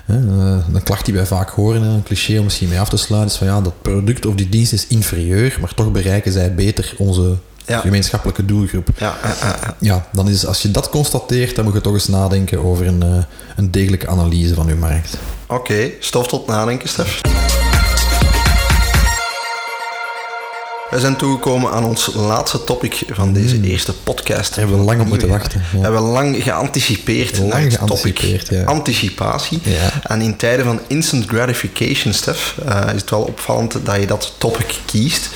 een 0.07 0.83
klacht 0.83 1.05
die 1.05 1.14
wij 1.14 1.27
vaak 1.27 1.50
horen, 1.50 1.83
een 1.83 2.03
cliché 2.03 2.38
om 2.38 2.44
misschien 2.44 2.68
mee 2.68 2.81
af 2.81 2.88
te 2.88 2.96
sluiten, 2.96 3.31
is 3.31 3.38
van 3.38 3.46
ja, 3.46 3.61
dat 3.61 3.83
product 3.83 4.27
of 4.27 4.35
die 4.35 4.48
dienst 4.48 4.72
is 4.72 4.87
inferieur, 4.87 5.57
maar 5.61 5.74
toch 5.74 5.92
bereiken 5.92 6.33
zij 6.33 6.55
beter 6.55 6.94
onze 6.98 7.37
ja. 7.66 7.81
gemeenschappelijke 7.81 8.44
doelgroep. 8.44 8.88
Ja, 8.96 9.16
uh, 9.24 9.31
uh, 9.31 9.48
uh. 9.48 9.68
ja, 9.79 10.07
dan 10.12 10.29
is 10.29 10.46
als 10.46 10.62
je 10.62 10.70
dat 10.70 10.88
constateert, 10.88 11.57
dan 11.57 11.64
moet 11.64 11.74
je 11.74 11.81
toch 11.81 11.92
eens 11.94 12.09
nadenken 12.09 12.64
over 12.64 12.87
een, 12.87 13.24
een 13.57 13.70
degelijke 13.70 14.09
analyse 14.09 14.55
van 14.55 14.66
je 14.66 14.74
markt. 14.74 15.16
Oké, 15.46 15.61
okay, 15.61 15.96
stof 16.00 16.27
tot 16.27 16.46
nadenken, 16.46 16.88
Stef. 16.88 17.20
We 20.90 21.01
zijn 21.01 21.16
toegekomen 21.16 21.70
aan 21.70 21.85
ons 21.85 22.11
laatste 22.14 22.64
topic 22.64 23.03
van 23.11 23.33
deze 23.33 23.57
mm. 23.57 23.64
eerste 23.64 23.92
podcast. 23.92 24.57
Hebben 24.57 24.79
we 24.79 24.85
lang 24.85 25.01
op 25.01 25.07
moeten 25.07 25.29
wachten. 25.29 25.62
Ja. 25.73 25.81
Hebben 25.81 26.03
we 26.03 26.09
lang 26.09 26.42
geanticipeerd 26.42 27.38
lang 27.38 27.51
naar 27.51 27.61
het 27.61 27.75
geanticipeerd, 27.75 28.44
topic. 28.44 28.59
Ja. 28.59 28.64
Anticipatie. 28.64 29.61
Ja. 29.62 29.90
En 30.03 30.20
in 30.20 30.37
tijden 30.37 30.64
van 30.64 30.81
instant 30.87 31.27
gratification, 31.27 32.12
Stef, 32.14 32.57
uh, 32.68 32.81
is 32.94 33.01
het 33.01 33.11
wel 33.11 33.20
opvallend 33.20 33.77
dat 33.85 34.01
je 34.01 34.07
dat 34.07 34.33
topic 34.38 34.79
kiest. 34.85 35.31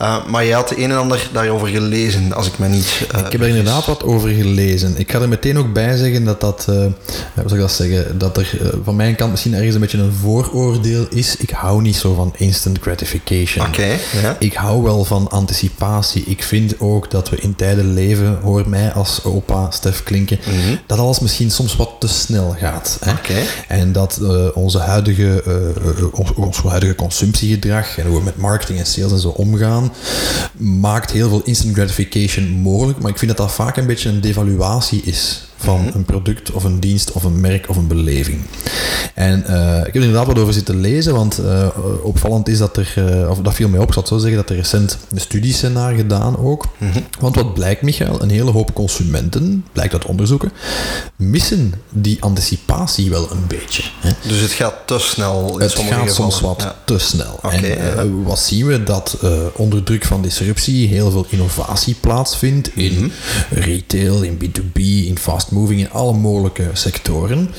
Uh, 0.00 0.26
maar 0.26 0.44
je 0.44 0.54
had 0.54 0.70
een 0.70 0.90
en 0.90 0.98
ander 0.98 1.28
daarover 1.32 1.68
gelezen, 1.68 2.32
als 2.32 2.46
ik 2.46 2.58
me 2.58 2.68
niet... 2.68 3.06
Uh, 3.14 3.20
ik 3.26 3.32
heb 3.32 3.40
er 3.40 3.48
inderdaad 3.48 3.86
wat 3.86 4.02
over 4.02 4.28
gelezen. 4.28 4.94
Ik 4.98 5.10
ga 5.12 5.20
er 5.20 5.28
meteen 5.28 5.58
ook 5.58 5.72
bij 5.72 5.96
zeggen 5.96 6.24
dat 6.24 6.40
dat... 6.40 6.64
hoe 6.64 6.92
zou 7.34 7.54
ik 7.54 7.60
dat 7.60 7.72
zeggen? 7.72 8.18
Dat 8.18 8.36
er 8.36 8.60
van 8.84 8.96
mijn 8.96 9.14
kant 9.14 9.30
misschien 9.30 9.54
ergens 9.54 9.74
een 9.74 9.80
beetje 9.80 9.98
een 9.98 10.14
vooroordeel 10.20 11.06
is. 11.10 11.36
Ik 11.36 11.50
hou 11.50 11.82
niet 11.82 11.96
zo 11.96 12.14
van 12.14 12.34
instant 12.36 12.78
gratification. 12.80 13.66
Oké, 13.66 13.98
okay. 14.16 14.36
Ik 14.38 14.54
hou 14.54 14.82
wel 14.82 15.01
van 15.04 15.30
anticipatie. 15.30 16.24
Ik 16.24 16.42
vind 16.42 16.80
ook 16.80 17.10
dat 17.10 17.28
we 17.28 17.36
in 17.36 17.56
tijden 17.56 17.94
leven, 17.94 18.38
hoor 18.42 18.68
mij 18.68 18.92
als 18.92 19.24
opa 19.24 19.70
Stef 19.70 20.02
klinken, 20.02 20.38
mm 20.46 20.60
-hmm. 20.60 20.78
dat 20.86 20.98
alles 20.98 21.18
misschien 21.18 21.50
soms 21.50 21.76
wat 21.76 21.90
te 21.98 22.08
snel 22.08 22.54
gaat. 22.58 22.98
Hè? 23.00 23.10
Okay. 23.10 23.44
En 23.68 23.92
dat 23.92 24.18
uh, 24.22 24.46
onze, 24.54 24.78
huidige, 24.78 25.42
uh, 25.46 26.04
ons, 26.12 26.34
ons, 26.34 26.58
huidige 26.58 26.94
consumptiegedrag 26.94 27.98
en 27.98 28.06
hoe 28.06 28.18
we 28.18 28.24
met 28.24 28.36
marketing 28.36 28.78
en 28.78 28.86
sales 28.86 29.12
en 29.12 29.18
zo 29.18 29.28
omgaan, 29.28 29.92
maakt 30.56 31.10
heel 31.10 31.28
veel 31.28 31.42
instant 31.44 31.74
gratification 31.74 32.48
mogelijk. 32.48 32.98
Maar 32.98 33.10
ik 33.10 33.18
vind 33.18 33.36
dat 33.36 33.46
dat 33.46 33.56
vaak 33.56 33.76
een 33.76 33.86
beetje 33.86 34.08
een 34.08 34.20
devaluatie 34.20 35.02
is 35.02 35.42
van 35.62 35.80
-hmm. 35.80 35.90
een 35.94 36.04
product 36.04 36.50
of 36.50 36.64
een 36.64 36.80
dienst 36.80 37.12
of 37.12 37.24
een 37.24 37.40
merk 37.40 37.68
of 37.68 37.76
een 37.76 37.86
beleving. 37.86 38.40
En 39.14 39.44
uh, 39.48 39.78
ik 39.78 39.84
heb 39.84 39.94
er 39.94 40.00
inderdaad 40.00 40.26
wat 40.26 40.38
over 40.38 40.52
zitten 40.52 40.80
lezen, 40.80 41.14
want 41.14 41.40
uh, 41.40 41.66
opvallend 42.02 42.48
is 42.48 42.58
dat 42.58 42.76
er, 42.76 42.94
uh, 42.98 43.30
of 43.30 43.38
dat 43.38 43.54
viel 43.54 43.68
mij 43.68 43.80
op, 43.80 43.86
ik 43.86 43.92
zal 43.92 44.02
het 44.02 44.12
zo 44.12 44.18
zeggen, 44.18 44.36
dat 44.36 44.50
er 44.50 44.56
recent 44.56 44.98
studies 45.14 45.58
zijn 45.58 45.72
naar 45.72 45.94
gedaan 45.94 46.38
ook. 46.38 46.68
Mm 46.78 46.90
-hmm. 46.92 47.04
Want 47.20 47.34
wat 47.34 47.54
blijkt, 47.54 47.82
Michael, 47.82 48.22
een 48.22 48.30
hele 48.30 48.50
hoop 48.50 48.74
consumenten, 48.74 49.64
blijkt 49.72 49.92
uit 49.92 50.04
onderzoeken, 50.04 50.52
missen 51.16 51.74
die 51.88 52.16
anticipatie 52.22 53.10
wel 53.10 53.30
een 53.30 53.46
beetje. 53.46 53.82
Hè? 54.00 54.10
Dus 54.28 54.40
het 54.40 54.50
gaat 54.50 54.74
te 54.86 54.98
snel 54.98 55.58
in 55.58 55.60
Het 55.64 55.72
gaat 55.74 55.82
gevallen. 55.84 56.12
soms 56.12 56.40
wat 56.40 56.62
ja. 56.62 56.76
te 56.84 56.98
snel. 56.98 57.34
Okay, 57.42 57.70
en 57.70 58.22
wat 58.22 58.38
zien 58.38 58.66
we? 58.66 58.82
Dat 58.82 59.18
onder 59.56 59.82
druk 59.82 60.04
van 60.04 60.22
disruptie 60.22 60.88
heel 60.88 61.10
veel 61.10 61.26
innovatie 61.28 61.94
plaatsvindt 62.00 62.70
in 62.76 62.92
Mhm. 62.92 63.10
retail, 63.60 64.22
in 64.22 64.36
B2B, 64.38 64.78
in 65.06 65.18
fast 65.18 65.50
moving 65.52 65.80
in 65.80 65.90
alle 65.90 66.12
mogelijke 66.12 66.70
sectoren. 66.72 67.50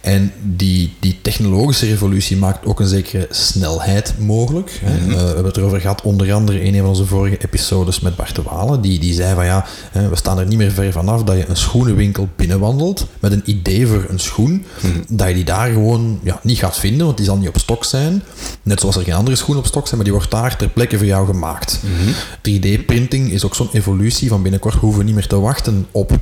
En 0.00 0.32
die, 0.42 0.96
die 1.00 1.18
technologische 1.22 1.86
revolutie 1.86 2.36
maakt 2.36 2.66
ook 2.66 2.80
een 2.80 2.86
zekere 2.86 3.26
snelheid 3.30 4.14
mogelijk. 4.18 4.80
Mhm. 4.84 5.10
Uh, 5.10 5.16
we 5.16 5.24
hebben 5.24 5.44
het 5.44 5.56
erover 5.56 5.80
gehad, 5.80 6.02
onder 6.02 6.32
andere 6.32 6.62
in 6.62 6.74
een 6.74 6.80
van 6.80 6.88
onze 6.88 7.06
vorige 7.06 7.38
episodes 7.38 8.00
met 8.00 8.16
Bart 8.16 8.34
de 8.34 8.42
Walen. 8.42 8.80
Die, 8.80 8.98
die 8.98 9.14
zei 9.14 9.34
van 9.34 9.44
ja, 9.44 9.66
we 9.92 10.16
staan 10.16 10.38
er 10.38 10.46
niet 10.46 10.58
meer 10.58 10.70
ver 10.70 10.92
vanaf 10.92 11.22
dat 11.22 11.36
je 11.36 11.48
een 11.48 11.56
schoenenwinkel 11.56 12.28
binnenwandelt 12.36 13.06
met 13.20 13.32
een 13.32 13.42
idee 13.44 13.86
voor 13.86 14.04
een 14.08 14.18
schoen, 14.20 14.64
Mhm. 14.80 15.00
dat 15.08 15.28
je 15.28 15.34
die 15.34 15.44
daar 15.44 15.70
gewoon 15.70 16.20
ja, 16.22 16.40
niet 16.42 16.58
gaat 16.58 16.78
vinden, 16.78 17.04
want 17.04 17.16
die 17.16 17.26
zal 17.26 17.36
niet 17.36 17.48
op 17.48 17.58
stok 17.58 17.84
zijn. 17.84 18.22
Net 18.62 18.80
zoals 18.80 18.96
er 18.96 19.02
geen 19.04 19.14
andere 19.14 19.36
schoen 19.36 19.56
op 19.56 19.66
stok 19.66 19.82
zijn, 19.82 19.96
maar 19.96 20.04
die 20.04 20.14
wordt 20.14 20.30
daar 20.30 20.56
ter 20.56 20.68
plekke 20.68 20.96
voor 20.96 21.06
jou 21.06 21.26
gemaakt. 21.26 21.80
Mhm. 21.82 22.10
3D-printing 22.42 23.30
is 23.32 23.44
ook 23.44 23.54
zo'n 23.54 23.68
evolutie 23.72 24.28
van 24.28 24.42
binnenkort 24.42 24.74
hoeven 24.74 24.98
we 24.98 25.04
niet 25.04 25.14
meer 25.14 25.26
te 25.26 25.40
wachten 25.40 25.86
op 25.90 26.18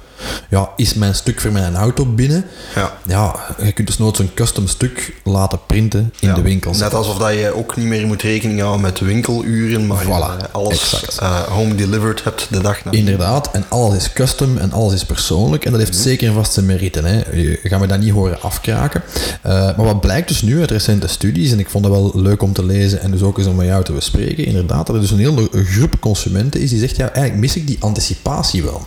ja, 0.51 0.69
is 0.77 0.95
mijn 0.95 1.15
stuk 1.19 1.41
voor 1.41 1.53
mijn 1.53 1.77
auto 1.77 2.07
binnen? 2.07 2.45
Ja. 2.75 2.93
ja, 3.07 3.37
je 3.63 3.73
kunt 3.73 3.87
dus 3.87 3.99
nooit 3.99 4.19
een 4.19 4.35
custom 4.35 4.67
stuk 4.67 5.13
laten 5.25 5.59
printen 5.67 6.13
in 6.21 6.29
Ja. 6.29 6.35
de 6.35 6.43
winkels. 6.43 6.79
Net 6.79 6.95
alsof 6.95 7.19
dat 7.19 7.33
je 7.33 7.55
ook 7.55 7.77
niet 7.77 7.87
meer 7.87 8.07
moet 8.07 8.23
rekening 8.23 8.61
houden 8.61 8.81
met 8.81 8.99
winkeluren, 9.01 9.87
maar 9.87 10.05
Voilà, 10.05 10.07
je, 10.09 10.47
eh, 10.47 10.53
alles 10.55 11.17
eh, 11.19 11.41
home 11.41 11.75
delivered 11.75 12.25
hebt 12.25 12.47
de 12.51 12.61
dag 12.61 12.85
na. 12.85 12.91
Inderdaad, 12.91 13.51
en 13.53 13.65
alles 13.69 13.97
is 13.97 14.13
custom 14.13 14.57
en 14.59 14.73
alles 14.73 14.93
is 14.93 15.05
persoonlijk. 15.05 15.65
En 15.65 15.71
dat 15.71 15.81
heeft 15.81 15.97
zeker 15.97 16.29
en 16.29 16.35
vast 16.35 16.53
zijn 16.53 16.67
meriten. 16.67 17.05
Hè. 17.05 17.17
Je 17.33 17.59
gaat 17.63 17.81
me 17.81 17.87
dat 17.87 18.01
niet 18.01 18.13
horen 18.13 18.43
afkraken. 18.43 19.03
Uh, 19.47 19.53
maar 19.53 19.85
wat 19.85 20.01
blijkt 20.01 20.29
dus 20.29 20.43
nu 20.43 20.61
uit 20.61 20.71
recente 20.71 21.07
studies, 21.09 21.53
en 21.53 21.59
ik 21.59 21.71
vond 21.71 21.85
het 21.85 21.95
wel 21.95 22.13
leuk 22.15 22.43
om 22.43 22.53
te 22.53 22.65
lezen 22.65 23.01
en 23.01 23.11
dus 23.11 23.23
ook 23.23 23.39
eens 23.39 23.47
om 23.47 23.57
met 23.57 23.67
jou 23.67 23.85
te 23.85 23.93
bespreken, 23.93 24.45
inderdaad, 24.45 24.87
dat 24.87 24.95
er 24.97 25.01
dus 25.01 25.11
een 25.11 25.19
hele 25.19 25.49
groep 25.53 25.95
consumenten 26.01 26.61
is 26.61 26.71
die 26.71 26.79
zegt, 26.79 26.97
ja, 26.97 27.05
eigenlijk 27.05 27.37
mis 27.37 27.57
ik 27.57 27.67
die 27.67 27.77
anticipatie 27.81 28.63
wel. 28.63 28.87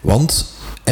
Want 0.00 0.44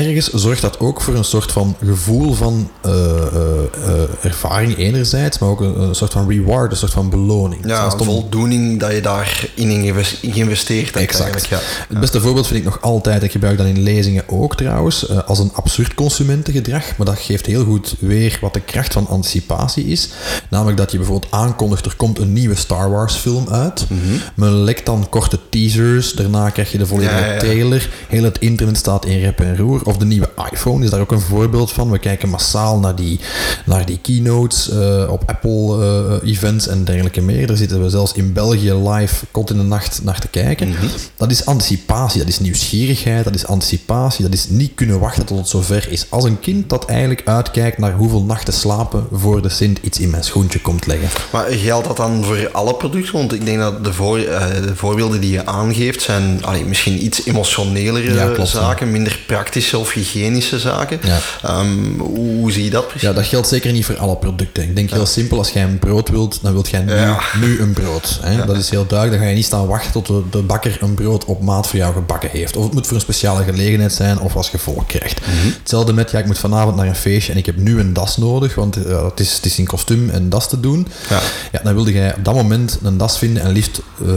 ergens 0.07 0.29
zorgt 0.33 0.61
dat 0.61 0.81
ook 0.81 1.01
voor 1.01 1.15
een 1.15 1.25
soort 1.25 1.53
van 1.53 1.77
gevoel 1.85 2.35
van 2.35 2.71
uh, 2.87 2.93
uh, 2.93 4.25
ervaring 4.25 4.77
enerzijds, 4.77 5.39
maar 5.39 5.49
ook 5.49 5.61
een, 5.61 5.81
een, 5.81 5.95
soort 5.95 6.13
van 6.13 6.29
reward, 6.29 6.71
een 6.71 6.77
soort 6.77 6.93
van 6.93 7.11
beloning. 7.11 7.67
Ja, 7.67 7.85
een 7.85 8.05
voldoening 8.05 8.81
dat 8.81 8.93
je 8.93 9.01
daarin 9.01 10.09
geïnvesteerd 10.23 10.95
hebt. 10.95 11.07
Exact. 11.07 11.47
Ja. 11.47 11.59
Het 11.89 12.01
beste 12.01 12.21
voorbeeld 12.21 12.47
vind 12.47 12.59
ik 12.59 12.65
nog 12.65 12.81
altijd, 12.81 13.23
ik 13.23 13.33
gebruik 13.33 13.59
dat 13.59 13.67
in 13.67 13.83
lezingen 13.83 14.25
ook 14.27 14.57
trouwens, 14.57 15.09
eh, 15.09 15.19
als 15.27 15.39
een 15.39 15.51
absurd 15.55 15.95
consumentengedrag, 15.95 16.97
maar 16.97 17.07
dat 17.07 17.19
geeft 17.19 17.47
heel 17.47 17.65
goed 17.65 17.95
weer 17.99 18.39
wat 18.41 18.55
de 18.55 18.61
kracht 18.61 18.93
van 18.93 19.07
anticipatie 19.07 19.85
is. 19.85 20.09
Namelijk 20.51 20.77
dat 20.77 20.91
je 20.91 20.97
bijvoorbeeld 20.99 21.33
aankondigt, 21.33 21.87
er 21.87 21.97
komt 21.97 22.19
een 22.19 22.33
nieuwe 22.33 22.55
Star 22.55 22.91
Wars 22.91 23.15
film 23.15 23.49
uit. 23.49 23.87
Men 24.35 24.53
lekt 24.53 24.87
dan 24.87 25.07
korte 25.09 25.39
teasers, 25.51 26.13
daarna 26.13 26.51
krijg 26.51 26.73
je 26.73 26.79
de 26.79 26.87
volledige 26.87 27.33
ja. 27.33 27.39
trailer, 27.39 27.91
heel 28.09 28.23
het 28.23 28.39
internet 28.39 28.77
staat 28.77 29.05
in 29.05 29.21
rep 29.21 29.41
en 29.41 29.57
roer 29.57 29.83
Of 29.89 29.97
de 29.97 30.05
nieuwe 30.05 30.29
iPhone 30.53 30.85
is 30.85 30.91
daar 30.91 31.01
ook 31.01 31.13
een 31.13 31.21
voorbeeld 31.21 31.73
van. 31.73 31.91
We 31.91 31.99
kijken 31.99 32.29
massaal 32.29 32.79
naar 32.79 32.95
die, 32.95 33.21
naar 33.65 33.87
die 33.87 33.99
keynotes 34.03 34.71
uh, 34.71 35.11
op 35.11 35.23
Apple-events 35.27 36.67
en 36.67 36.85
dergelijke 36.85 37.21
meer. 37.21 37.47
Daar 37.47 37.57
zitten 37.57 37.83
we 37.83 37.91
zelfs 37.91 38.13
in 38.13 38.33
België 38.33 38.73
live 38.73 39.25
kot 39.31 39.51
in 39.51 39.57
de 39.57 39.63
nacht 39.63 40.01
naar 40.03 40.21
te 40.21 40.29
kijken. 40.29 40.69
Mhm. 40.69 40.87
Dat 41.17 41.31
is 41.31 41.47
anticipatie, 41.47 42.19
dat 42.19 42.29
is 42.29 42.39
nieuwsgierigheid, 42.39 43.25
dat 43.25 43.35
is 43.35 43.47
anticipatie, 43.47 44.25
dat 44.25 44.35
is 44.35 44.49
niet 44.49 44.73
kunnen 44.75 45.01
wachten 45.01 45.25
tot 45.25 45.39
het 45.39 45.49
zover 45.49 45.87
is. 45.91 46.07
Als 46.09 46.25
een 46.25 46.41
kind 46.41 46.69
dat 46.69 46.85
eigenlijk 46.85 47.23
uitkijkt 47.25 47.79
naar 47.79 47.93
hoeveel 47.93 48.23
nachten 48.23 48.53
slapen 48.53 49.07
voor 49.13 49.43
de 49.43 49.49
Sint 49.49 49.79
iets 49.83 49.99
in 49.99 50.11
mijn 50.11 50.25
schoentje 50.25 50.61
komt 50.61 50.87
leggen. 50.87 51.09
Maar 51.33 51.47
geldt 51.51 51.87
dat 51.87 51.97
dan 51.97 52.25
voor 52.25 52.49
alle 52.53 52.75
producten? 52.75 53.13
Want 53.13 53.33
ik 53.33 53.45
denk 53.45 53.59
dat 53.59 53.85
de, 53.85 53.93
voor, 53.93 54.19
uh, 54.19 54.47
de 54.63 54.77
voorbeelden 54.77 55.21
die 55.21 55.31
je 55.31 55.47
aangeeft 55.47 56.03
zijn 56.03 56.45
allee, 56.45 56.65
misschien 56.65 57.05
iets 57.05 57.27
emotionelere 57.27 58.47
zaken, 58.47 58.91
minder 58.91 59.21
praktische 59.27 59.77
of 59.79 59.93
hygiënische 59.93 60.59
zaken. 60.59 60.99
Ja. 61.03 61.61
Um, 61.61 61.99
hoe, 61.99 62.53
zie 62.53 62.65
je 62.65 62.71
dat 62.71 62.87
precies? 62.89 63.09
Ja, 63.09 63.15
dat 63.15 63.27
geldt 63.27 63.49
zeker 63.49 63.73
niet 63.73 63.85
voor 63.85 63.99
alle 63.99 64.17
producten. 64.17 64.63
Ik 64.63 64.77
denk 64.77 64.91
heel 64.91 65.07
simpel, 65.07 65.39
als 65.39 65.51
jij 65.51 65.63
een 65.63 65.79
brood 65.79 66.09
wilt, 66.09 66.39
dan 66.43 66.53
wilt 66.53 66.69
jij 66.69 66.81
nu, 66.81 66.95
nu 67.41 67.61
een 67.61 67.73
brood. 67.73 68.19
Hè? 68.23 68.47
Dat 68.47 68.57
is 68.57 68.71
heel 68.71 68.87
duidelijk. 68.87 69.19
Dan 69.19 69.21
ga 69.21 69.29
je 69.29 69.35
niet 69.37 69.45
staan 69.45 69.67
wachten 69.67 69.93
tot 69.93 70.07
de, 70.07 70.23
de, 70.31 70.43
bakker 70.43 70.79
een 70.81 70.95
brood 70.95 71.25
op 71.25 71.43
maat 71.43 71.67
voor 71.67 71.79
jou 71.79 71.93
gebakken 71.93 72.31
heeft. 72.31 72.57
Of 72.57 72.65
het 72.65 72.73
moet 72.73 72.87
voor 72.87 72.97
een 72.97 73.03
speciale 73.03 73.45
gelegenheid 73.45 73.93
zijn 73.93 74.21
of 74.21 74.37
als 74.37 74.51
je 74.51 74.59
volk 74.59 74.89
krijgt. 74.89 75.21
Mhm. 75.21 75.49
Hetzelfde 75.59 75.93
met, 75.93 76.11
ja, 76.11 76.19
ik 76.19 76.27
moet 76.27 76.39
vanavond 76.39 76.77
naar 76.77 76.87
een 76.87 76.95
feestje 76.95 77.33
en 77.33 77.39
ik 77.39 77.47
heb 77.47 77.57
nu 77.57 77.81
een 77.81 77.93
das 77.93 78.17
nodig, 78.17 78.55
want 78.55 78.79
uh, 78.79 79.05
het, 79.05 79.21
is, 79.21 79.33
het 79.33 79.47
is 79.47 79.59
in 79.59 79.67
kostuum 79.67 80.11
en 80.11 80.29
das 80.29 80.49
te 80.49 80.61
doen. 80.61 80.89
Ja. 81.09 81.21
ja, 81.53 81.61
dan 81.63 81.75
wilde 81.75 81.93
jij 81.93 82.15
op 82.15 82.25
dat 82.25 82.35
moment 82.35 82.79
een 82.83 82.97
das 82.97 83.19
vinden 83.19 83.43
en 83.43 83.53
liefst 83.53 83.81
uh, 84.03 84.13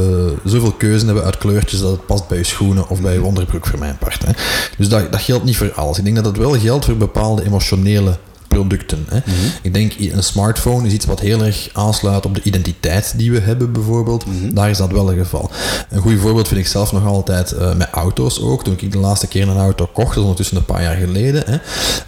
zoveel 0.46 0.72
keuze 0.72 1.06
hebben 1.06 1.24
uit 1.24 1.38
kleurtjes 1.38 1.80
dat 1.80 1.92
het 1.92 2.06
past 2.06 2.28
bij 2.28 2.38
je 2.38 2.44
schoenen 2.44 2.90
of 2.90 3.02
bij 3.02 3.14
je 3.14 3.24
onderbroek 3.24 3.68
voor 3.68 3.80
mijn 3.80 3.98
part. 3.98 4.26
Hè. 4.26 4.32
Dus 4.78 4.90
dat, 4.90 5.12
dat 5.12 5.22
geldt 5.22 5.41
niet 5.44 5.58
voor 5.58 5.74
alles. 5.74 5.98
Ik 5.98 6.04
denk 6.04 6.16
dat 6.16 6.26
het 6.26 6.38
wel 6.38 6.60
geldt 6.60 6.86
voor 6.86 6.98
bepaalde 6.98 7.46
emotionele 7.46 8.18
producten. 8.56 9.06
Hè. 9.10 9.18
Mhm. 9.18 9.36
Ik 9.62 9.74
denk 9.74 9.94
een 9.98 10.24
smartphone 10.24 10.88
is 10.88 10.94
iets 10.94 11.06
wat 11.06 11.20
heel 11.20 11.44
erg 11.44 11.70
aansluit 11.74 12.26
op 12.26 12.36
de 12.36 12.42
identiteit 12.44 13.14
die 13.18 13.32
we 13.32 13.40
hebben, 13.40 13.72
bijvoorbeeld. 13.72 14.26
Mhm. 14.26 14.54
Daar 14.54 14.70
is 14.70 14.78
dat 14.78 14.92
wel 14.92 15.08
het 15.08 15.18
geval. 15.18 15.52
Een 15.90 16.02
goed 16.02 16.20
voorbeeld 16.20 16.48
vind 16.48 16.60
ik 16.60 16.68
zelf 16.68 16.92
nog 16.92 17.06
altijd 17.06 17.54
uh, 17.54 17.76
met 17.76 17.88
auto's 17.92 18.42
ook. 18.42 18.64
Toen 18.64 18.76
ik 18.78 18.92
de 18.92 18.98
laatste 18.98 19.28
keer 19.28 19.48
een 19.48 19.58
auto 19.58 19.90
kocht, 19.94 20.08
dat 20.08 20.16
is 20.16 20.22
ondertussen 20.22 20.58
een 20.58 20.66
paar 20.66 20.82
jaar 20.82 20.96
geleden. 20.96 21.44
Hè. 21.46 21.58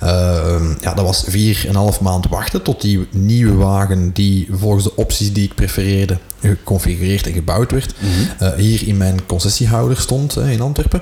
Uh, 0.04 0.62
ja, 0.82 0.94
dat 0.94 1.06
was 1.06 1.24
vier 1.28 1.62
en 1.64 1.70
een 1.70 1.76
half 1.76 2.02
maand 2.02 2.28
wachten 2.28 2.62
tot 2.62 2.82
die 2.82 3.08
nieuwe 3.12 3.56
wagen, 3.56 4.12
die 4.14 4.48
volgens 4.52 4.84
de 4.84 4.96
opties 4.96 5.34
die 5.34 5.44
ik 5.44 5.56
prefereerde, 5.56 6.18
geconfigureerd 6.50 7.28
en 7.28 7.34
gebouwd 7.34 7.72
werd, 7.72 7.94
mhm. 8.00 8.44
eh, 8.44 8.54
hier 8.54 8.88
in 8.88 8.98
mijn 8.98 9.26
concessiehouder 9.26 9.98
stond 9.98 10.38
in 10.38 10.62
Antwerpen. 10.62 11.02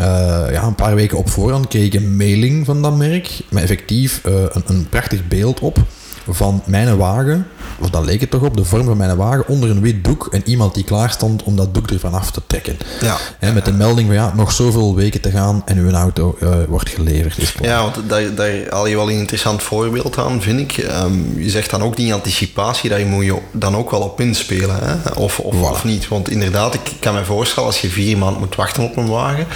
Uh, 0.00 0.06
ja, 0.50 0.62
een 0.62 0.74
paar 0.74 0.94
weken 0.94 1.18
op 1.18 1.30
voorhand 1.30 1.68
kreeg 1.68 1.84
ik 1.84 1.94
een 1.94 2.16
mailing 2.16 2.64
van 2.66 2.82
dat 2.82 2.96
merk 2.96 3.40
met 3.50 3.62
effectief 3.62 4.20
een, 4.24 4.62
een 4.66 4.88
prachtig 4.88 5.28
beeld 5.28 5.60
op 5.60 5.86
van 6.28 6.62
mijn 6.66 6.96
wagen, 6.96 7.46
of 7.80 7.90
dat 7.90 8.04
leek 8.04 8.20
het 8.20 8.30
toch 8.30 8.42
op, 8.42 8.56
de 8.56 8.64
vorm 8.64 8.84
van 8.84 8.96
mijn 8.96 9.16
wagen 9.16 9.48
onder 9.48 9.70
een 9.70 9.80
wit 9.80 10.04
doek 10.04 10.28
en 10.30 10.42
iemand 10.44 10.74
die 10.74 10.84
klaar 10.84 11.10
stond 11.10 11.42
om 11.42 11.56
dat 11.56 11.74
doek 11.74 11.90
ervan 11.90 12.14
af 12.14 12.30
te 12.30 12.40
trekken. 12.46 12.76
Ja. 13.00 13.52
met 13.52 13.64
de 13.64 13.72
melding 13.72 14.06
van 14.06 14.16
ja, 14.16 14.32
nog 14.34 14.52
zoveel 14.52 14.94
weken 14.94 15.20
te 15.20 15.30
gaan 15.30 15.62
en 15.64 15.78
uw 15.78 15.90
auto 15.90 16.36
uh, 16.42 16.54
wordt 16.68 16.88
geleverd. 16.88 17.54
ja, 17.60 17.82
want 17.82 17.96
daar, 18.08 18.34
daar 18.34 18.52
haal 18.70 18.86
je 18.86 18.96
wel 18.96 19.10
een 19.10 19.18
interessant 19.18 19.62
voorbeeld 19.62 20.18
aan, 20.18 20.42
vind 20.42 20.60
ik. 20.60 20.76
Um, 20.76 21.34
je 21.38 21.50
zegt 21.50 21.70
dan 21.70 21.82
ook 21.82 21.96
die 21.96 22.14
anticipatie, 22.14 22.90
daar 22.90 23.06
moet 23.06 23.24
je 23.24 23.36
dan 23.52 23.76
ook 23.76 23.90
wel 23.90 24.00
op 24.00 24.20
inspelen, 24.20 24.78
hè? 24.82 25.10
Of, 25.10 25.38
of, 25.38 25.62
of 25.62 25.84
niet. 25.84 26.08
Want 26.08 26.30
inderdaad, 26.30 26.74
ik 26.74 26.92
kan 27.00 27.14
me 27.14 27.24
voorstellen, 27.24 27.68
als 27.68 27.80
je 27.80 27.88
vier 27.88 28.18
maanden 28.18 28.40
moet 28.40 28.54
wachten 28.54 28.82
op 28.82 28.96
een 28.96 29.08
wagen, 29.08 29.46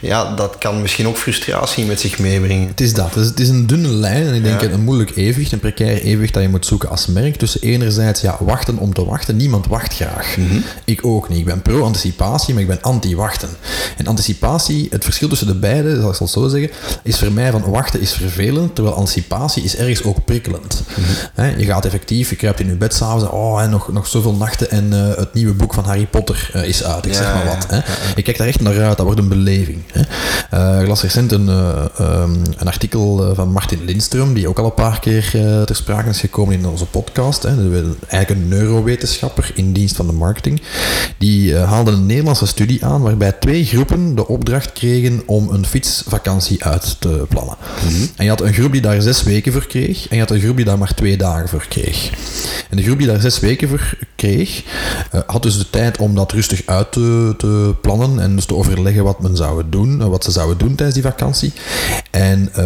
ja, 0.00 0.34
dat 0.34 0.56
kan 0.58 0.82
misschien 0.82 1.08
ook 1.08 1.16
frustratie 1.16 1.84
met 1.84 2.00
zich 2.00 2.18
meebrengen. 2.18 2.68
Het 2.68 2.80
is 2.80 2.94
dat. 2.94 3.14
Het 3.14 3.24
is, 3.24 3.28
het 3.28 3.40
is 3.40 3.48
een 3.48 3.66
dunne 3.66 3.88
lijn 3.88 4.26
en 4.26 4.34
ik 4.34 4.42
denk 4.42 4.62
een 4.62 4.84
moeilijk 4.84 5.16
evenwicht, 5.16 5.52
een 5.52 5.58
precair 5.58 6.02
evenwicht 6.06 6.34
dat 6.34 6.42
je 6.42 6.48
moet 6.48 6.66
zoeken 6.66 6.88
als 6.88 7.06
merk. 7.06 7.36
Tussen 7.36 7.60
enerzijds, 7.60 8.20
ja, 8.20 8.36
wachten 8.40 8.78
om 8.78 8.94
te 8.94 9.04
wachten. 9.04 9.36
Niemand 9.36 9.66
wacht 9.66 9.94
graag. 9.94 10.36
Mhm. 10.36 10.58
Ik 10.84 11.06
ook 11.06 11.28
niet. 11.28 11.38
Ik 11.38 11.44
ben 11.44 11.62
pro-anticipatie, 11.62 12.54
maar 12.54 12.62
ik 12.62 12.68
ben 12.68 12.82
anti-wachten. 12.82 13.48
En 13.96 14.06
anticipatie, 14.06 14.86
het 14.90 15.04
verschil 15.04 15.28
tussen 15.28 15.46
de 15.46 15.54
beide, 15.54 16.00
zal 16.00 16.10
ik 16.10 16.18
het 16.18 16.28
zo 16.28 16.48
zeggen, 16.48 16.70
is 17.02 17.18
voor 17.18 17.32
mij 17.32 17.50
van 17.50 17.62
wachten 17.70 18.00
is 18.00 18.12
vervelend, 18.12 18.74
terwijl 18.74 18.96
anticipatie 18.96 19.62
is 19.62 19.76
ergens 19.76 20.02
ook 20.02 20.24
prikkelend. 20.24 20.82
Mhm. 21.34 21.58
je 21.58 21.64
gaat 21.64 21.84
effectief, 21.84 22.30
je 22.30 22.36
kruipt 22.36 22.60
in 22.60 22.66
je 22.66 22.76
bed 22.76 22.94
s'avonds, 22.94 23.24
oh, 23.24 23.68
nog, 23.68 23.92
nog 23.92 24.06
zoveel 24.06 24.32
nachten 24.32 24.70
en 24.70 24.92
uh, 24.92 25.16
het 25.16 25.34
nieuwe 25.34 25.52
boek 25.52 25.74
van 25.74 25.84
Harry 25.84 26.06
Potter 26.06 26.50
uh, 26.54 26.68
is 26.68 26.84
uit. 26.84 27.06
Ik 27.06 27.14
zeg 27.14 27.34
maar 27.34 27.46
wat. 27.46 27.66
Hè. 27.68 27.78
Ik 28.16 28.24
kijk 28.24 28.38
daar 28.38 28.46
echt 28.46 28.60
naar 28.60 28.82
uit, 28.82 28.96
dat 28.96 29.06
wordt 29.06 29.20
een 29.20 29.28
beleving. 29.28 29.82
Hè. 29.92 30.02
Uh, 30.76 30.80
ik 30.80 30.88
las 30.88 31.02
recent 31.02 31.32
een, 31.32 31.48
um, 31.48 32.42
een 32.56 32.66
artikel 32.66 33.34
van 33.34 33.48
Martin 33.48 33.80
Lindström, 33.84 34.32
die 34.32 34.48
ook 34.48 34.58
al 34.58 34.64
een 34.64 34.74
paar 34.74 35.00
keer 35.00 35.30
ter 35.64 35.76
sprake 35.76 35.95
is 36.04 36.20
gekomen 36.20 36.54
in 36.54 36.66
onze 36.66 36.86
podcast. 36.86 37.42
Hè. 37.42 37.48
Eigenlijk 38.08 38.30
een 38.30 38.48
neurowetenschapper 38.48 39.50
in 39.54 39.72
dienst 39.72 39.96
van 39.96 40.06
de 40.06 40.12
marketing. 40.12 40.60
Die 41.18 41.50
uh, 41.50 41.70
haalde 41.70 41.90
een 41.90 42.06
Nederlandse 42.06 42.46
studie 42.46 42.84
aan 42.84 43.02
waarbij 43.02 43.32
twee 43.32 43.64
groepen 43.64 44.14
de 44.14 44.28
opdracht 44.28 44.72
kregen 44.72 45.22
om 45.26 45.48
een 45.48 45.66
fietsvakantie 45.66 46.64
uit 46.64 47.00
te 47.00 47.24
plannen. 47.28 47.56
Mhm. 47.84 48.06
En 48.16 48.24
je 48.24 48.30
had 48.30 48.40
een 48.40 48.52
groep 48.52 48.72
die 48.72 48.80
daar 48.80 49.02
zes 49.02 49.22
weken 49.22 49.52
voor 49.52 49.66
kreeg 49.66 50.08
en 50.08 50.16
je 50.16 50.22
had 50.22 50.30
een 50.30 50.40
groep 50.40 50.56
die 50.56 50.64
daar 50.64 50.78
maar 50.78 50.94
twee 50.94 51.16
dagen 51.16 51.48
voor 51.48 51.66
kreeg. 51.68 52.10
En 52.70 52.76
de 52.76 52.82
groep 52.82 52.98
die 52.98 53.06
daar 53.06 53.20
zes 53.20 53.40
weken 53.40 53.68
voor 53.68 53.94
kreeg, 54.16 54.64
uh, 55.14 55.20
had 55.26 55.42
dus 55.42 55.58
de 55.58 55.70
tijd 55.70 55.98
om 55.98 56.14
dat 56.14 56.32
rustig 56.32 56.62
uit 56.66 56.92
te, 56.92 57.34
te, 57.38 57.74
plannen 57.80 58.20
en 58.20 58.34
dus 58.34 58.44
te 58.44 58.54
overleggen 58.54 59.04
wat 59.04 59.20
men 59.20 59.36
zou 59.36 59.62
doen, 59.68 60.08
wat 60.08 60.24
ze 60.24 60.30
zouden 60.30 60.58
doen 60.58 60.74
tijdens 60.74 60.94
die 60.94 61.10
vakantie. 61.10 61.52
En 62.10 62.48
uh, 62.48 62.56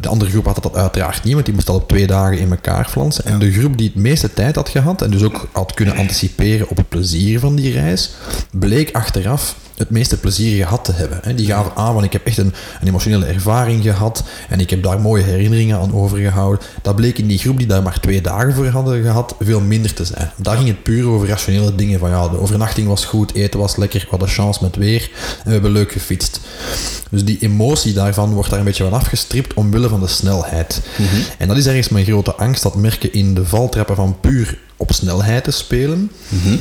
de 0.00 0.08
andere 0.08 0.30
groep 0.30 0.44
had 0.44 0.62
dat 0.62 0.76
uiteraard 0.76 1.24
niet, 1.24 1.32
want 1.32 1.44
die 1.44 1.54
moest 1.54 1.68
al 1.68 1.76
op 1.76 1.88
twee 1.88 2.06
dagen 2.06 2.38
in 2.38 2.50
elkaar 2.50 2.88
flansen. 2.88 3.24
En 3.24 3.38
de 3.38 3.52
groep 3.52 3.78
die 3.78 3.90
het 3.94 4.02
meeste 4.02 4.34
tijd 4.34 4.54
had 4.54 4.68
gehad 4.68 5.02
en 5.02 5.10
dus 5.10 5.22
ook 5.22 5.48
had 5.52 5.74
kunnen 5.74 5.96
anticiperen 5.96 6.68
op 6.68 6.76
het 6.76 6.88
plezier 6.88 7.40
van 7.40 7.54
die 7.56 7.72
reis, 7.72 8.10
bleek 8.50 8.92
achteraf 8.92 9.56
het 9.78 9.90
meeste 9.90 10.18
plezier 10.18 10.64
gehad 10.64 10.84
te 10.84 10.92
hebben. 10.92 11.36
Die 11.36 11.46
gaven 11.46 11.72
aan, 11.74 11.92
want 11.92 12.04
ik 12.04 12.12
heb 12.12 12.26
echt 12.26 12.38
een, 12.38 12.54
een, 12.80 12.88
emotionele 12.88 13.26
ervaring 13.26 13.82
gehad 13.82 14.24
en 14.48 14.60
ik 14.60 14.70
heb 14.70 14.82
daar 14.82 15.00
mooie 15.00 15.22
herinneringen 15.22 15.78
aan 15.78 15.94
overgehouden. 15.94 16.66
Dat 16.82 16.96
bleek 16.96 17.18
in 17.18 17.26
die 17.26 17.38
groep 17.38 17.58
die 17.58 17.66
daar 17.66 17.82
maar 17.82 18.00
twee 18.00 18.20
dagen 18.20 18.54
voor 18.54 18.66
hadden 18.66 19.02
gehad, 19.02 19.34
veel 19.40 19.60
minder 19.60 19.94
te 19.94 20.04
zijn. 20.04 20.30
Daar 20.36 20.56
ging 20.56 20.68
het 20.68 20.82
puur 20.82 21.06
over 21.06 21.28
rationele 21.28 21.74
dingen 21.74 21.98
van 21.98 22.10
ja, 22.10 22.28
de 22.28 22.40
overnachting 22.40 22.88
was 22.88 23.04
goed, 23.04 23.34
eten 23.34 23.60
was 23.60 23.76
lekker, 23.76 24.00
we 24.00 24.06
hadden 24.10 24.28
chance 24.28 24.62
met 24.62 24.76
weer 24.76 25.10
en 25.38 25.44
we 25.44 25.52
hebben 25.52 25.70
leuk 25.70 25.92
gefietst. 25.92 26.40
Dus 27.10 27.24
die 27.24 27.38
emotie 27.40 27.92
daarvan 27.92 28.32
wordt 28.32 28.50
daar 28.50 28.58
een 28.58 28.64
beetje 28.64 28.84
van 28.84 28.92
afgestript 28.92 29.54
omwille 29.54 29.88
van 29.88 30.00
de 30.00 30.06
snelheid. 30.06 30.80
Mhm. 30.96 31.20
En 31.38 31.48
dat 31.48 31.56
is 31.56 31.66
ergens 31.66 31.88
mijn 31.88 32.04
grote 32.04 32.34
angst, 32.34 32.62
dat 32.62 32.74
merken 32.74 33.12
in 33.12 33.34
de 33.34 33.46
valtrappen 33.46 33.96
van 33.96 34.16
puur 34.20 34.58
op 34.76 34.92
snelheid 34.92 35.44
te 35.44 35.50
spelen. 35.50 36.10
Mhm. 36.28 36.56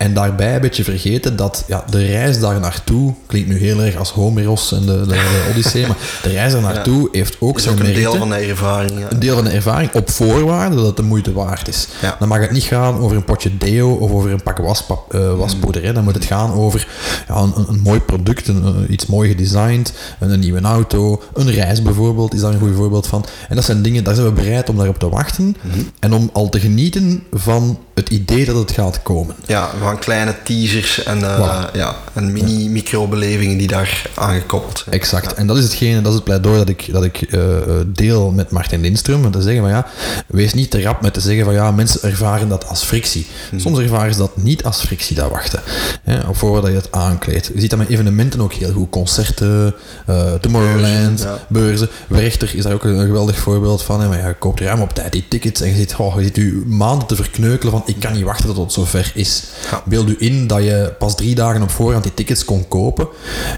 En 0.00 0.14
daarbij 0.14 0.54
een 0.54 0.60
beetje 0.60 0.84
vergeten 0.84 1.36
dat 1.36 1.64
ja, 1.66 1.84
de 1.90 2.06
reis 2.06 2.40
daar 2.40 2.60
naartoe, 2.60 3.14
klinkt 3.26 3.48
nu 3.48 3.58
heel 3.58 3.80
erg 3.80 3.96
als 3.96 4.10
Homeros 4.10 4.72
en 4.72 4.86
de, 4.86 5.06
de, 5.06 5.46
Odyssee, 5.50 5.86
maar 5.86 5.96
de 6.22 6.28
reis 6.28 6.52
daar 6.52 6.60
naartoe 6.60 7.08
heeft 7.12 7.36
ook 7.40 7.56
is 7.56 7.62
zijn 7.62 7.74
ook 7.74 7.84
een 7.84 7.94
deel 7.94 8.14
van 8.14 8.28
de 8.28 8.34
ervaring. 8.34 9.10
Een 9.10 9.18
deel 9.18 9.34
van 9.34 9.44
de 9.44 9.50
ervaring, 9.50 9.92
op 9.92 10.10
voorwaarde 10.10 10.76
dat 10.76 10.86
het 10.86 10.96
de 10.96 11.02
moeite 11.02 11.32
waard 11.32 11.68
is. 11.68 11.88
Dan 12.18 12.28
mag 12.28 12.40
het 12.40 12.50
niet 12.50 12.62
gaan 12.62 12.98
over 12.98 13.16
een 13.16 13.24
potje 13.24 13.56
deo 13.56 13.90
of 13.90 14.10
over 14.10 14.30
een 14.30 14.42
pak 14.42 14.58
waspap, 14.58 15.14
uh, 15.14 15.34
waspoeder. 15.34 15.82
Hè. 15.82 15.92
Dan 15.92 16.04
moet 16.04 16.14
het 16.14 16.24
gaan 16.24 16.52
over 16.52 16.86
ja, 17.28 17.34
een, 17.34 17.52
een, 17.68 17.80
mooi 17.80 18.00
product, 18.00 18.48
een, 18.48 18.86
iets 18.92 19.06
mooi 19.06 19.28
gedesigned, 19.28 19.92
een, 20.18 20.40
nieuwe 20.40 20.60
auto, 20.60 21.22
een 21.34 21.50
reis 21.50 21.82
bijvoorbeeld, 21.82 22.34
is 22.34 22.40
daar 22.40 22.52
een 22.52 22.60
goed 22.60 22.74
voorbeeld 22.74 23.06
van. 23.06 23.24
En 23.48 23.56
dat 23.56 23.64
zijn 23.64 23.82
dingen, 23.82 24.04
daar 24.04 24.14
zijn 24.14 24.26
we 24.26 24.32
bereid 24.32 24.68
om 24.68 24.76
daarop 24.76 24.98
te 24.98 25.08
wachten 25.08 25.56
mhm. 25.62 25.80
en 25.98 26.12
om 26.12 26.30
al 26.32 26.48
te 26.48 26.60
genieten 26.60 27.22
van 27.32 27.78
het 27.94 28.08
idee 28.08 28.44
dat 28.44 28.56
het 28.56 28.70
gaat 28.70 29.02
komen. 29.02 29.34
Ja, 29.46 29.70
van 29.90 29.98
kleine 29.98 30.34
teasers 30.44 31.02
en, 31.02 31.18
uh, 31.18 31.64
ja, 31.72 31.96
en 32.12 32.32
mini-microbelevingen 32.32 33.58
die 33.58 33.66
daar 33.66 34.10
aangekoppeld 34.14 34.78
zijn. 34.78 34.94
Exact. 34.94 35.34
En 35.34 35.46
dat 35.46 35.56
is 35.56 35.64
hetgene, 35.64 36.00
dat 36.00 36.08
is 36.08 36.14
het 36.14 36.24
pleidooi 36.24 36.58
dat 36.58 36.68
ik, 36.68 36.88
dat 36.92 37.04
ik 37.04 37.32
uh, 37.32 37.42
deel 37.86 38.30
met 38.30 38.50
Martin 38.50 38.80
Lindström. 38.80 39.24
Om 39.24 39.30
te 39.30 39.42
zeggen 39.42 39.62
van 39.62 39.70
ja, 39.70 39.86
wees 40.26 40.54
niet 40.54 40.70
te 40.70 40.82
rap 40.82 41.02
met 41.02 41.14
te 41.14 41.20
zeggen 41.20 41.44
van 41.44 41.54
ja, 41.54 41.70
mensen 41.70 42.02
ervaren 42.02 42.48
dat 42.48 42.68
als 42.68 42.82
frictie. 42.82 43.26
Hmm. 43.50 43.60
Soms 43.60 43.78
ervaren 43.78 44.12
ze 44.12 44.18
dat 44.18 44.36
niet 44.36 44.64
als 44.64 44.80
frictie, 44.80 45.16
dat 45.16 45.30
wachten. 45.30 45.60
Hè, 46.02 46.18
voordat 46.32 46.70
je 46.70 46.76
het 46.76 46.92
aankleedt. 46.92 47.50
Je 47.54 47.60
ziet 47.60 47.70
dat 47.70 47.78
met 47.78 47.88
evenementen 47.88 48.40
ook 48.40 48.52
heel 48.52 48.72
goed. 48.72 48.90
Concerten, 48.90 49.74
uh, 50.10 50.32
Tomorrowland, 50.32 51.26
beurzen. 51.48 51.88
Werchter 52.08 52.50
is 52.54 52.62
daar 52.62 52.72
ook 52.72 52.84
een, 52.84 52.98
geweldig 53.00 53.38
voorbeeld 53.38 53.82
van. 53.82 54.00
Hè, 54.00 54.08
maar 54.08 54.18
ja, 54.18 54.28
je 54.28 54.34
koopt 54.34 54.60
ruim 54.60 54.80
op 54.80 54.92
tijd 54.92 55.12
die 55.12 55.24
tickets 55.28 55.60
en 55.60 55.68
je 55.68 55.74
ziet, 55.74 55.94
oh, 55.96 56.22
je 56.22 56.62
maanden 56.66 57.06
te 57.06 57.16
verkneukelen 57.16 57.72
van 57.72 57.82
ik 57.86 58.00
kan 58.00 58.12
niet 58.12 58.24
wachten 58.24 58.46
tot 58.46 58.56
het 58.56 58.72
zover 58.72 59.12
is. 59.14 59.44
Ja. 59.70 59.79
Beeld 59.84 60.08
u 60.08 60.16
in 60.18 60.46
dat 60.46 60.62
je 60.62 60.92
pas 60.98 61.16
drie 61.16 61.34
dagen 61.34 61.62
op 61.62 61.70
voorhand 61.70 62.02
die 62.02 62.14
tickets 62.14 62.44
kon 62.44 62.68
kopen. 62.68 63.08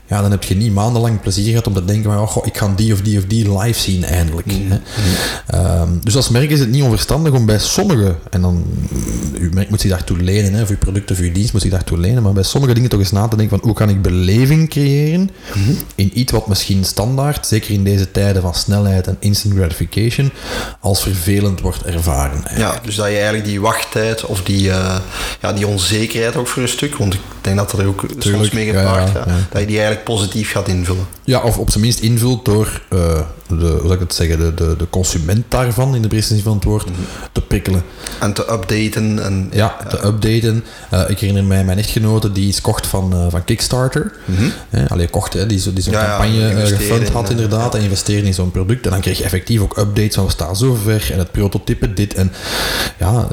Ja, 0.06 0.20
dan 0.22 0.30
heb 0.30 0.42
je 0.44 0.54
niet 0.54 0.72
maandenlang 0.72 1.20
plezier 1.20 1.48
gehad 1.48 1.66
om 1.66 1.74
te 1.74 1.84
denken 1.84 2.12
van, 2.12 2.20
oh, 2.20 2.28
goh, 2.28 2.46
ik 2.46 2.56
ga 2.56 2.72
die 2.76 2.92
of 2.92 3.00
die 3.00 3.18
of 3.18 3.24
die 3.24 3.58
live 3.58 3.80
zien 3.80 4.04
eindelijk. 4.04 4.46
hè. 4.52 4.78
Ehm, 5.46 5.88
dus 6.02 6.16
als 6.16 6.28
merk 6.28 6.50
is 6.50 6.60
het 6.60 6.70
niet 6.70 6.82
onverstandig 6.82 7.32
om 7.32 7.46
bij 7.46 7.58
sommige, 7.58 8.14
en 8.30 8.40
dan, 8.40 8.64
uw 9.38 9.50
merk 9.52 9.70
moet 9.70 9.80
zich 9.80 9.90
daartoe 9.90 10.16
lenen, 10.16 10.54
hè, 10.54 10.62
of 10.62 10.68
uw 10.68 10.78
product 10.78 11.10
of 11.10 11.18
uw 11.18 11.32
dienst 11.32 11.52
moet 11.52 11.62
zich 11.62 11.70
daartoe 11.70 11.98
lenen, 11.98 12.22
maar 12.22 12.32
bij 12.32 12.42
sommige 12.42 12.74
dingen 12.74 12.88
toch 12.90 13.00
eens 13.00 13.10
na 13.12 13.28
te 13.28 13.36
denken 13.36 13.58
van, 13.58 13.68
hoe 13.68 13.76
kan 13.76 13.88
ik 13.88 14.02
beleving 14.02 14.68
creëren 14.68 15.30
in 15.94 16.10
iets 16.18 16.32
wat 16.32 16.46
misschien 16.46 16.84
standaard, 16.84 17.46
zeker 17.46 17.70
in 17.70 17.84
deze 17.84 18.10
tijden 18.10 18.42
van 18.42 18.54
snelheid 18.54 19.06
en 19.06 19.16
instant 19.20 19.54
gratification, 19.54 20.32
als 20.80 21.02
vervelend 21.02 21.60
wordt 21.60 21.82
ervaren. 21.84 22.42
Ja, 22.56 22.80
dus 22.84 22.94
dat 22.94 23.06
je 23.06 23.12
eigenlijk 23.14 23.44
die 23.44 23.60
wachttijd 23.60 24.24
of 24.24 24.42
die, 24.42 24.70
eh, 24.70 24.96
ja, 25.40 25.52
die 25.52 25.66
onzekerheid 25.66 26.10
ook 26.36 26.46
voor 26.46 26.62
een 26.62 26.68
stuk, 26.68 26.96
want 26.96 27.14
ik 27.14 27.20
denk 27.40 27.56
dat 27.56 27.70
dat 27.70 27.80
er 27.80 27.86
ook 27.86 28.04
soms 28.18 28.50
mee 28.50 28.66
gepaard 28.66 29.08
ja, 29.08 29.14
gaat, 29.14 29.28
ja. 29.28 29.36
dat 29.50 29.60
je 29.60 29.66
die 29.66 29.76
eigenlijk 29.76 30.04
positief 30.04 30.50
gaat 30.50 30.68
invullen. 30.68 31.06
Ja, 31.24 31.40
of 31.40 31.58
op 31.58 31.70
zijn 31.70 31.82
minst 31.82 32.00
invult 32.00 32.44
door 32.44 32.82
eh, 32.88 33.20
de, 33.58 33.66
hoe 33.66 33.80
zou 33.80 33.92
ik 33.92 34.00
het 34.00 34.14
zeggen, 34.14 34.38
de, 34.38 34.54
de, 34.54 34.74
de 34.78 34.86
consument 34.90 35.44
daarvan, 35.48 35.94
in 35.94 36.02
de 36.02 36.08
breedste 36.08 36.34
zin 36.34 36.42
van 36.42 36.54
het 36.54 36.64
woord, 36.64 36.86
te 37.32 37.40
prikkelen. 37.40 37.82
En 38.20 38.32
te 38.32 38.42
updaten 38.52 39.24
en 39.24 39.48
Ja, 39.52 39.76
te 39.88 39.96
updaten. 40.06 40.64
Eh, 40.90 41.02
ik 41.10 41.18
herinner 41.18 41.44
mij 41.44 41.64
mijn 41.64 41.78
echtgenote 41.78 42.32
die 42.32 42.46
iets 42.46 42.60
kocht 42.60 42.86
van, 42.86 43.12
eh, 43.12 43.26
van 43.28 43.44
Kickstarter. 43.44 44.12
Eh, 44.70 44.80
allee, 44.88 45.08
kocht, 45.08 45.32
hè, 45.32 45.46
die, 45.46 45.58
zo- 45.60 45.72
die 45.72 45.82
zo'n 45.82 45.92
Ja, 45.92 46.06
campagne 46.06 46.48
eh, 46.48 46.66
gefund 46.66 47.08
had 47.08 47.30
inderdaad. 47.30 47.74
En 47.74 47.80
investeerde 47.82 48.26
in 48.26 48.34
zo'n 48.34 48.50
product. 48.50 48.84
En 48.84 48.90
dan 48.90 49.00
kreeg 49.00 49.18
je 49.18 49.24
effectief 49.24 49.60
ook 49.60 49.76
updates 49.76 50.14
van 50.14 50.24
we 50.24 50.30
staan 50.30 50.56
zo 50.56 50.74
ver. 50.84 51.08
En 51.12 51.18
het 51.18 51.32
prototype 51.32 51.92
dit. 51.92 52.14
En 52.14 52.32
ja, 52.98 53.26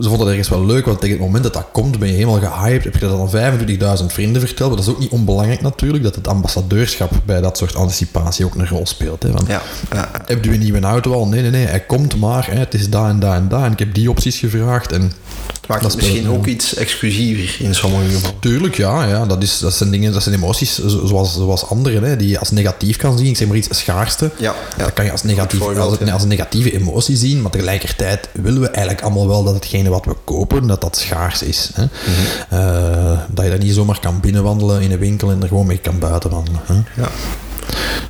ze 0.00 0.08
vonden 0.08 0.18
het 0.20 0.28
ergens 0.28 0.48
wel 0.48 0.66
leuk. 0.66 0.84
Want 0.84 1.00
tegen 1.00 1.16
het 1.16 1.24
moment 1.24 1.44
dat 1.44 1.52
dat 1.54 1.66
komt, 1.72 1.98
ben 1.98 2.08
je 2.08 2.14
helemaal 2.14 2.40
gehyped. 2.40 2.84
Heb 2.84 2.94
je 2.94 3.00
dat 3.00 3.18
aan 3.34 3.98
25.000 4.00 4.12
vrienden 4.12 4.40
verteld. 4.42 4.68
Maar 4.68 4.78
dat 4.78 4.86
is 4.88 4.92
ook 4.94 5.00
niet 5.00 5.10
onbelangrijk 5.10 5.60
natuurlijk. 5.60 6.04
Dat 6.04 6.14
het 6.14 6.28
ambassadeurschap 6.28 7.10
bij 7.24 7.40
dat 7.40 7.58
soort 7.58 7.74
anticipatie 7.76 8.44
ook 8.44 8.54
een 8.54 8.68
rol 8.68 8.86
speelt. 8.86 9.01
Hè. 9.22 9.30
Want 9.32 9.46
ja, 9.48 9.62
ja, 9.92 10.10
heb 10.26 10.44
je 10.44 10.50
een 10.50 10.58
nieuwe 10.58 10.80
auto 10.80 11.12
al? 11.12 11.26
Nee, 11.26 11.40
nee, 11.42 11.50
nee. 11.50 11.66
Hij 11.66 11.80
komt 11.80 12.16
maar. 12.16 12.46
Hè. 12.50 12.58
Het 12.58 12.74
is 12.74 12.88
daar 12.90 13.08
en 13.08 13.20
daar 13.20 13.36
en 13.36 13.48
daar. 13.48 13.64
En 13.64 13.72
ik 13.72 13.78
heb 13.78 13.94
die 13.94 14.10
opties 14.10 14.38
gevraagd. 14.38 14.92
En 14.92 15.02
het 15.02 15.68
maakt 15.68 15.82
Dat 15.82 15.92
het 15.92 16.00
misschien 16.00 16.28
ook 16.28 16.46
iets 16.46 16.74
exclusiever 16.74 17.66
in 17.66 17.74
sommige 17.74 18.10
gevallen. 18.10 18.38
Tuurlijk, 18.40 18.76
ja. 18.76 19.04
ja 19.04 19.26
dat, 19.26 19.42
is, 19.42 19.58
dat 19.58 19.74
zijn 19.74 19.90
dingen, 19.90 20.12
dat 20.12 20.22
zijn 20.22 20.34
emoties 20.34 20.74
zo- 20.74 21.06
zoals, 21.06 21.34
zoals 21.34 21.66
anderen, 21.68 22.02
hè, 22.02 22.16
die 22.16 22.28
je 22.28 22.38
als 22.38 22.50
negatief 22.50 22.96
kan 22.96 23.18
zien. 23.18 23.26
Ik 23.26 23.36
zeg 23.36 23.48
maar 23.48 23.56
iets, 23.56 23.68
schaarste. 23.78 24.30
Ja, 24.38 24.54
ja. 24.76 24.84
Dat 24.84 24.92
kan 24.92 25.04
je 25.04 25.10
als, 25.10 25.22
negatief, 25.22 25.60
als, 25.60 25.98
ja. 26.04 26.12
als 26.12 26.22
een 26.22 26.28
negatieve 26.28 26.72
emotie 26.78 27.16
zien, 27.16 27.42
maar 27.42 27.50
tegelijkertijd 27.50 28.28
willen 28.32 28.60
we 28.60 28.68
eigenlijk 28.68 29.04
allemaal 29.04 29.28
wel 29.28 29.44
dat 29.44 29.54
hetgene 29.54 29.88
wat 29.88 30.04
we 30.04 30.14
kopen, 30.24 30.66
dat 30.66 30.80
dat 30.80 30.96
schaars 30.96 31.42
is. 31.42 31.70
Hè. 31.74 31.84
Mhm. 31.84 32.60
Eh, 32.60 33.18
dat 33.32 33.44
je 33.44 33.50
daar 33.50 33.58
niet 33.60 33.74
zomaar 33.74 34.00
kan 34.00 34.20
binnenwandelen 34.20 34.80
in 34.82 34.92
een 34.92 34.98
winkel 34.98 35.30
en 35.30 35.42
er 35.42 35.48
gewoon 35.48 35.66
mee 35.66 35.78
kan 35.78 35.98
buitenwandelen. 35.98 36.60
Hè. 36.64 36.74
Ja. 36.74 37.08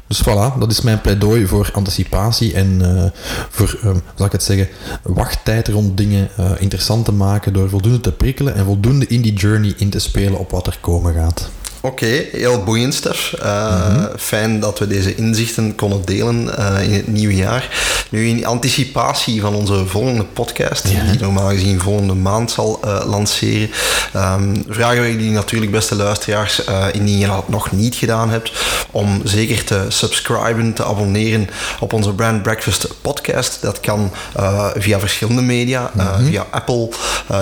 Dus 0.07 0.22
voilà, 0.22 0.59
dat 0.59 0.70
is 0.70 0.80
mijn 0.80 1.00
pleidooi 1.00 1.46
voor 1.46 1.70
anticipatie 1.72 2.55
en 2.55 2.78
eh, 2.82 3.11
voor, 3.50 3.78
hoe 3.82 4.03
zal 4.14 4.26
ik 4.26 4.32
het 4.32 4.42
zeggen, 4.42 4.68
wachttijd 5.03 5.68
rond 5.68 5.96
dingen 5.96 6.28
eh, 6.36 6.50
interessant 6.59 7.05
te 7.05 7.12
maken 7.12 7.53
door 7.53 7.68
voldoende 7.68 8.00
te 8.00 8.12
prikkelen 8.12 8.55
en 8.55 8.64
voldoende 8.64 9.07
in 9.07 9.22
die 9.22 9.32
journey 9.32 9.74
in 9.76 9.90
te 9.90 9.98
spelen 9.98 10.38
op 10.38 10.50
wat 10.50 10.66
er 10.66 10.78
komen 10.80 11.14
gaat. 11.14 11.50
Oké, 11.84 12.24
heel 12.32 12.62
boeiend, 12.64 12.94
Stef. 12.94 13.32
Eh, 13.32 13.70
Mhm. 13.88 14.06
Fijn 14.18 14.60
dat 14.60 14.78
we 14.78 14.86
deze 14.86 15.14
inzichten 15.14 15.74
konden 15.74 16.02
delen 16.04 16.56
eh, 16.58 16.82
in 16.82 16.92
het 16.92 17.06
nieuwe 17.06 17.34
jaar. 17.34 17.68
Nu, 18.10 18.28
in 18.28 18.46
anticipatie 18.46 19.40
van 19.40 19.54
onze 19.54 19.86
volgende 19.86 20.24
podcast, 20.24 20.88
Ja. 20.88 21.10
die 21.10 21.20
normaal 21.20 21.48
gezien 21.48 21.80
volgende 21.80 22.14
maand 22.14 22.50
zal 22.50 22.80
eh, 22.84 23.00
lanceren, 23.06 23.70
ehm, 24.12 24.56
vragen 24.68 25.02
we 25.02 25.10
jullie 25.10 25.30
natuurlijk, 25.30 25.70
beste 25.72 25.94
luisteraars, 25.94 26.62
indien 26.92 27.18
je 27.18 27.26
dat 27.26 27.48
nog 27.48 27.72
niet 27.72 27.94
gedaan 27.94 28.30
hebt, 28.30 28.52
om 28.90 29.20
zeker 29.24 29.64
te 29.64 29.84
subscriben, 29.88 30.72
te 30.72 30.84
abonneren 30.84 31.48
op 31.80 31.92
onze 31.92 32.12
Brand 32.14 32.42
Breakfast 32.42 32.88
podcast. 33.00 33.58
Dat 33.62 33.80
kan 33.80 34.10
via 34.76 34.98
verschillende 35.00 35.42
media, 35.42 35.90
Mhm. 35.94 36.24
via 36.24 36.46
Apple, 36.50 36.88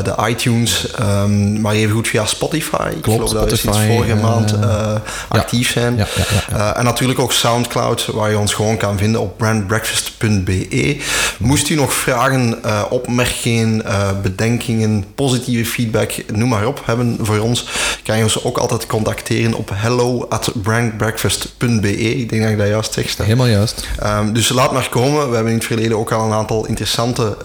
de 0.02 0.14
iTunes, 0.28 0.90
ehm, 0.90 1.60
maar 1.60 1.74
even 1.74 1.94
goed 1.94 2.08
via 2.08 2.26
Spotify. 2.26 2.88
Ik 2.96 3.02
Klopt, 3.02 3.18
geloof 3.18 3.32
dat 3.32 3.50
we 3.50 3.56
sinds 3.56 3.76
Spotify, 3.76 3.94
vorige 3.94 4.12
eh, 4.12 4.20
maand 4.22 4.28
eh, 4.38 4.94
actief 5.28 5.70
zijn. 5.70 5.98
Eh, 5.98 6.78
en 6.78 6.84
natuurlijk 6.84 7.18
ook 7.18 7.32
Soundcloud, 7.32 8.06
waar 8.06 8.30
je 8.30 8.38
ons 8.38 8.54
gewoon 8.54 8.76
kan 8.76 8.98
vinden 8.98 9.20
op 9.20 9.38
brandbreakfast.be. 9.38 10.96
Moest 11.38 11.68
u 11.68 11.74
nog 11.74 11.92
vragen, 11.92 12.64
eh, 12.64 12.82
opmerkingen, 12.90 13.82
bedenkingen, 14.22 15.04
positieve 15.14 15.70
feedback, 15.70 16.12
noem 16.32 16.48
maar 16.48 16.66
op, 16.66 16.82
hebben 16.84 17.18
voor 17.20 17.38
ons, 17.38 17.68
kan 18.04 18.16
je 18.16 18.22
ons 18.22 18.44
ook 18.44 18.58
altijd 18.58 18.86
contacteren 18.86 19.54
op 19.54 19.70
hello 19.74 20.26
at 20.28 20.52
brandbreakfast.be. 20.62 21.98
Ik 21.98 22.28
denk 22.28 22.42
dat 22.42 22.50
ik 22.50 22.58
dat 22.58 22.68
juist 22.68 22.92
zeg. 22.92 23.16
Helemaal 23.16 23.46
juist. 23.46 23.88
Ehm, 23.98 24.32
dus 24.32 24.48
laat 24.48 24.72
maar 24.72 24.88
komen. 24.88 25.28
We 25.28 25.34
hebben 25.34 25.52
in 25.52 25.58
het 25.58 25.66
verleden 25.66 25.98
ook 25.98 26.12
al 26.12 26.26
een 26.26 26.32
aantal 26.32 26.66
interessante 26.66 27.36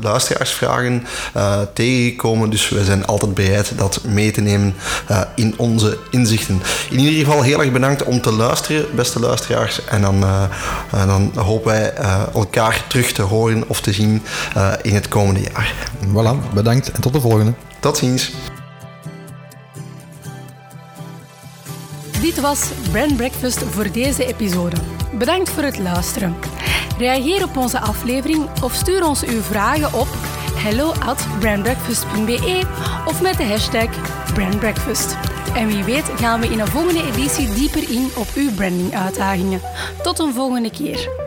luisteraarsvragen 0.00 1.06
eh, 1.32 1.60
tegengekomen. 1.72 2.50
Dus 2.50 2.68
we 2.68 2.84
zijn 2.84 3.06
altijd 3.06 3.34
bereid 3.34 3.72
dat 3.76 4.00
mee 4.04 4.30
te 4.30 4.40
nemen 4.40 4.74
in 5.34 5.54
onze 5.56 5.98
inzichten. 6.24 6.62
In 6.90 6.98
ieder 6.98 7.24
geval 7.24 7.42
heel 7.42 7.60
erg 7.60 7.72
bedankt 7.72 8.02
om 8.04 8.20
te 8.20 8.32
luisteren, 8.32 8.94
beste 8.94 9.20
luisteraars. 9.20 9.84
En 9.84 10.00
dan, 10.00 10.22
eh, 10.22 10.42
eh, 10.92 11.06
dan 11.06 11.32
hopen 11.36 11.70
wij 11.70 11.92
eh, 11.92 12.22
elkaar 12.34 12.84
terug 12.88 13.12
te 13.12 13.22
horen 13.22 13.64
of 13.68 13.80
te 13.80 13.92
zien 13.92 14.22
eh, 14.54 14.72
in 14.82 14.94
het 14.94 15.08
komende 15.08 15.40
jaar. 15.40 15.74
Voilà, 16.08 16.54
bedankt 16.54 16.92
en 16.92 17.00
tot 17.00 17.12
de 17.12 17.20
volgende. 17.20 17.52
Tot 17.80 17.96
ziens. 17.96 18.30
Dit 22.20 22.40
was 22.40 22.60
Brand 22.90 23.16
Breakfast 23.16 23.58
voor 23.70 23.92
deze 23.92 24.26
episode. 24.26 24.76
Bedankt 25.18 25.50
voor 25.50 25.62
het 25.62 25.78
luisteren. 25.78 26.34
Reageer 26.98 27.42
op 27.42 27.56
onze 27.56 27.80
aflevering 27.80 28.48
of 28.62 28.74
stuur 28.74 29.06
ons 29.06 29.24
uw 29.24 29.40
vragen 29.42 29.92
op 29.92 30.08
hello 30.64 30.92
at 30.92 31.26
brandbreakfast.be 31.40 32.62
of 33.06 33.22
met 33.22 33.36
de 33.36 33.44
hashtag 33.44 33.88
brandbreakfast. 34.32 35.16
En 35.54 35.66
wie 35.66 35.84
weet 35.84 36.04
gaan 36.16 36.40
we 36.40 36.46
in 36.46 36.60
een 36.60 36.66
volgende 36.66 37.02
editie 37.02 37.54
dieper 37.54 37.90
in 37.90 38.10
op 38.16 38.26
uw 38.34 38.54
branding 38.54 38.94
uitdagingen. 38.94 39.60
Tot 40.02 40.18
een 40.18 40.32
volgende 40.32 40.70
keer. 40.70 41.23